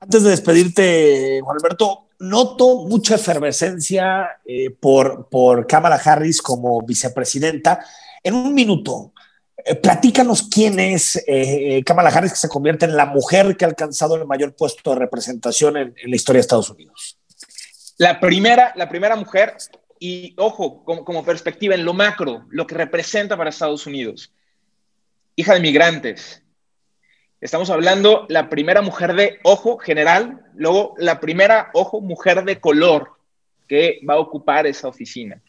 Antes 0.00 0.24
de 0.24 0.30
despedirte, 0.30 1.40
Juan 1.44 1.58
Alberto, 1.58 2.08
noto 2.20 2.84
mucha 2.86 3.16
efervescencia 3.16 4.40
eh, 4.44 4.70
por, 4.70 5.28
por 5.28 5.66
Kamala 5.66 5.96
Harris 5.96 6.40
como 6.40 6.82
vicepresidenta. 6.82 7.84
En 8.22 8.34
un 8.34 8.54
minuto, 8.54 9.12
eh, 9.56 9.74
platícanos 9.74 10.42
quién 10.42 10.78
es 10.78 11.22
eh, 11.26 11.82
Kamala 11.84 12.10
Harris, 12.10 12.32
que 12.32 12.38
se 12.38 12.48
convierte 12.48 12.84
en 12.84 12.96
la 12.96 13.06
mujer 13.06 13.56
que 13.56 13.64
ha 13.64 13.68
alcanzado 13.68 14.16
el 14.16 14.26
mayor 14.26 14.54
puesto 14.54 14.90
de 14.90 15.00
representación 15.00 15.76
en, 15.76 15.94
la 16.04 16.16
historia 16.16 16.38
de 16.38 16.42
Estados 16.42 16.70
Unidos. 16.70 17.18
La 17.96 18.20
primera, 18.20 18.72
la 18.76 18.88
primera 18.88 19.16
mujer, 19.16 19.56
y 19.98 20.34
ojo, 20.36 20.84
como, 20.84 21.04
como 21.04 21.24
perspectiva 21.24 21.74
en 21.74 21.84
lo 21.84 21.94
macro, 21.94 22.44
lo 22.50 22.66
que 22.66 22.74
representa 22.74 23.36
para 23.36 23.50
Estados 23.50 23.86
Unidos. 23.86 24.32
Hija 25.36 25.54
de 25.54 25.60
migrantes, 25.60 26.42
Estamos 27.40 27.70
hablando 27.70 28.26
la 28.28 28.50
primera 28.50 28.82
mujer 28.82 29.14
de 29.14 29.38
ojo 29.44 29.78
general, 29.78 30.44
luego 30.54 30.94
la 30.98 31.20
primera 31.20 31.70
ojo 31.72 32.02
mujer 32.02 32.44
de 32.44 32.60
color 32.60 33.12
que 33.66 34.00
va 34.06 34.14
a 34.14 34.18
ocupar 34.18 34.66
esa 34.66 34.88
oficina. 34.88 35.40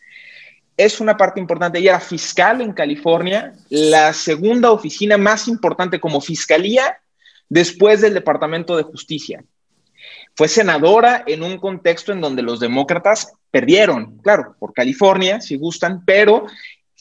es 0.78 1.02
una 1.02 1.18
parte 1.18 1.42
importante. 1.42 1.80
Ella 1.80 1.92
era 1.92 2.00
fiscal 2.00 2.62
en 2.62 2.72
California, 2.72 3.54
la 3.70 4.14
segunda 4.14 4.72
oficina 4.72 5.18
más 5.18 5.50
importante 5.50 6.00
como 6.00 6.22
fiscalía 6.22 6.98
después 7.50 8.00
del 8.00 8.14
Departamento 8.14 8.78
de 8.78 8.84
Justicia. 8.84 9.44
Fue 10.34 10.48
senadora 10.48 11.24
en 11.28 11.44
un 11.44 11.58
contexto 11.58 12.14
en 12.14 12.22
donde 12.22 12.42
los 12.42 12.62
demócratas 12.62 13.34
perdieron, 13.52 14.18
claro, 14.20 14.56
por 14.60 14.74
California, 14.74 15.42
si 15.42 15.58
gustan, 15.58 16.04
pero 16.06 16.46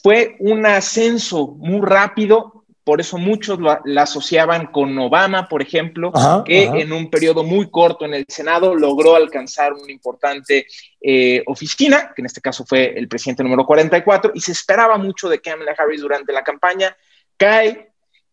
fue 0.03 0.35
un 0.39 0.65
ascenso 0.65 1.55
muy 1.57 1.79
rápido 1.81 2.60
por 2.83 2.99
eso 2.99 3.17
muchos 3.17 3.59
la 3.59 4.01
asociaban 4.01 4.67
con 4.67 4.97
Obama, 4.97 5.47
por 5.47 5.61
ejemplo, 5.61 6.11
que 6.45 6.63
en 6.63 6.91
un 6.91 7.09
periodo 7.09 7.43
muy 7.43 7.69
corto 7.69 8.05
en 8.05 8.13
el 8.15 8.25
Senado 8.27 8.73
logró 8.73 9.15
alcanzar 9.15 9.73
una 9.73 9.91
importante 9.91 10.65
eh, 10.99 11.43
oficina, 11.45 12.11
que 12.15 12.21
en 12.21 12.25
este 12.25 12.41
caso 12.41 12.65
fue 12.65 12.97
el 12.97 13.07
presidente 13.07 13.43
número 13.43 13.65
44, 13.65 14.31
y 14.33 14.41
se 14.41 14.51
esperaba 14.51 14.97
mucho 14.97 15.29
de 15.29 15.39
Kamala 15.39 15.75
Harris 15.77 16.01
durante 16.01 16.33
la 16.33 16.43
campaña. 16.43 16.95
Cae 17.37 17.91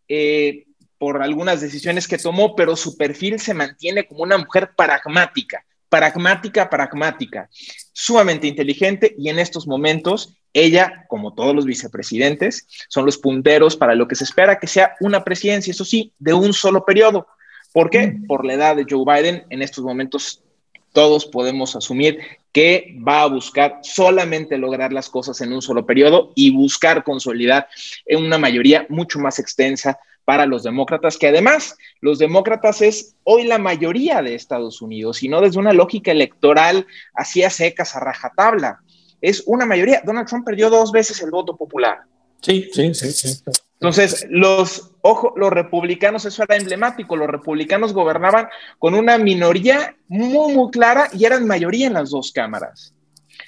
eh, 0.09 0.65
por 0.97 1.23
algunas 1.23 1.61
decisiones 1.61 2.09
que 2.09 2.19
tomó, 2.19 2.57
pero 2.57 2.75
su 2.75 2.97
perfil 2.97 3.39
se 3.39 3.55
mantiene 3.55 4.07
como 4.07 4.23
una 4.23 4.39
mujer 4.39 4.71
pragmática 4.75 5.65
pragmática, 5.89 6.69
pragmática, 6.69 7.49
sumamente 7.93 8.47
inteligente 8.47 9.15
y 9.17 9.29
en 9.31 9.39
estos 9.39 9.67
momentos 9.67 10.38
ella, 10.65 11.07
como 11.09 11.35
todos 11.35 11.55
los 11.55 11.65
vicepresidentes, 11.65 12.67
son 12.89 13.05
los 13.05 13.19
punteros 13.19 13.77
para 13.77 13.95
lo 13.95 14.09
que 14.09 14.15
se 14.15 14.25
espera 14.25 14.59
que 14.59 14.67
sea 14.67 14.95
una 15.01 15.25
presidencia, 15.25 15.71
eso 15.71 15.85
sí, 15.85 16.13
de 16.19 16.35
un 16.35 16.53
solo 16.53 16.85
periodo. 16.85 17.27
¿Por 17.73 17.91
qué? 17.91 18.09
Mm. 18.09 18.27
Por 18.27 18.45
la 18.45 18.55
edad 18.55 18.77
de 18.77 18.87
Joe 18.89 19.05
Biden, 19.05 19.45
en 19.51 19.63
estos 19.63 19.85
momentos 19.85 20.43
todos 20.93 21.27
podemos 21.27 21.77
asumir 21.77 22.19
que 22.53 22.97
va 23.07 23.23
a 23.23 23.27
buscar 23.27 23.81
solamente 23.83 24.59
lograr 24.59 24.93
las 24.93 25.09
cosas 25.09 25.41
en 25.41 25.53
un 25.53 25.63
solo 25.63 25.87
periodo 25.87 26.33
y 26.35 26.51
buscar 26.51 27.05
consolidar 27.05 27.69
en 28.07 28.25
una 28.25 28.39
mayoría 28.39 28.87
mucho 28.89 29.19
más 29.19 29.39
extensa 29.39 29.99
para 30.25 30.45
los 30.45 30.63
demócratas, 30.63 31.17
que 31.17 31.29
además 31.29 31.77
los 32.01 32.19
demócratas 32.19 32.83
es 32.83 33.17
hoy 33.25 33.45
la 33.45 33.59
mayoría 33.59 34.21
de 34.21 34.35
Estados 34.35 34.83
Unidos 34.83 35.23
y 35.23 35.29
no 35.29 35.41
desde 35.41 35.59
una 35.59 35.73
lógica 35.73 36.11
electoral 36.11 36.87
así 37.15 37.43
a 37.45 37.51
secas, 37.51 37.97
a 37.97 38.01
rajatabla. 38.01 38.83
Es 39.21 39.43
una 39.47 39.67
mayoría. 39.67 40.03
Donald 40.05 40.29
Trump 40.29 40.45
perdió 40.45 40.71
dos 40.71 40.93
veces 40.93 41.21
el 41.23 41.31
voto 41.31 41.57
popular. 41.57 41.99
Sí, 42.41 42.69
sí, 42.73 42.95
sí, 42.95 43.13
sí. 43.13 43.43
Entonces, 43.81 44.27
los, 44.29 44.91
ojo, 45.03 45.35
los 45.37 45.51
republicanos, 45.51 46.25
eso 46.25 46.43
era 46.43 46.57
emblemático, 46.57 47.17
los 47.17 47.29
republicanos 47.29 47.93
gobernaban 47.93 48.49
con 48.79 48.95
una 48.95 49.19
minoría 49.19 49.97
muy, 50.09 50.53
muy 50.53 50.71
clara 50.71 51.09
y 51.13 51.25
eran 51.25 51.47
mayoría 51.47 51.87
en 51.87 51.93
las 51.93 52.11
dos 52.11 52.33
cámaras. 52.33 52.93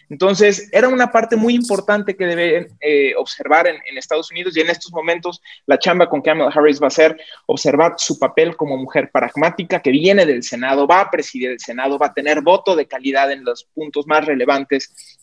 Entonces, 0.08 0.68
era 0.72 0.88
una 0.88 1.10
parte 1.12 1.36
muy 1.36 1.54
importante 1.54 2.16
que 2.16 2.26
deben 2.26 2.68
eh, 2.80 3.14
observar 3.16 3.66
en, 3.68 3.80
Estados 3.96 4.30
Unidos 4.30 4.56
y 4.56 4.60
en 4.60 4.70
estos 4.70 4.92
momentos 4.92 5.40
la 5.66 5.78
chamba 5.78 6.08
con 6.08 6.22
Kamala 6.22 6.50
Harris 6.50 6.82
va 6.82 6.86
a 6.88 6.90
ser 6.90 7.20
observar 7.46 7.94
su 7.98 8.18
papel 8.18 8.56
como 8.56 8.76
mujer 8.76 9.10
pragmática 9.12 9.80
que 9.80 9.90
viene 9.90 10.26
del 10.26 10.42
Senado, 10.42 10.86
va 10.86 11.02
a 11.02 11.10
presidir 11.10 11.50
el 11.50 11.60
Senado, 11.60 11.98
va 11.98 12.06
a 12.06 12.14
tener 12.14 12.40
voto 12.40 12.74
de 12.74 12.86
calidad 12.86 13.30
en 13.30 13.44
los 13.44 13.64
puntos 13.74 14.06
más 14.06 14.24
relevantes 14.24 15.19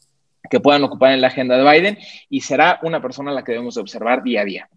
que 0.50 0.60
puedan 0.60 0.84
ocupar 0.84 1.12
en 1.12 1.22
la 1.22 1.28
agenda 1.28 1.58
de 1.58 1.70
Biden 1.70 1.98
y 2.30 2.42
será 2.42 2.80
una 2.84 3.02
persona 3.02 3.32
a 3.32 3.34
la 3.34 3.44
que 3.44 3.54
debemos 3.54 3.78
observar 3.78 4.24
día 4.24 4.42
a 4.42 4.46
día. 4.46 4.70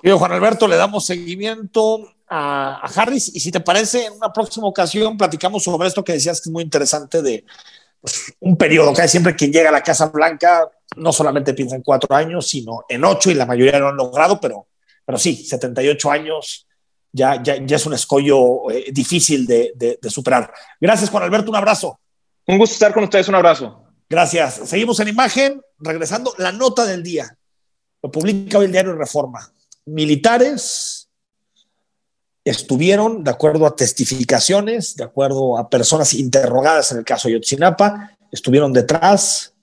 Querido 0.00 0.18
Juan 0.18 0.32
Alberto, 0.32 0.68
le 0.68 0.76
damos 0.76 1.06
seguimiento 1.06 2.08
a, 2.28 2.80
a 2.86 3.02
Harris 3.02 3.34
y 3.34 3.40
si 3.40 3.50
te 3.50 3.60
parece, 3.60 4.06
en 4.06 4.14
una 4.14 4.32
próxima 4.32 4.66
ocasión 4.66 5.16
platicamos 5.16 5.62
sobre 5.62 5.88
esto 5.88 6.04
que 6.04 6.12
decías 6.12 6.40
que 6.40 6.48
es 6.48 6.52
muy 6.52 6.62
interesante 6.62 7.22
de 7.22 7.44
un 8.40 8.56
periodo, 8.56 8.92
que 8.92 9.08
siempre 9.08 9.34
quien 9.34 9.52
llega 9.52 9.70
a 9.70 9.72
la 9.72 9.82
Casa 9.82 10.06
Blanca 10.06 10.68
no 10.96 11.12
solamente 11.12 11.54
piensa 11.54 11.76
en 11.76 11.82
cuatro 11.82 12.14
años, 12.14 12.46
sino 12.46 12.84
en 12.88 13.04
ocho 13.04 13.30
y 13.30 13.34
la 13.34 13.46
mayoría 13.46 13.78
lo 13.78 13.88
han 13.88 13.96
logrado, 13.96 14.40
pero, 14.40 14.66
pero 15.04 15.18
sí, 15.18 15.36
78 15.36 16.10
años 16.10 16.66
ya, 17.12 17.42
ya, 17.42 17.56
ya 17.64 17.76
es 17.76 17.86
un 17.86 17.94
escollo 17.94 18.70
eh, 18.70 18.86
difícil 18.92 19.46
de, 19.46 19.72
de, 19.76 20.10
superar. 20.10 20.52
Gracias, 20.80 21.10
Juan 21.10 21.22
Alberto, 21.22 21.50
un 21.50 21.56
abrazo. 21.56 22.00
Un 22.46 22.58
gusto 22.58 22.74
estar 22.74 22.92
con 22.92 23.04
ustedes, 23.04 23.28
un 23.28 23.36
abrazo. 23.36 23.83
Gracias. 24.08 24.60
Seguimos 24.64 25.00
en 25.00 25.08
imagen, 25.08 25.62
regresando 25.78 26.34
la 26.38 26.52
nota 26.52 26.84
del 26.84 27.02
día. 27.02 27.36
Lo 28.02 28.10
publica 28.10 28.58
hoy 28.58 28.66
el 28.66 28.72
diario 28.72 28.94
Reforma. 28.94 29.52
Militares 29.86 31.08
estuvieron, 32.44 33.24
de 33.24 33.30
acuerdo 33.30 33.66
a 33.66 33.74
testificaciones, 33.74 34.96
de 34.96 35.04
acuerdo 35.04 35.56
a 35.56 35.68
personas 35.70 36.12
interrogadas 36.14 36.92
en 36.92 36.98
el 36.98 37.04
caso 37.04 37.28
de 37.28 37.34
Yotzinapa, 37.34 38.16
estuvieron 38.30 38.72
detrás 38.72 39.54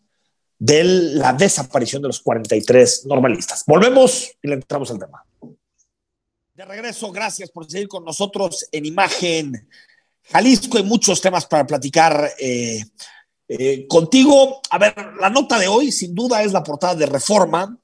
de 0.57 0.83
la 0.83 1.33
desaparición 1.33 2.01
de 2.01 2.09
los 2.09 2.19
43 2.19 3.05
normalistas. 3.05 3.63
Volvemos 3.65 4.31
y 4.41 4.47
le 4.47 4.55
entramos 4.55 4.91
al 4.91 4.99
tema. 4.99 5.23
De 6.53 6.65
regreso, 6.65 7.11
gracias 7.11 7.49
por 7.49 7.69
seguir 7.69 7.87
con 7.87 8.05
nosotros 8.05 8.67
en 8.71 8.85
Imagen 8.85 9.67
Jalisco. 10.31 10.77
Hay 10.77 10.83
muchos 10.83 11.19
temas 11.19 11.45
para 11.45 11.65
platicar 11.65 12.31
eh, 12.39 12.83
eh, 13.53 13.85
contigo. 13.85 14.61
A 14.69 14.77
ver, 14.77 14.95
la 15.19 15.29
nota 15.29 15.59
de 15.59 15.67
hoy, 15.67 15.91
sin 15.91 16.15
duda, 16.15 16.41
es 16.41 16.53
la 16.53 16.63
portada 16.63 16.95
de 16.95 17.05
Reforma, 17.05 17.77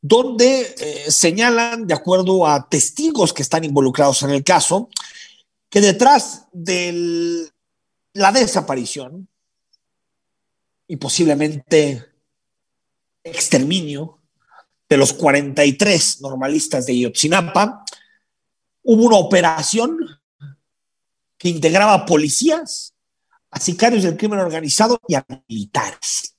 donde 0.00 0.76
eh, 0.78 1.10
señalan, 1.10 1.88
de 1.88 1.94
acuerdo 1.94 2.46
a 2.46 2.68
testigos 2.68 3.32
que 3.32 3.42
están 3.42 3.64
involucrados 3.64 4.22
en 4.22 4.30
el 4.30 4.44
caso, 4.44 4.88
que 5.68 5.80
detrás 5.80 6.46
de 6.52 7.50
la 8.12 8.30
desaparición 8.30 9.28
y 10.86 10.96
posiblemente 10.96 12.04
exterminio 13.24 14.20
de 14.88 14.96
los 14.98 15.14
43 15.14 16.20
normalistas 16.20 16.86
de 16.86 17.00
Yotzinapa, 17.00 17.84
hubo 18.84 19.06
una 19.06 19.16
operación 19.16 19.98
que 21.38 21.48
integraba 21.48 22.06
policías, 22.06 22.91
a 23.52 23.60
sicarios 23.60 24.02
del 24.02 24.16
crimen 24.16 24.40
organizado 24.40 24.98
y 25.06 25.14
a 25.14 25.24
militares. 25.48 26.34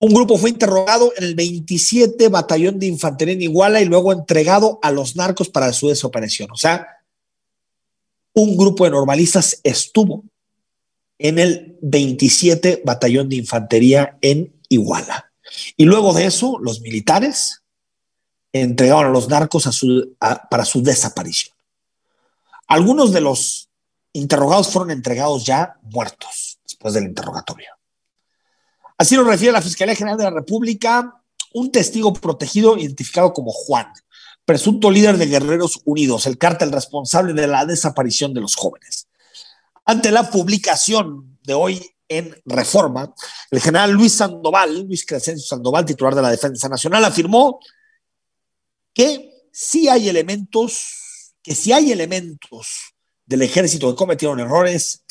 Un 0.00 0.12
grupo 0.12 0.36
fue 0.36 0.50
interrogado 0.50 1.12
en 1.16 1.24
el 1.24 1.34
27 1.36 2.28
Batallón 2.28 2.80
de 2.80 2.86
Infantería 2.86 3.34
en 3.34 3.42
Iguala 3.42 3.80
y 3.80 3.84
luego 3.84 4.12
entregado 4.12 4.80
a 4.82 4.90
los 4.90 5.14
narcos 5.14 5.48
para 5.48 5.72
su 5.72 5.88
desoperación. 5.88 6.50
O 6.50 6.56
sea, 6.56 6.86
un 8.34 8.56
grupo 8.56 8.84
de 8.84 8.90
normalistas 8.90 9.60
estuvo 9.62 10.24
en 11.18 11.38
el 11.38 11.78
27 11.82 12.82
Batallón 12.84 13.28
de 13.28 13.36
Infantería 13.36 14.18
en 14.20 14.52
Iguala. 14.68 15.30
Y 15.76 15.84
luego 15.84 16.12
de 16.12 16.26
eso, 16.26 16.58
los 16.58 16.80
militares 16.80 17.62
entregaron 18.52 19.06
a 19.06 19.10
los 19.10 19.28
narcos 19.28 19.68
para 20.50 20.64
su 20.64 20.82
desaparición. 20.82 21.54
Algunos 22.66 23.12
de 23.12 23.20
los 23.20 23.68
interrogados 24.12 24.68
fueron 24.68 24.90
entregados 24.90 25.44
ya 25.44 25.76
muertos 25.82 26.58
después 26.64 26.94
del 26.94 27.04
interrogatorio. 27.04 27.70
Así 28.98 29.16
lo 29.16 29.24
refiere 29.24 29.52
la 29.52 29.62
Fiscalía 29.62 29.94
General 29.94 30.18
de 30.18 30.24
la 30.24 30.30
República, 30.30 31.22
un 31.54 31.72
testigo 31.72 32.12
protegido 32.12 32.76
identificado 32.76 33.32
como 33.32 33.50
Juan, 33.50 33.92
presunto 34.44 34.90
líder 34.90 35.16
de 35.16 35.26
Guerreros 35.26 35.80
Unidos, 35.84 36.26
el 36.26 36.38
cártel 36.38 36.72
responsable 36.72 37.32
de 37.32 37.46
la 37.46 37.64
desaparición 37.64 38.34
de 38.34 38.40
los 38.40 38.54
jóvenes. 38.54 39.08
Ante 39.84 40.10
la 40.10 40.30
publicación 40.30 41.38
de 41.42 41.54
hoy 41.54 41.94
en 42.08 42.40
Reforma, 42.44 43.12
el 43.50 43.60
general 43.60 43.92
Luis 43.92 44.12
Sandoval, 44.12 44.82
Luis 44.86 45.04
Crescencio 45.04 45.46
Sandoval, 45.46 45.84
titular 45.84 46.14
de 46.14 46.22
la 46.22 46.30
Defensa 46.30 46.68
Nacional, 46.68 47.04
afirmó 47.04 47.58
que 48.94 49.48
si 49.50 49.88
hay 49.88 50.08
elementos, 50.08 51.34
que 51.42 51.54
si 51.54 51.72
hay 51.72 51.90
elementos 51.90 52.91
del 53.32 53.42
ejército 53.42 53.90
que 53.90 53.96
cometieron 53.96 54.40
errores, 54.40 55.02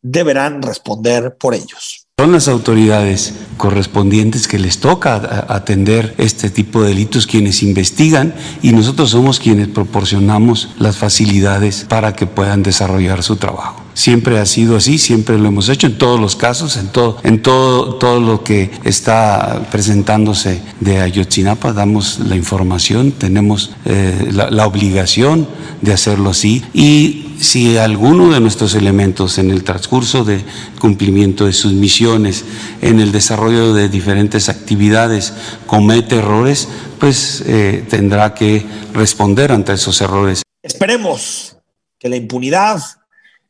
deberán 0.00 0.62
responder 0.62 1.36
por 1.36 1.54
ellos. 1.54 2.06
Son 2.18 2.32
las 2.32 2.48
autoridades 2.48 3.34
correspondientes 3.56 4.48
que 4.48 4.58
les 4.58 4.78
toca 4.78 5.46
atender 5.48 6.14
este 6.18 6.50
tipo 6.50 6.82
de 6.82 6.88
delitos 6.88 7.26
quienes 7.26 7.62
investigan 7.62 8.34
y 8.62 8.72
nosotros 8.72 9.10
somos 9.10 9.38
quienes 9.38 9.68
proporcionamos 9.68 10.70
las 10.78 10.96
facilidades 10.96 11.84
para 11.88 12.14
que 12.14 12.26
puedan 12.26 12.62
desarrollar 12.62 13.22
su 13.22 13.36
trabajo. 13.36 13.87
Siempre 13.98 14.38
ha 14.38 14.46
sido 14.46 14.76
así, 14.76 14.96
siempre 14.96 15.40
lo 15.40 15.48
hemos 15.48 15.68
hecho 15.68 15.88
en 15.88 15.98
todos 15.98 16.20
los 16.20 16.36
casos, 16.36 16.76
en 16.76 16.86
todo, 16.86 17.18
en 17.24 17.42
todo, 17.42 17.96
todo 17.96 18.20
lo 18.20 18.44
que 18.44 18.70
está 18.84 19.66
presentándose 19.72 20.62
de 20.78 21.00
Ayotzinapa, 21.00 21.72
damos 21.72 22.20
la 22.20 22.36
información, 22.36 23.10
tenemos 23.10 23.72
eh, 23.86 24.28
la, 24.30 24.66
obligación 24.68 25.48
de 25.82 25.92
hacerlo 25.92 26.30
así 26.30 26.62
y 26.72 27.34
si 27.40 27.76
alguno 27.76 28.30
de 28.30 28.38
nuestros 28.38 28.76
elementos 28.76 29.36
en 29.38 29.50
el 29.50 29.64
transcurso 29.64 30.24
de 30.24 30.44
cumplimiento 30.78 31.46
de 31.46 31.52
sus 31.52 31.72
misiones, 31.72 32.44
en 32.80 33.00
el 33.00 33.10
desarrollo 33.10 33.74
de 33.74 33.88
diferentes 33.88 34.48
actividades, 34.48 35.32
comete 35.66 36.18
errores, 36.18 36.68
pues 37.00 37.42
eh, 37.48 37.84
tendrá 37.90 38.32
que 38.32 38.64
responder 38.94 39.50
ante 39.50 39.72
esos 39.72 40.00
errores. 40.00 40.42
Esperemos 40.62 41.56
que 41.98 42.08
la 42.08 42.14
impunidad, 42.14 42.80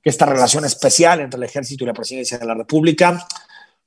esta 0.02 0.26
relación 0.26 0.64
especial 0.64 1.20
entre 1.20 1.38
el 1.38 1.44
ejército 1.44 1.84
y 1.84 1.86
la 1.86 1.92
presidencia 1.92 2.38
de 2.38 2.46
la 2.46 2.54
República, 2.54 3.26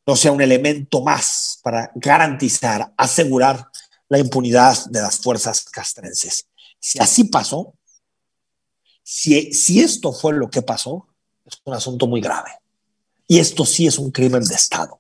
no 0.06 0.16
sea 0.16 0.32
un 0.32 0.42
elemento 0.42 1.02
más 1.02 1.60
para 1.64 1.92
garantizar, 1.96 2.94
asegurar 2.98 3.68
la 4.10 4.20
impunidad 4.20 4.78
de 4.88 5.02
las 5.02 5.20
fuerzas 5.20 5.64
castrenses. 5.66 6.48
Si 6.80 7.00
así 7.00 7.26
pasó, 7.26 7.76
si, 9.04 9.54
si 9.54 9.82
esto 9.82 10.12
fue 10.12 10.34
lo 10.34 10.50
que 10.50 10.62
pasó, 10.62 11.08
es 11.46 11.62
un 11.64 11.74
asunto 11.74 12.08
muy 12.08 12.22
grave. 12.22 12.52
Y 13.28 13.40
esto 13.40 13.66
sí 13.66 13.88
es 13.88 13.98
un 13.98 14.12
crimen 14.12 14.44
de 14.44 14.56
Estado. 14.56 15.00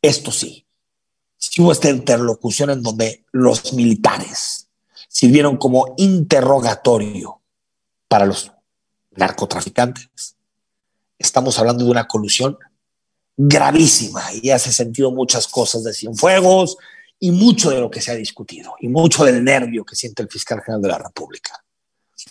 Esto 0.00 0.30
sí. 0.30 0.66
Si 1.36 1.60
hubo 1.60 1.72
esta 1.72 1.90
interlocución 1.90 2.70
en 2.70 2.82
donde 2.82 3.24
los 3.32 3.72
militares 3.72 4.68
sirvieron 5.08 5.56
como 5.56 5.94
interrogatorio 5.96 7.42
para 8.08 8.26
los 8.26 8.52
narcotraficantes, 9.16 10.36
estamos 11.18 11.58
hablando 11.58 11.84
de 11.84 11.90
una 11.90 12.06
colusión 12.06 12.58
gravísima 13.36 14.22
y 14.34 14.50
hace 14.50 14.72
sentido 14.72 15.10
muchas 15.10 15.46
cosas 15.46 15.84
de 15.84 15.92
Cienfuegos 15.92 16.76
y 17.18 17.30
mucho 17.30 17.70
de 17.70 17.80
lo 17.80 17.90
que 17.90 18.00
se 18.00 18.10
ha 18.10 18.14
discutido 18.14 18.74
y 18.80 18.88
mucho 18.88 19.24
del 19.24 19.42
nervio 19.42 19.84
que 19.84 19.96
siente 19.96 20.22
el 20.22 20.28
fiscal 20.28 20.60
general 20.60 20.82
de 20.82 20.88
la 20.88 20.98
República. 20.98 21.62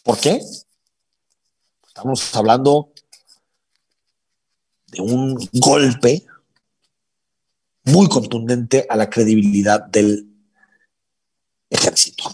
¿Por 0.04 0.20
qué? 0.20 0.42
Estamos 1.88 2.36
hablando 2.36 2.92
de 4.88 5.02
un 5.02 5.36
golpe 5.54 6.26
muy 7.86 8.10
contundente 8.10 8.86
a 8.90 8.96
la 8.96 9.10
credibilidad 9.10 9.82
del 9.86 10.28
ejército. 11.70 12.32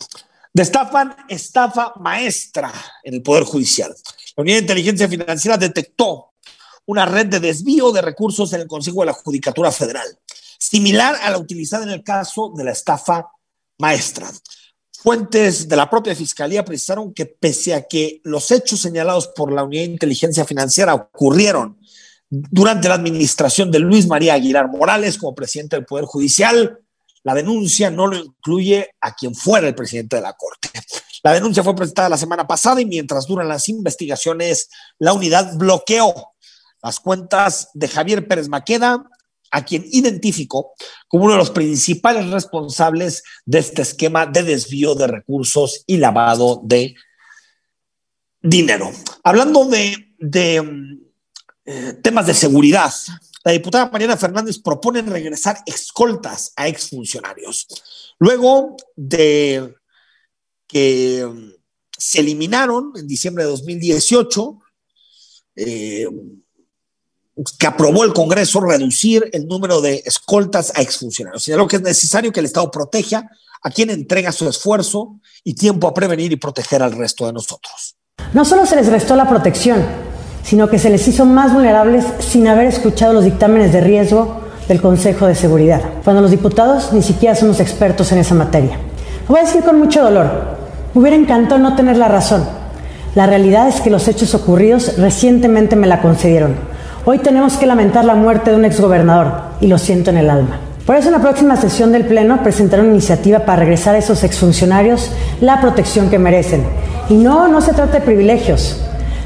Destapan 0.54 1.16
estafa 1.30 1.94
maestra 2.00 2.72
en 3.04 3.16
el 3.16 3.22
Poder 3.22 3.44
Judicial. 3.44 3.96
La 4.36 4.42
Unidad 4.42 4.58
de 4.58 4.62
Inteligencia 4.62 5.10
Financiera 5.10 5.58
detectó 5.58 6.32
una 6.86 7.06
red 7.06 7.28
de 7.28 7.40
desvío 7.40 7.92
de 7.92 8.02
recursos 8.02 8.54
en 8.54 8.62
el 8.62 8.68
Consejo 8.68 9.02
de 9.02 9.08
la 9.08 9.14
Judicatura 9.14 9.72
Federal, 9.72 10.08
similar 10.58 11.16
a 11.22 11.32
la 11.32 11.38
utilizada 11.38 11.84
en 11.84 11.92
el 11.92 12.04
caso 12.04 12.52
de 12.56 12.64
la 12.64 12.72
estafa 12.72 13.28
maestra. 13.78 14.32
Fuentes 14.92 15.68
de 15.68 15.76
la 15.76 15.90
propia 15.90 16.16
Fiscalía 16.16 16.64
precisaron 16.64 17.14
que 17.14 17.26
pese 17.26 17.74
a 17.74 17.88
que 17.88 18.22
los 18.24 18.52
hechos 18.52 18.80
señalados 18.80 19.28
por 19.30 19.52
la 19.52 19.64
Unidad 19.64 19.84
de 19.84 19.94
Inteligencia 19.94 20.46
Financiera 20.46 20.94
ocurrieron 20.94 21.80
durante 22.30 22.88
la 22.88 22.96
administración 22.96 23.72
de 23.72 23.80
Luis 23.80 24.08
María 24.08 24.36
Aguilar 24.36 24.70
Morales 24.70 25.18
como 25.18 25.36
presidente 25.36 25.76
del 25.76 25.86
Poder 25.86 26.06
Judicial, 26.06 26.80
la 27.24 27.34
denuncia 27.34 27.92
no 27.92 28.08
lo 28.08 28.18
incluye 28.18 28.92
a 29.02 29.14
quien 29.14 29.36
fuera 29.36 29.68
el 29.68 29.76
presidente 29.76 30.16
de 30.16 30.22
la 30.22 30.34
Corte. 30.34 30.70
La 31.24 31.34
denuncia 31.34 31.64
fue 31.64 31.76
presentada 31.76 32.10
la 32.10 32.18
semana 32.18 32.48
pasada 32.48 32.82
y 32.82 32.86
mientras 32.86 33.28
duran 33.28 33.48
las 33.48 33.70
investigaciones, 33.70 34.70
la 34.98 35.14
unidad 35.14 35.56
bloqueó 35.56 36.14
las 36.82 37.00
cuentas 37.00 37.70
de 37.74 37.88
Javier 37.88 38.28
Pérez 38.28 38.48
Maqueda, 38.48 39.04
a 39.52 39.66
quien 39.66 39.86
identificó 39.92 40.74
como 41.08 41.26
uno 41.26 41.34
de 41.34 41.40
los 41.40 41.52
principales 41.52 42.30
responsables 42.30 43.24
de 43.46 43.60
este 43.60 43.82
esquema 43.82 44.26
de 44.26 44.44
desvío 44.44 44.96
de 44.96 45.08
recursos 45.08 45.84
y 45.86 45.98
lavado 45.98 46.62
de 46.64 46.96
dinero. 48.42 48.92
Hablando 49.24 49.66
de, 49.66 50.08
eh, 51.66 51.94
temas 52.02 52.28
de 52.28 52.34
seguridad, 52.34 52.92
la 53.44 53.52
diputada 53.52 53.90
Mariana 53.92 54.18
Fernández 54.18 54.60
propone 54.60 55.02
regresar 55.02 55.62
escoltas 55.66 56.54
a 56.56 56.68
exfuncionarios. 56.68 57.68
Luego 58.20 58.78
de 58.96 59.76
que 60.72 61.28
se 61.98 62.20
eliminaron 62.20 62.94
en 62.96 63.08
diciembre 63.08 63.44
de 63.44 63.50
2018, 63.50 64.60
eh, 65.58 66.08
que 67.60 67.68
aprobó 67.68 68.04
el 68.04 68.14
Congreso 68.14 68.62
reducir 68.62 69.30
el 69.34 69.48
número 69.48 69.82
de 69.82 70.02
escoltas 70.06 70.72
a 70.76 70.82
exfuncionarios. 70.82 71.44
Señaló 71.44 71.68
que 71.68 71.78
es 71.78 71.82
necesario 71.82 72.32
que 72.32 72.40
el 72.40 72.46
Estado 72.46 72.72
proteja 72.72 73.30
a 73.64 73.70
quien 73.70 73.90
entrega 73.90 74.32
su 74.32 74.48
esfuerzo 74.48 75.20
y 75.44 75.54
tiempo 75.54 75.88
a 75.88 75.94
prevenir 75.94 76.32
y 76.32 76.38
proteger 76.38 76.82
al 76.82 76.94
resto 76.94 77.26
de 77.26 77.34
nosotros. 77.34 77.96
No 78.34 78.46
solo 78.46 78.66
se 78.66 78.76
les 78.76 78.88
restó 78.88 79.16
la 79.16 79.30
protección, 79.30 79.84
sino 80.44 80.70
que 80.70 80.80
se 80.80 80.90
les 80.90 81.08
hizo 81.08 81.26
más 81.26 81.54
vulnerables 81.54 82.06
sin 82.20 82.48
haber 82.48 82.68
escuchado 82.68 83.14
los 83.14 83.26
dictámenes 83.26 83.74
de 83.74 83.82
riesgo 83.82 84.42
del 84.68 84.82
Consejo 84.82 85.28
de 85.28 85.36
Seguridad, 85.36 86.02
cuando 86.04 86.22
los 86.22 86.32
diputados 86.32 86.94
ni 86.94 87.04
siquiera 87.04 87.36
somos 87.36 87.60
expertos 87.60 88.12
en 88.12 88.20
esa 88.20 88.36
materia. 88.36 88.80
Lo 89.24 89.28
voy 89.28 89.40
a 89.40 89.46
decir 89.46 89.64
con 89.64 89.78
mucho 89.78 90.02
dolor. 90.04 90.61
Me 90.94 91.02
hubiera 91.02 91.16
encantado 91.16 91.60
no 91.60 91.76
tener 91.76 91.98
la 91.98 92.08
razón. 92.08 92.48
La 93.16 93.28
realidad 93.28 93.68
es 93.68 93.82
que 93.82 93.90
los 93.90 94.08
hechos 94.08 94.34
ocurridos 94.36 94.98
recientemente 94.98 95.76
me 95.76 95.88
la 95.88 96.02
concedieron 96.02 96.72
Hoy 97.04 97.18
tenemos 97.18 97.58
que 97.58 97.66
lamentar 97.66 98.06
la 98.06 98.14
muerte 98.14 98.52
de 98.52 98.58
un 98.58 98.66
exgobernador 98.66 99.56
y 99.60 99.66
lo 99.66 99.80
siento 99.80 100.12
en 100.12 100.18
el 100.18 100.30
alma. 100.30 100.60
Por 100.86 100.96
eso 100.96 101.08
en 101.08 101.14
la 101.14 101.22
próxima 101.22 101.56
sesión 101.56 101.92
del 101.92 102.06
Pleno 102.06 102.44
presentaré 102.44 102.84
una 102.84 102.92
iniciativa 102.92 103.44
para 103.44 103.62
regresar 103.62 103.96
a 103.96 103.98
esos 103.98 104.24
exfuncionarios 104.24 105.10
la 105.40 105.60
protección 105.60 106.12
que 106.12 106.20
merecen. 106.20 106.64
Y 107.10 107.16
no, 107.16 107.48
no 107.48 107.60
se 107.60 107.74
trata 107.74 107.94
de 107.94 108.06
privilegios. 108.06 108.78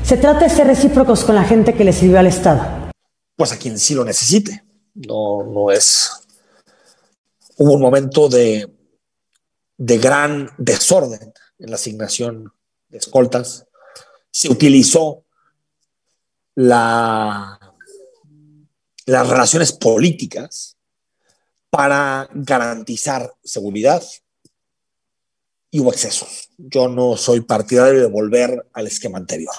Se 0.03 0.16
trata 0.16 0.45
de 0.45 0.49
ser 0.49 0.68
recíprocos 0.68 1.26
con 1.26 1.36
la 1.36 1.43
gente 1.43 1.74
que 1.74 1.84
le 1.84 1.91
sirvió 1.91 2.18
al 2.18 2.28
Estado. 2.28 2.66
Pues 3.36 3.51
a 3.51 3.57
quien 3.57 3.78
sí 3.78 3.93
lo 3.93 4.05
necesite. 4.05 4.63
No, 4.93 5.43
no 5.43 5.70
es. 5.70 6.11
Hubo 7.57 7.74
un 7.74 7.82
momento 7.82 8.30
de, 8.30 8.72
de 9.78 9.97
gran 9.97 10.49
desorden 10.57 11.34
en 11.59 11.69
la 11.69 11.75
asignación 11.75 12.53
de 12.89 12.97
escoltas. 12.97 13.67
Se 14.31 14.49
utilizó 14.49 15.23
la 16.55 17.59
las 19.05 19.29
relaciones 19.29 19.71
políticas 19.71 20.77
para 21.69 22.27
garantizar 22.33 23.31
seguridad 23.43 24.03
y 25.69 25.79
hubo 25.79 25.91
excesos. 25.91 26.49
Yo 26.57 26.87
no 26.87 27.17
soy 27.17 27.41
partidario 27.41 28.01
de 28.01 28.07
volver 28.07 28.67
al 28.73 28.87
esquema 28.87 29.17
anterior, 29.17 29.53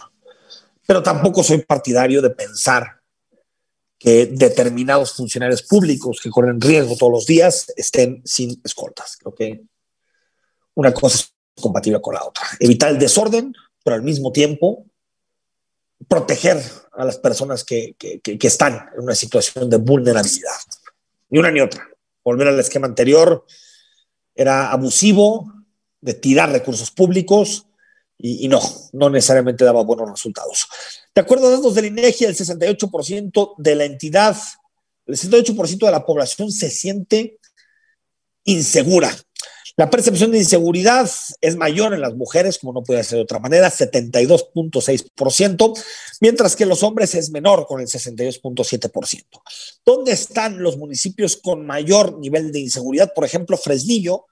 pero 0.86 1.03
tampoco 1.03 1.42
soy 1.42 1.59
partidario 1.59 2.22
de 2.22 2.30
pensar 2.30 3.01
que 3.99 4.26
determinados 4.26 5.14
funcionarios 5.14 5.62
públicos 5.62 6.20
que 6.22 6.30
corren 6.30 6.61
riesgo 6.61 6.97
todos 6.97 7.12
los 7.12 7.26
días 7.26 7.72
estén 7.76 8.22
sin 8.24 8.61
escoltas. 8.64 9.16
Creo 9.16 9.34
que 9.34 9.62
una 10.74 10.92
cosa 10.92 11.16
es 11.16 11.36
compatible 11.61 12.01
con 12.01 12.15
la 12.15 12.25
otra. 12.25 12.47
Evitar 12.61 12.91
el 12.91 12.99
desorden, 12.99 13.55
pero 13.83 13.97
al 13.97 14.03
mismo 14.03 14.33
tiempo 14.33 14.85
proteger 16.09 16.63
a 16.93 17.05
las 17.05 17.19
personas 17.19 17.65
que, 17.65 17.95
que, 17.97 18.39
están 18.47 18.91
en 18.95 19.03
una 19.03 19.15
situación 19.15 19.71
de 19.71 19.79
vulnerabilidad. 19.79 20.57
Ni 21.31 21.39
una 21.39 21.51
ni 21.51 21.61
otra. 21.61 21.87
Volver 22.23 22.49
al 22.49 22.61
esquema 22.61 22.87
anterior 22.87 23.45
era 24.35 24.71
abusivo 24.71 25.53
de 26.01 26.15
tirar 26.15 26.51
recursos 26.51 26.91
públicos 26.91 27.67
y, 28.19 28.45
y, 28.45 28.49
no, 28.49 28.61
no 28.93 29.11
necesariamente 29.11 29.65
daba 29.65 29.83
buenos 29.83 30.11
resultados. 30.11 30.67
De 31.15 31.21
acuerdo 31.21 31.49
a 31.49 31.51
datos 31.51 31.75
del 31.75 31.87
INEGI, 31.87 32.27
el 32.27 32.37
68% 32.37 33.55
de 33.57 33.75
la 33.75 33.85
entidad, 33.85 34.37
el 35.07 35.17
68% 35.17 35.87
de 35.87 35.91
la 35.91 36.05
población 36.05 36.53
se 36.53 36.71
siente 36.71 37.39
insegura 38.45 39.11
la 39.77 39.91
percepción 39.91 40.33
de 40.33 40.39
inseguridad 40.39 41.11
es 41.41 41.57
mayor 41.57 41.93
en 41.93 42.01
las 42.01 42.14
mujeres, 42.14 42.59
como 42.59 42.72
no 42.72 42.83
puede 42.83 43.05
ser 43.05 43.16
de 43.16 43.24
otra 43.24 43.41
manera, 43.41 43.70
72.6%, 43.70 45.85
mientras 46.20 46.57
que 46.57 46.64
los 46.64 46.83
hombres 46.83 47.14
es 47.14 47.31
menor, 47.31 47.66
con 47.66 47.83
el 47.83 47.87
62.7%. 47.87 49.24
¿Dónde 49.85 50.12
están 50.12 50.62
los 50.62 50.79
municipios 50.79 51.37
con 51.37 51.66
mayor 51.66 52.18
nivel 52.18 52.53
de 52.53 52.61
inseguridad? 52.61 53.12
Por 53.14 53.27
ejemplo, 53.27 53.59
Fresnillo 53.59 54.24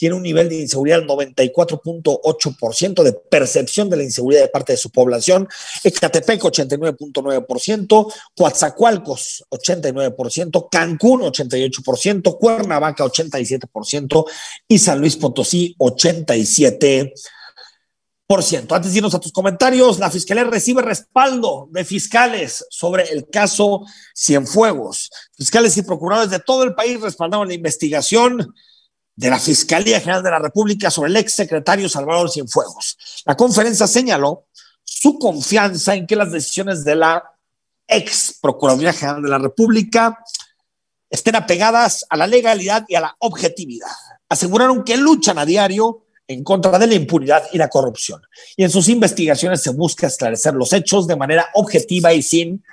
tiene 0.00 0.16
un 0.16 0.22
nivel 0.22 0.48
de 0.48 0.62
inseguridad 0.62 1.00
del 1.00 1.08
94.8% 1.08 3.02
de 3.02 3.12
percepción 3.12 3.90
de 3.90 3.98
la 3.98 4.02
inseguridad 4.02 4.40
de 4.40 4.48
parte 4.48 4.72
de 4.72 4.78
su 4.78 4.88
población, 4.88 5.46
Ecatepec 5.84 6.40
89.9%, 6.40 8.14
Coatzacoalcos 8.34 9.44
89%, 9.50 10.68
Cancún 10.70 11.20
88%, 11.20 12.38
Cuernavaca 12.38 13.04
87% 13.04 14.24
y 14.66 14.78
San 14.78 15.00
Luis 15.00 15.18
Potosí 15.18 15.76
87%. 15.78 17.12
Antes 18.70 18.92
de 18.92 18.96
irnos 18.96 19.14
a 19.14 19.20
tus 19.20 19.32
comentarios, 19.32 19.98
la 19.98 20.10
Fiscalía 20.10 20.44
recibe 20.44 20.80
respaldo 20.80 21.68
de 21.72 21.84
fiscales 21.84 22.64
sobre 22.70 23.02
el 23.10 23.28
caso 23.28 23.84
Cienfuegos. 24.16 25.10
Fiscales 25.36 25.76
y 25.76 25.82
procuradores 25.82 26.30
de 26.30 26.38
todo 26.38 26.62
el 26.62 26.74
país 26.74 26.98
respaldaron 27.02 27.48
la 27.48 27.54
investigación 27.54 28.54
de 29.20 29.28
la 29.28 29.38
Fiscalía 29.38 30.00
General 30.00 30.22
de 30.22 30.30
la 30.30 30.38
República 30.38 30.90
sobre 30.90 31.10
el 31.10 31.16
ex 31.18 31.34
secretario 31.34 31.90
Salvador 31.90 32.30
Cienfuegos. 32.30 32.96
La 33.26 33.36
conferencia 33.36 33.86
señaló 33.86 34.46
su 34.82 35.18
confianza 35.18 35.94
en 35.94 36.06
que 36.06 36.16
las 36.16 36.32
decisiones 36.32 36.84
de 36.84 36.96
la 36.96 37.22
ex 37.86 38.38
Procuraduría 38.40 38.94
General 38.94 39.22
de 39.22 39.28
la 39.28 39.36
República 39.36 40.24
estén 41.10 41.36
apegadas 41.36 42.06
a 42.08 42.16
la 42.16 42.26
legalidad 42.26 42.86
y 42.88 42.94
a 42.94 43.02
la 43.02 43.14
objetividad. 43.18 43.90
Aseguraron 44.26 44.84
que 44.84 44.96
luchan 44.96 45.36
a 45.36 45.44
diario 45.44 46.06
en 46.26 46.42
contra 46.42 46.78
de 46.78 46.86
la 46.86 46.94
impunidad 46.94 47.42
y 47.52 47.58
la 47.58 47.68
corrupción. 47.68 48.22
Y 48.56 48.64
en 48.64 48.70
sus 48.70 48.88
investigaciones 48.88 49.60
se 49.60 49.70
busca 49.70 50.06
esclarecer 50.06 50.54
los 50.54 50.72
hechos 50.72 51.06
de 51.06 51.16
manera 51.16 51.50
objetiva 51.52 52.14
y 52.14 52.22
sin 52.22 52.64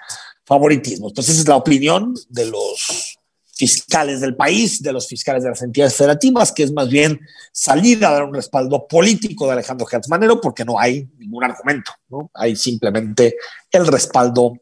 favoritismos. 0.46 1.12
Entonces, 1.12 1.34
esa 1.34 1.42
es 1.42 1.48
la 1.50 1.58
opinión 1.58 2.16
de 2.30 2.46
los 2.46 3.18
fiscales 3.58 4.22
del 4.22 4.36
país, 4.36 4.82
de 4.82 4.94
los 4.94 5.08
fiscales 5.08 5.44
de 5.44 5.50
las 5.50 5.62
entidades 5.62 5.96
federativas, 5.96 6.52
que 6.52 6.64
es 6.64 6.72
más 6.72 6.88
bien 6.88 7.20
salir 7.52 8.06
a 8.06 8.12
dar 8.12 8.24
un 8.24 8.34
respaldo 8.34 8.88
político 8.88 9.48
de 9.48 9.54
Alejandro 9.54 9.86
Gertz 9.86 10.08
Manero, 10.08 10.40
porque 10.40 10.64
no 10.64 10.80
hay 10.80 11.10
ningún 11.18 11.44
argumento, 11.44 11.92
¿no? 12.10 12.30
Hay 12.34 12.56
simplemente 12.56 13.36
el 13.72 13.88
respaldo 13.88 14.54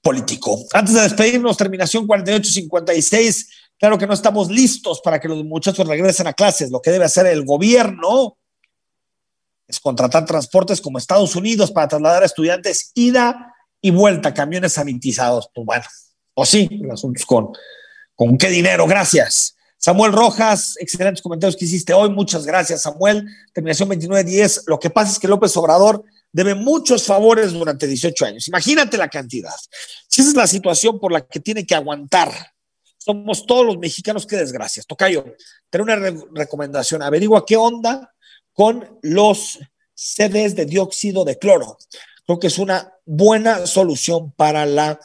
político. 0.00 0.64
Antes 0.72 0.94
de 0.94 1.02
despedirnos, 1.02 1.56
terminación 1.56 2.06
48-56, 2.06 3.48
claro 3.78 3.98
que 3.98 4.06
no 4.06 4.14
estamos 4.14 4.48
listos 4.48 5.00
para 5.02 5.20
que 5.20 5.28
los 5.28 5.44
muchachos 5.44 5.86
regresen 5.86 6.28
a 6.28 6.32
clases. 6.32 6.70
Lo 6.70 6.80
que 6.80 6.92
debe 6.92 7.04
hacer 7.04 7.26
el 7.26 7.44
gobierno 7.44 8.38
es 9.66 9.80
contratar 9.80 10.24
transportes 10.24 10.80
como 10.80 10.98
Estados 10.98 11.34
Unidos 11.34 11.72
para 11.72 11.88
trasladar 11.88 12.22
a 12.22 12.26
estudiantes 12.26 12.92
ida 12.94 13.54
y 13.80 13.90
vuelta, 13.90 14.32
camiones 14.32 14.74
sanitizados. 14.74 15.50
Pues 15.54 15.66
bueno, 15.66 15.84
o 16.34 16.46
sí, 16.46 16.68
el 16.70 16.90
asunto 16.90 17.18
es 17.18 17.26
con 17.26 17.48
¿Con 18.16 18.38
qué 18.38 18.48
dinero? 18.48 18.86
Gracias. 18.86 19.56
Samuel 19.76 20.12
Rojas, 20.12 20.76
excelentes 20.80 21.22
comentarios 21.22 21.54
que 21.54 21.66
hiciste 21.66 21.92
hoy. 21.92 22.08
Muchas 22.08 22.46
gracias, 22.46 22.82
Samuel. 22.82 23.28
Terminación 23.52 23.90
29-10. 23.90 24.62
Lo 24.66 24.80
que 24.80 24.88
pasa 24.88 25.12
es 25.12 25.18
que 25.18 25.28
López 25.28 25.54
Obrador 25.58 26.02
debe 26.32 26.54
muchos 26.54 27.04
favores 27.04 27.52
durante 27.52 27.86
18 27.86 28.24
años. 28.24 28.48
Imagínate 28.48 28.96
la 28.96 29.08
cantidad. 29.08 29.54
Si 30.08 30.22
esa 30.22 30.30
es 30.30 30.36
la 30.36 30.46
situación 30.46 30.98
por 30.98 31.12
la 31.12 31.26
que 31.26 31.40
tiene 31.40 31.66
que 31.66 31.74
aguantar, 31.74 32.32
somos 32.96 33.44
todos 33.46 33.66
los 33.66 33.78
mexicanos, 33.78 34.26
qué 34.26 34.36
desgracias. 34.36 34.86
Tocayo, 34.86 35.36
tener 35.68 35.82
una 35.82 36.24
recomendación. 36.34 37.02
Averigua 37.02 37.44
qué 37.44 37.58
onda 37.58 38.14
con 38.54 38.98
los 39.02 39.58
CDs 39.94 40.56
de 40.56 40.64
dióxido 40.64 41.24
de 41.24 41.38
cloro. 41.38 41.76
Creo 42.24 42.40
que 42.40 42.46
es 42.46 42.58
una 42.58 42.94
buena 43.04 43.66
solución 43.66 44.32
para 44.32 44.64
la 44.64 44.98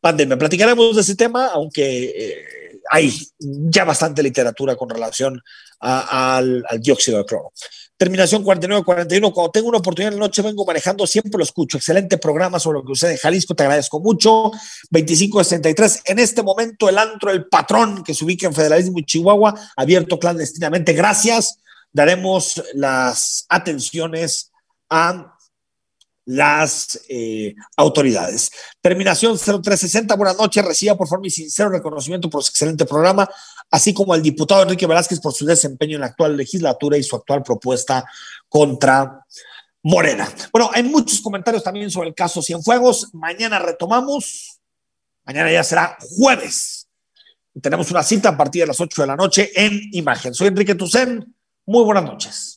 pandemia. 0.00 0.38
Platicaremos 0.38 0.94
de 0.94 1.02
ese 1.02 1.16
tema, 1.16 1.46
aunque 1.46 2.04
eh, 2.04 2.80
hay 2.90 3.12
ya 3.38 3.84
bastante 3.84 4.22
literatura 4.22 4.76
con 4.76 4.88
relación 4.88 5.42
al, 5.80 6.64
dióxido 6.80 7.18
de 7.18 7.24
cloro. 7.24 7.52
Terminación 7.96 8.44
49-41. 8.44 9.32
Cuando 9.32 9.50
tengo 9.50 9.68
una 9.68 9.78
oportunidad 9.78 10.12
en 10.12 10.20
la 10.20 10.26
noche, 10.26 10.42
vengo 10.42 10.64
manejando, 10.64 11.06
siempre 11.06 11.36
lo 11.36 11.44
escucho. 11.44 11.76
Excelente 11.76 12.16
programa 12.18 12.60
sobre 12.60 12.78
lo 12.78 12.84
que 12.84 12.92
usted 12.92 13.10
en 13.10 13.16
Jalisco, 13.16 13.54
te 13.54 13.64
agradezco 13.64 14.00
mucho. 14.00 14.52
25-63. 14.92 16.02
En 16.04 16.18
este 16.20 16.42
momento, 16.42 16.88
el 16.88 16.98
antro 16.98 17.30
El 17.30 17.46
Patrón, 17.46 18.04
que 18.04 18.14
se 18.14 18.24
ubica 18.24 18.46
en 18.46 18.54
Federalismo 18.54 19.00
y 19.00 19.04
Chihuahua, 19.04 19.54
abierto 19.76 20.18
clandestinamente. 20.18 20.92
Gracias. 20.92 21.58
Daremos 21.92 22.62
las 22.74 23.46
atenciones 23.48 24.52
a 24.88 25.37
las 26.28 27.00
eh, 27.08 27.54
autoridades. 27.78 28.50
Terminación 28.82 29.38
0360, 29.38 30.14
buenas 30.14 30.36
noches, 30.36 30.62
reciba 30.62 30.94
por 30.94 31.08
favor 31.08 31.22
mi 31.22 31.30
sincero 31.30 31.70
reconocimiento 31.70 32.28
por 32.28 32.44
su 32.44 32.50
excelente 32.50 32.84
programa, 32.84 33.26
así 33.70 33.94
como 33.94 34.12
al 34.12 34.20
diputado 34.20 34.62
Enrique 34.62 34.86
Velázquez 34.86 35.20
por 35.20 35.32
su 35.32 35.46
desempeño 35.46 35.94
en 35.94 36.02
la 36.02 36.08
actual 36.08 36.36
legislatura 36.36 36.98
y 36.98 37.02
su 37.02 37.16
actual 37.16 37.42
propuesta 37.42 38.04
contra 38.46 39.24
Morena. 39.82 40.28
Bueno, 40.52 40.70
hay 40.74 40.82
muchos 40.82 41.22
comentarios 41.22 41.64
también 41.64 41.90
sobre 41.90 42.08
el 42.10 42.14
caso 42.14 42.42
Cienfuegos. 42.42 43.08
Mañana 43.14 43.58
retomamos, 43.58 44.60
mañana 45.24 45.50
ya 45.50 45.64
será 45.64 45.96
jueves. 46.18 46.88
Tenemos 47.62 47.90
una 47.90 48.02
cita 48.02 48.28
a 48.28 48.36
partir 48.36 48.64
de 48.64 48.66
las 48.66 48.78
8 48.78 49.00
de 49.00 49.08
la 49.08 49.16
noche 49.16 49.50
en 49.54 49.80
Imagen. 49.92 50.34
Soy 50.34 50.48
Enrique 50.48 50.74
Tucen, 50.74 51.34
muy 51.64 51.84
buenas 51.84 52.04
noches. 52.04 52.44